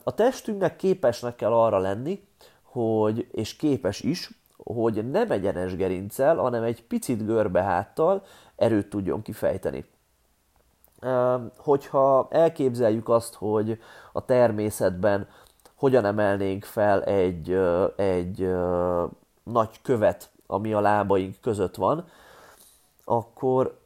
A 0.03 0.15
testünknek 0.15 0.77
képesnek 0.77 1.37
kell 1.37 1.53
arra 1.53 1.79
lenni, 1.79 2.29
hogy, 2.77 3.29
és 3.33 3.57
képes 3.57 4.01
is, 4.01 4.31
hogy 4.57 5.11
nem 5.11 5.31
egyenes 5.31 5.77
gerincel, 5.77 6.37
hanem 6.37 6.63
egy 6.63 6.83
picit 6.83 7.27
görbe 7.27 7.63
háttal 7.63 8.23
erőt 8.57 8.89
tudjon 8.89 9.23
kifejteni. 9.23 9.85
Hogyha 11.57 12.29
elképzeljük 12.31 13.09
azt, 13.09 13.35
hogy 13.35 13.79
a 14.13 14.25
természetben 14.25 15.29
hogyan 15.75 16.05
emelnénk 16.05 16.65
fel 16.65 17.05
egy, 17.05 17.59
egy 17.97 18.51
nagy 19.43 19.83
követ, 19.83 20.31
ami 20.47 20.73
a 20.73 20.81
lábaink 20.81 21.41
között 21.41 21.75
van, 21.75 22.05
akkor, 23.05 23.79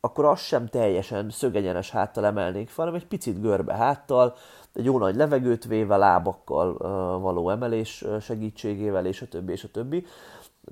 akkor 0.00 0.24
azt 0.24 0.42
sem 0.42 0.66
teljesen 0.66 1.30
szögegyenes 1.30 1.90
háttal 1.90 2.24
emelnénk 2.24 2.68
fel, 2.68 2.84
hanem 2.84 3.00
egy 3.00 3.08
picit 3.08 3.40
görbe 3.40 3.74
háttal, 3.74 4.34
egy 4.78 4.84
jó 4.84 4.98
nagy 4.98 5.16
levegőt 5.16 5.64
véve, 5.64 5.96
lábakkal 5.96 6.76
való 7.20 7.50
emelés 7.50 8.04
segítségével, 8.20 9.06
és 9.06 9.22
a 9.22 9.26
többi, 9.26 9.52
és 9.52 9.64
a 9.64 9.68
többi. 9.72 10.06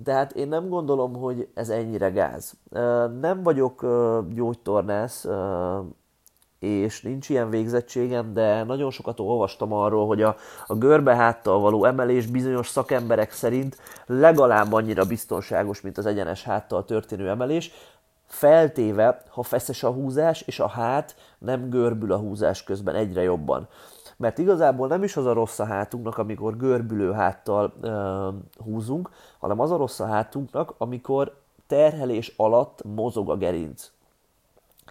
Tehát 0.04 0.32
én 0.32 0.48
nem 0.48 0.68
gondolom, 0.68 1.14
hogy 1.14 1.48
ez 1.54 1.68
ennyire 1.68 2.10
gáz. 2.10 2.54
Nem 3.20 3.42
vagyok 3.42 3.86
gyógytornász, 4.34 5.26
és 6.58 7.02
nincs 7.02 7.28
ilyen 7.28 7.50
végzettségem, 7.50 8.32
de 8.32 8.64
nagyon 8.64 8.90
sokat 8.90 9.20
olvastam 9.20 9.72
arról, 9.72 10.06
hogy 10.06 10.22
a, 10.22 10.36
a 10.66 10.74
görbe 10.74 11.16
háttal 11.16 11.60
való 11.60 11.84
emelés 11.84 12.26
bizonyos 12.26 12.68
szakemberek 12.68 13.32
szerint 13.32 13.76
legalább 14.06 14.72
annyira 14.72 15.04
biztonságos, 15.04 15.80
mint 15.80 15.98
az 15.98 16.06
egyenes 16.06 16.44
háttal 16.44 16.84
történő 16.84 17.28
emelés, 17.28 17.70
feltéve, 18.26 19.22
ha 19.28 19.42
feszes 19.42 19.82
a 19.82 19.90
húzás, 19.90 20.40
és 20.40 20.60
a 20.60 20.68
hát 20.68 21.16
nem 21.38 21.68
görbül 21.68 22.12
a 22.12 22.18
húzás 22.18 22.64
közben 22.64 22.94
egyre 22.94 23.22
jobban. 23.22 23.68
Mert 24.16 24.38
igazából 24.38 24.88
nem 24.88 25.02
is 25.02 25.16
az 25.16 25.26
a 25.26 25.32
rossz 25.32 25.58
a 25.58 25.64
hátunknak, 25.64 26.18
amikor 26.18 26.56
görbülő 26.56 27.12
háttal 27.12 27.72
ö, 27.80 28.28
húzunk, 28.64 29.10
hanem 29.38 29.60
az 29.60 29.70
a 29.70 29.76
rossz 29.76 30.00
a 30.00 30.06
hátunknak, 30.06 30.74
amikor 30.78 31.36
terhelés 31.66 32.32
alatt 32.36 32.82
mozog 32.84 33.30
a 33.30 33.36
gerinc. 33.36 33.90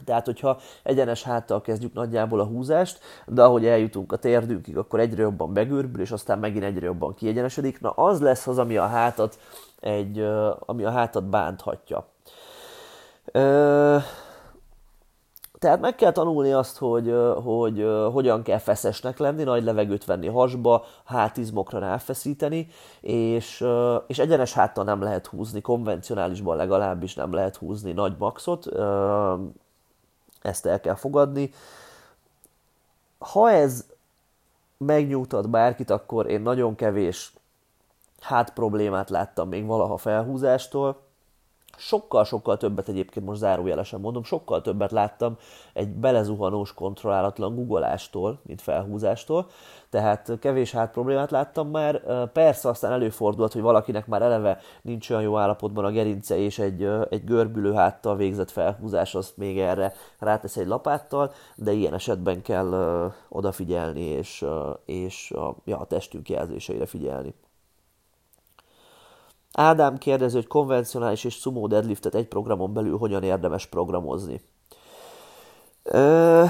Tehát, 0.05 0.25
hogyha 0.25 0.57
egyenes 0.83 1.23
háttal 1.23 1.61
kezdjük 1.61 1.93
nagyjából 1.93 2.39
a 2.39 2.45
húzást, 2.45 2.99
de 3.25 3.43
ahogy 3.43 3.65
eljutunk 3.65 4.11
a 4.11 4.17
térdünkig, 4.17 4.77
akkor 4.77 4.99
egyre 4.99 5.21
jobban 5.21 5.53
begörbül, 5.53 6.01
és 6.01 6.11
aztán 6.11 6.39
megint 6.39 6.63
egyre 6.63 6.85
jobban 6.85 7.13
kiegyenesedik, 7.13 7.81
na 7.81 7.89
az 7.89 8.21
lesz 8.21 8.47
az, 8.47 8.57
ami 8.57 8.77
a 8.77 8.87
hátat, 8.87 9.39
egy, 9.79 10.19
ami 10.59 10.83
a 10.83 10.91
hátat 10.91 11.23
bánthatja. 11.23 12.07
Tehát 15.59 15.81
meg 15.81 15.95
kell 15.95 16.11
tanulni 16.11 16.51
azt, 16.51 16.77
hogy, 16.77 17.15
hogy 17.43 17.87
hogyan 18.11 18.43
kell 18.43 18.57
feszesnek 18.57 19.17
lenni, 19.17 19.43
nagy 19.43 19.63
levegőt 19.63 20.05
venni 20.05 20.27
hasba, 20.27 20.85
hátizmokra 21.05 21.79
ráfeszíteni, 21.79 22.67
és, 23.01 23.65
és 24.07 24.19
egyenes 24.19 24.53
háttal 24.53 24.83
nem 24.83 25.01
lehet 25.01 25.27
húzni, 25.27 25.61
konvencionálisban 25.61 26.57
legalábbis 26.57 27.13
nem 27.13 27.33
lehet 27.33 27.55
húzni 27.55 27.91
nagy 27.91 28.15
maxot, 28.17 28.65
ezt 30.41 30.65
el 30.65 30.79
kell 30.79 30.95
fogadni. 30.95 31.53
Ha 33.17 33.51
ez 33.51 33.85
megnyugtat 34.77 35.49
bárkit, 35.49 35.89
akkor 35.89 36.29
én 36.29 36.41
nagyon 36.41 36.75
kevés 36.75 37.33
hát 38.19 38.53
problémát 38.53 39.09
láttam 39.09 39.49
még 39.49 39.65
valaha 39.65 39.97
felhúzástól, 39.97 41.04
Sokkal-sokkal 41.77 42.57
többet 42.57 42.87
egyébként 42.87 43.25
most 43.25 43.39
zárójelesen 43.39 43.99
mondom, 43.99 44.23
sokkal 44.23 44.61
többet 44.61 44.91
láttam 44.91 45.37
egy 45.73 45.89
belezuhanós 45.89 46.73
kontrollálatlan 46.73 47.55
guggolástól, 47.55 48.39
mint 48.43 48.61
felhúzástól, 48.61 49.47
tehát 49.89 50.31
kevés 50.39 50.71
hát 50.71 50.91
problémát 50.91 51.31
láttam 51.31 51.69
már. 51.69 52.01
Persze 52.31 52.69
aztán 52.69 52.91
előfordult, 52.91 53.53
hogy 53.53 53.61
valakinek 53.61 54.07
már 54.07 54.21
eleve 54.21 54.59
nincs 54.81 55.09
olyan 55.09 55.21
jó 55.21 55.37
állapotban 55.37 55.85
a 55.85 55.91
gerince, 55.91 56.37
és 56.37 56.59
egy, 56.59 56.89
egy 57.09 57.23
görbülő 57.23 57.73
háttal 57.73 58.15
végzett 58.15 58.51
felhúzás, 58.51 59.15
azt 59.15 59.37
még 59.37 59.59
erre 59.59 59.93
rátesz 60.19 60.57
egy 60.57 60.67
lapáttal, 60.67 61.31
de 61.55 61.71
ilyen 61.71 61.93
esetben 61.93 62.41
kell 62.41 63.11
odafigyelni, 63.29 64.03
és, 64.03 64.45
és 64.85 65.31
a, 65.31 65.55
ja, 65.65 65.77
a 65.79 65.85
testünk 65.85 66.29
jelzéseire 66.29 66.85
figyelni. 66.85 67.33
Ádám 69.55 69.97
kérdezi, 69.97 70.35
hogy 70.35 70.47
konvencionális 70.47 71.23
és 71.23 71.33
sumo 71.33 71.67
deadliftet 71.67 72.15
egy 72.15 72.27
programon 72.27 72.73
belül 72.73 72.97
hogyan 72.97 73.23
érdemes 73.23 73.65
programozni. 73.65 74.41
Ö, 75.83 76.43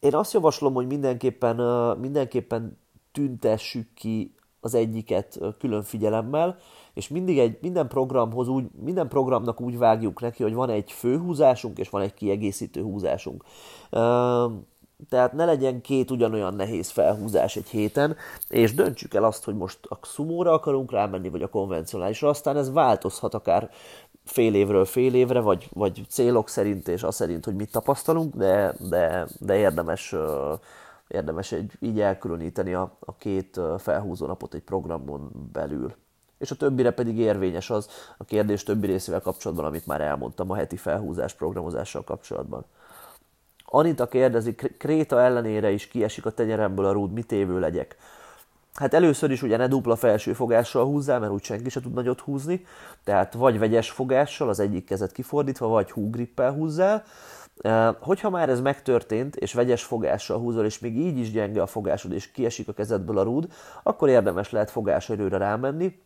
én 0.00 0.14
azt 0.14 0.32
javaslom, 0.32 0.74
hogy 0.74 0.86
mindenképpen, 0.86 1.56
mindenképpen 1.98 2.78
tüntessük 3.12 3.94
ki 3.94 4.34
az 4.60 4.74
egyiket 4.74 5.40
külön 5.58 5.82
figyelemmel, 5.82 6.56
és 6.94 7.08
mindig 7.08 7.38
egy, 7.38 7.58
minden 7.60 7.88
programhoz 7.88 8.48
úgy, 8.48 8.64
minden 8.80 9.08
programnak 9.08 9.60
úgy 9.60 9.78
vágjuk 9.78 10.20
neki, 10.20 10.42
hogy 10.42 10.54
van 10.54 10.70
egy 10.70 10.92
főhúzásunk, 10.92 11.78
és 11.78 11.88
van 11.88 12.02
egy 12.02 12.14
kiegészítő 12.14 12.82
húzásunk. 12.82 13.44
Tehát 15.08 15.32
ne 15.32 15.44
legyen 15.44 15.80
két 15.80 16.10
ugyanolyan 16.10 16.54
nehéz 16.54 16.90
felhúzás 16.90 17.56
egy 17.56 17.68
héten, 17.68 18.16
és 18.48 18.74
döntsük 18.74 19.14
el 19.14 19.24
azt, 19.24 19.44
hogy 19.44 19.56
most 19.56 19.78
a 19.86 19.98
szumóra 20.02 20.52
akarunk 20.52 20.92
rámenni, 20.92 21.28
vagy 21.28 21.42
a 21.42 21.48
konvencionálisra, 21.48 22.28
aztán 22.28 22.56
ez 22.56 22.72
változhat 22.72 23.34
akár 23.34 23.70
fél 24.24 24.54
évről 24.54 24.84
fél 24.84 25.14
évre, 25.14 25.40
vagy, 25.40 25.68
vagy 25.72 26.04
célok 26.08 26.48
szerint, 26.48 26.88
és 26.88 27.02
az 27.02 27.14
szerint, 27.14 27.44
hogy 27.44 27.54
mit 27.54 27.70
tapasztalunk, 27.70 28.34
de, 28.34 28.74
de, 28.88 29.26
de 29.38 29.56
érdemes, 29.56 30.14
érdemes 31.08 31.52
egy, 31.52 31.72
így 31.80 32.00
elkülöníteni 32.00 32.74
a, 32.74 32.96
a 33.00 33.16
két 33.16 33.60
felhúzó 33.78 34.26
napot 34.26 34.54
egy 34.54 34.62
programon 34.62 35.48
belül. 35.52 35.94
És 36.38 36.50
a 36.50 36.56
többire 36.56 36.90
pedig 36.90 37.18
érvényes 37.18 37.70
az 37.70 37.88
a 38.16 38.24
kérdés 38.24 38.62
többi 38.62 38.86
részével 38.86 39.20
kapcsolatban, 39.20 39.66
amit 39.66 39.86
már 39.86 40.00
elmondtam 40.00 40.50
a 40.50 40.56
heti 40.56 40.76
felhúzás 40.76 41.34
programozással 41.34 42.04
kapcsolatban. 42.04 42.64
Anita 43.70 44.06
kérdezi, 44.06 44.54
Kréta 44.54 45.20
ellenére 45.20 45.70
is 45.70 45.86
kiesik 45.86 46.26
a 46.26 46.30
tenyeremből 46.30 46.84
a 46.84 46.92
rúd, 46.92 47.12
mit 47.12 47.32
évő 47.32 47.58
legyek? 47.58 47.96
Hát 48.74 48.94
először 48.94 49.30
is 49.30 49.42
ugye 49.42 49.56
ne 49.56 49.66
dupla 49.66 49.96
felső 49.96 50.32
fogással 50.32 50.84
húzzál, 50.84 51.18
mert 51.18 51.32
úgy 51.32 51.42
senki 51.42 51.68
se 51.68 51.80
tud 51.80 51.92
nagyot 51.92 52.20
húzni, 52.20 52.66
tehát 53.04 53.34
vagy 53.34 53.58
vegyes 53.58 53.90
fogással, 53.90 54.48
az 54.48 54.60
egyik 54.60 54.84
kezet 54.84 55.12
kifordítva, 55.12 55.66
vagy 55.66 55.90
húgrippel 55.90 56.52
húzzál. 56.52 57.04
Hogyha 58.00 58.30
már 58.30 58.48
ez 58.48 58.60
megtörtént, 58.60 59.36
és 59.36 59.52
vegyes 59.52 59.84
fogással 59.84 60.38
húzol, 60.38 60.64
és 60.64 60.78
még 60.78 60.96
így 60.96 61.18
is 61.18 61.30
gyenge 61.30 61.62
a 61.62 61.66
fogásod, 61.66 62.12
és 62.12 62.30
kiesik 62.30 62.68
a 62.68 62.72
kezedből 62.72 63.18
a 63.18 63.22
rúd, 63.22 63.52
akkor 63.82 64.08
érdemes 64.08 64.50
lehet 64.50 64.70
fogáserőre 64.70 65.36
rámenni. 65.36 66.02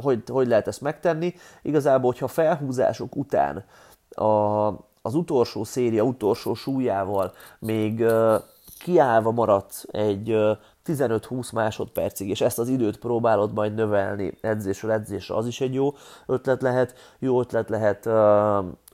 Hogy, 0.00 0.22
hogy 0.26 0.46
lehet 0.46 0.66
ezt 0.66 0.80
megtenni? 0.80 1.34
Igazából, 1.62 2.10
hogyha 2.10 2.28
felhúzások 2.28 3.16
után 3.16 3.64
a, 4.10 4.68
az 5.08 5.14
utolsó 5.14 5.64
széria 5.64 6.02
utolsó 6.02 6.54
súlyával 6.54 7.32
még 7.58 8.04
kiállva 8.78 9.30
maradsz 9.30 9.84
egy 9.90 10.36
15-20 10.86 11.52
másodpercig, 11.52 12.28
és 12.28 12.40
ezt 12.40 12.58
az 12.58 12.68
időt 12.68 12.98
próbálod 12.98 13.52
majd 13.52 13.74
növelni 13.74 14.32
edzésről 14.40 14.90
edzésre, 14.90 15.34
az 15.34 15.46
is 15.46 15.60
egy 15.60 15.74
jó 15.74 15.94
ötlet 16.26 16.62
lehet. 16.62 16.94
Jó 17.18 17.40
ötlet 17.40 17.68
lehet 17.68 18.08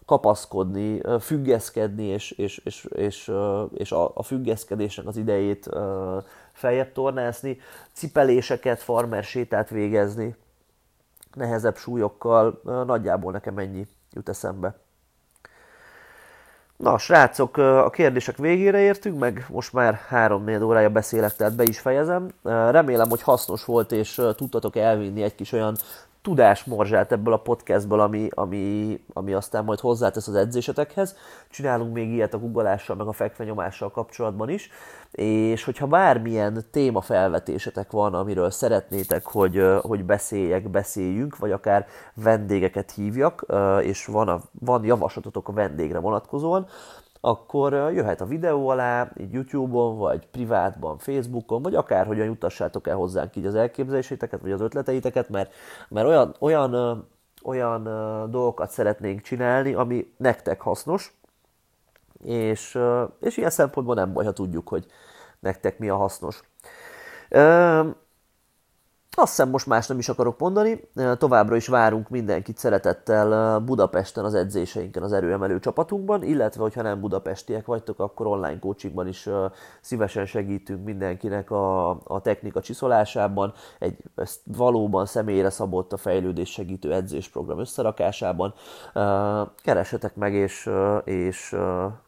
kapaszkodni, 0.07 1.01
függeszkedni, 1.21 2.05
és, 2.05 2.31
és, 2.31 2.59
és, 2.65 2.89
és, 2.95 3.33
és 3.75 3.93
a, 3.93 4.11
a 4.15 4.23
függeszkedésnek 4.23 5.07
az 5.07 5.17
idejét 5.17 5.69
feljebb 6.53 6.93
tornászni, 6.93 7.59
cipeléseket, 7.93 8.83
farmer 8.83 9.25
sétát 9.25 9.71
végezni, 9.71 10.37
nehezebb 11.35 11.77
súlyokkal, 11.77 12.61
nagyjából 12.87 13.33
nekem 13.33 13.59
ennyi 13.59 13.87
jut 14.13 14.29
eszembe. 14.29 14.84
Na, 16.77 16.99
srácok, 16.99 17.57
a 17.57 17.91
kérdések 17.91 18.37
végére 18.37 18.79
értünk, 18.79 19.19
meg 19.19 19.47
most 19.49 19.73
már 19.73 19.95
három 20.09 20.63
órája 20.63 20.89
beszélek, 20.89 21.37
tehát 21.37 21.57
be 21.57 21.63
is 21.63 21.79
fejezem. 21.79 22.29
Remélem, 22.43 23.09
hogy 23.09 23.23
hasznos 23.23 23.65
volt, 23.65 23.93
és 23.93 24.21
tudtatok 24.37 24.77
elvinni 24.77 25.23
egy 25.23 25.35
kis 25.35 25.53
olyan 25.53 25.77
tudásmorzsát 26.25 27.13
ebből 27.13 27.33
a 27.33 27.37
podcastból, 27.37 28.01
ami, 28.01 28.29
ami, 28.31 29.01
ami 29.13 29.33
aztán 29.33 29.65
majd 29.65 29.81
hozzátesz 29.81 30.29
az 30.29 30.35
edzésetekhez. 30.35 31.17
Csinálunk 31.51 31.95
még 31.95 32.13
ilyet 32.13 32.35
a 32.35 32.39
guggolással, 32.39 32.97
meg 32.97 33.07
a 33.07 33.13
fekvenyomással 33.13 33.91
kapcsolatban 33.91 34.49
is, 34.49 34.71
és 35.11 35.65
hogyha 35.65 35.87
bármilyen 35.87 36.65
témafelvetésetek 36.71 37.91
van, 37.91 38.15
amiről 38.15 38.51
szeretnétek, 38.51 39.25
hogy, 39.25 39.63
hogy 39.83 40.05
beszéljek, 40.05 40.71
beszéljünk, 40.71 41.37
vagy 41.39 41.53
akár 41.53 41.87
vendégeket 42.15 42.91
hívjak, 42.91 43.47
és 43.81 44.07
van, 44.07 44.29
a, 44.29 44.41
van 44.61 44.85
javaslatotok 44.85 45.49
a 45.49 45.53
vendégre 45.53 45.99
vonatkozóan, 45.99 46.67
akkor 47.25 47.73
jöhet 47.73 48.21
a 48.21 48.27
videó 48.27 48.69
alá, 48.69 49.11
így 49.17 49.33
YouTube-on, 49.33 49.99
vagy 49.99 50.27
privátban, 50.27 50.99
Facebookon, 50.99 51.63
vagy 51.63 51.75
akárhogyan 51.75 52.27
jutassátok 52.27 52.89
el 52.89 52.97
hozzánk 52.97 53.37
így 53.37 53.47
az 53.47 53.55
elképzeléséteket, 53.55 54.41
vagy 54.41 54.53
az 54.53 54.61
ötleteiteket, 54.61 55.29
mert, 55.29 55.53
mert 55.89 56.07
olyan, 56.07 56.35
olyan 56.39 57.07
olyan 57.45 57.83
dolgokat 58.31 58.71
szeretnénk 58.71 59.21
csinálni, 59.21 59.75
ami 59.75 60.15
nektek 60.17 60.61
hasznos, 60.61 61.15
és, 62.25 62.79
és 63.21 63.37
ilyen 63.37 63.51
szempontból 63.51 63.95
nem 63.95 64.13
baj, 64.13 64.25
ha 64.25 64.33
tudjuk, 64.33 64.69
hogy 64.69 64.87
nektek 65.41 65.79
mi 65.79 65.89
a 65.89 65.97
hasznos. 65.97 66.43
Azt 69.17 69.29
hiszem 69.29 69.51
most 69.51 69.67
más 69.67 69.87
nem 69.87 69.99
is 69.99 70.09
akarok 70.09 70.39
mondani, 70.39 70.81
továbbra 71.19 71.57
is 71.57 71.67
várunk 71.67 72.09
mindenkit 72.09 72.59
szeretettel 72.59 73.59
Budapesten 73.61 74.25
az 74.25 74.35
edzéseinken 74.35 75.03
az 75.03 75.13
erőemelő 75.13 75.59
csapatunkban, 75.59 76.23
illetve 76.23 76.63
hogyha 76.63 76.83
nem 76.83 77.01
budapestiek 77.01 77.67
vagytok, 77.67 78.01
akkor 78.01 78.27
online 78.27 78.59
coachingban 78.59 79.09
is 79.09 79.29
szívesen 79.81 80.27
segítünk 80.27 80.85
mindenkinek 80.85 81.51
a, 81.51 81.89
a 81.91 82.21
technika 82.23 82.61
csiszolásában, 82.61 83.53
egy 83.79 83.97
valóban 84.45 85.07
személyre 85.07 85.51
szabott 85.51 85.93
a 85.93 85.97
fejlődés 85.97 86.51
segítő 86.51 86.93
edzésprogram 86.93 87.59
összerakásában. 87.59 88.55
Keresetek 89.63 90.15
meg, 90.15 90.33
és, 90.35 90.71
és 91.05 91.57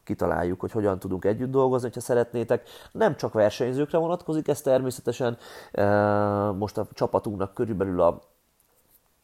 kitaláljuk, 0.07 0.61
hogy 0.61 0.73
hogyan 0.73 0.99
tudunk 0.99 1.25
együtt 1.25 1.51
dolgozni, 1.51 1.91
ha 1.95 2.01
szeretnétek. 2.01 2.69
Nem 2.93 3.17
csak 3.17 3.33
versenyzőkre 3.33 3.99
vonatkozik 3.99 4.49
ez 4.49 4.61
természetesen, 4.61 5.39
most 6.59 6.79
a 6.79 6.87
csapatunknak 6.93 7.55
körülbelül 7.55 8.01
a 8.01 8.23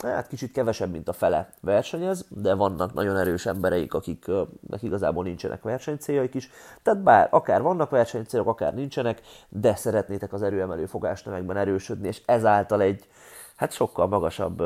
hát 0.03 0.26
kicsit 0.26 0.53
kevesebb, 0.53 0.91
mint 0.91 1.09
a 1.09 1.12
fele 1.12 1.53
versenyez, 1.61 2.26
de 2.28 2.55
vannak 2.55 2.95
nagyon 2.95 3.16
erős 3.16 3.47
embereik, 3.47 3.95
akiknek 3.95 4.83
igazából 4.83 5.24
nincsenek 5.24 5.62
versenycéljaik 5.62 6.35
is. 6.35 6.51
Tehát 6.83 7.03
bár 7.03 7.28
akár 7.30 7.62
vannak 7.62 7.91
versenycélok, 7.91 8.47
akár 8.47 8.74
nincsenek, 8.74 9.20
de 9.49 9.74
szeretnétek 9.74 10.33
az 10.33 10.43
erőemelő 10.43 10.87
fogásnemekben 10.87 11.57
erősödni, 11.57 12.09
és 12.09 12.22
ezáltal 12.26 12.80
egy 12.80 13.09
hát 13.57 13.72
sokkal 13.72 14.07
magasabb 14.07 14.62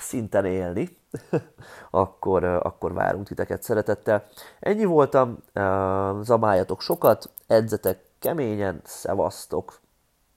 szinten 0.00 0.44
élni, 0.44 0.96
akkor, 1.90 2.44
akkor 2.44 2.92
várunk 2.92 3.26
titeket 3.26 3.62
szeretettel. 3.62 4.26
Ennyi 4.60 4.84
voltam, 4.84 5.38
zabáljatok 6.22 6.80
sokat, 6.80 7.30
edzetek 7.46 8.04
keményen, 8.18 8.80
szevasztok! 8.84 9.80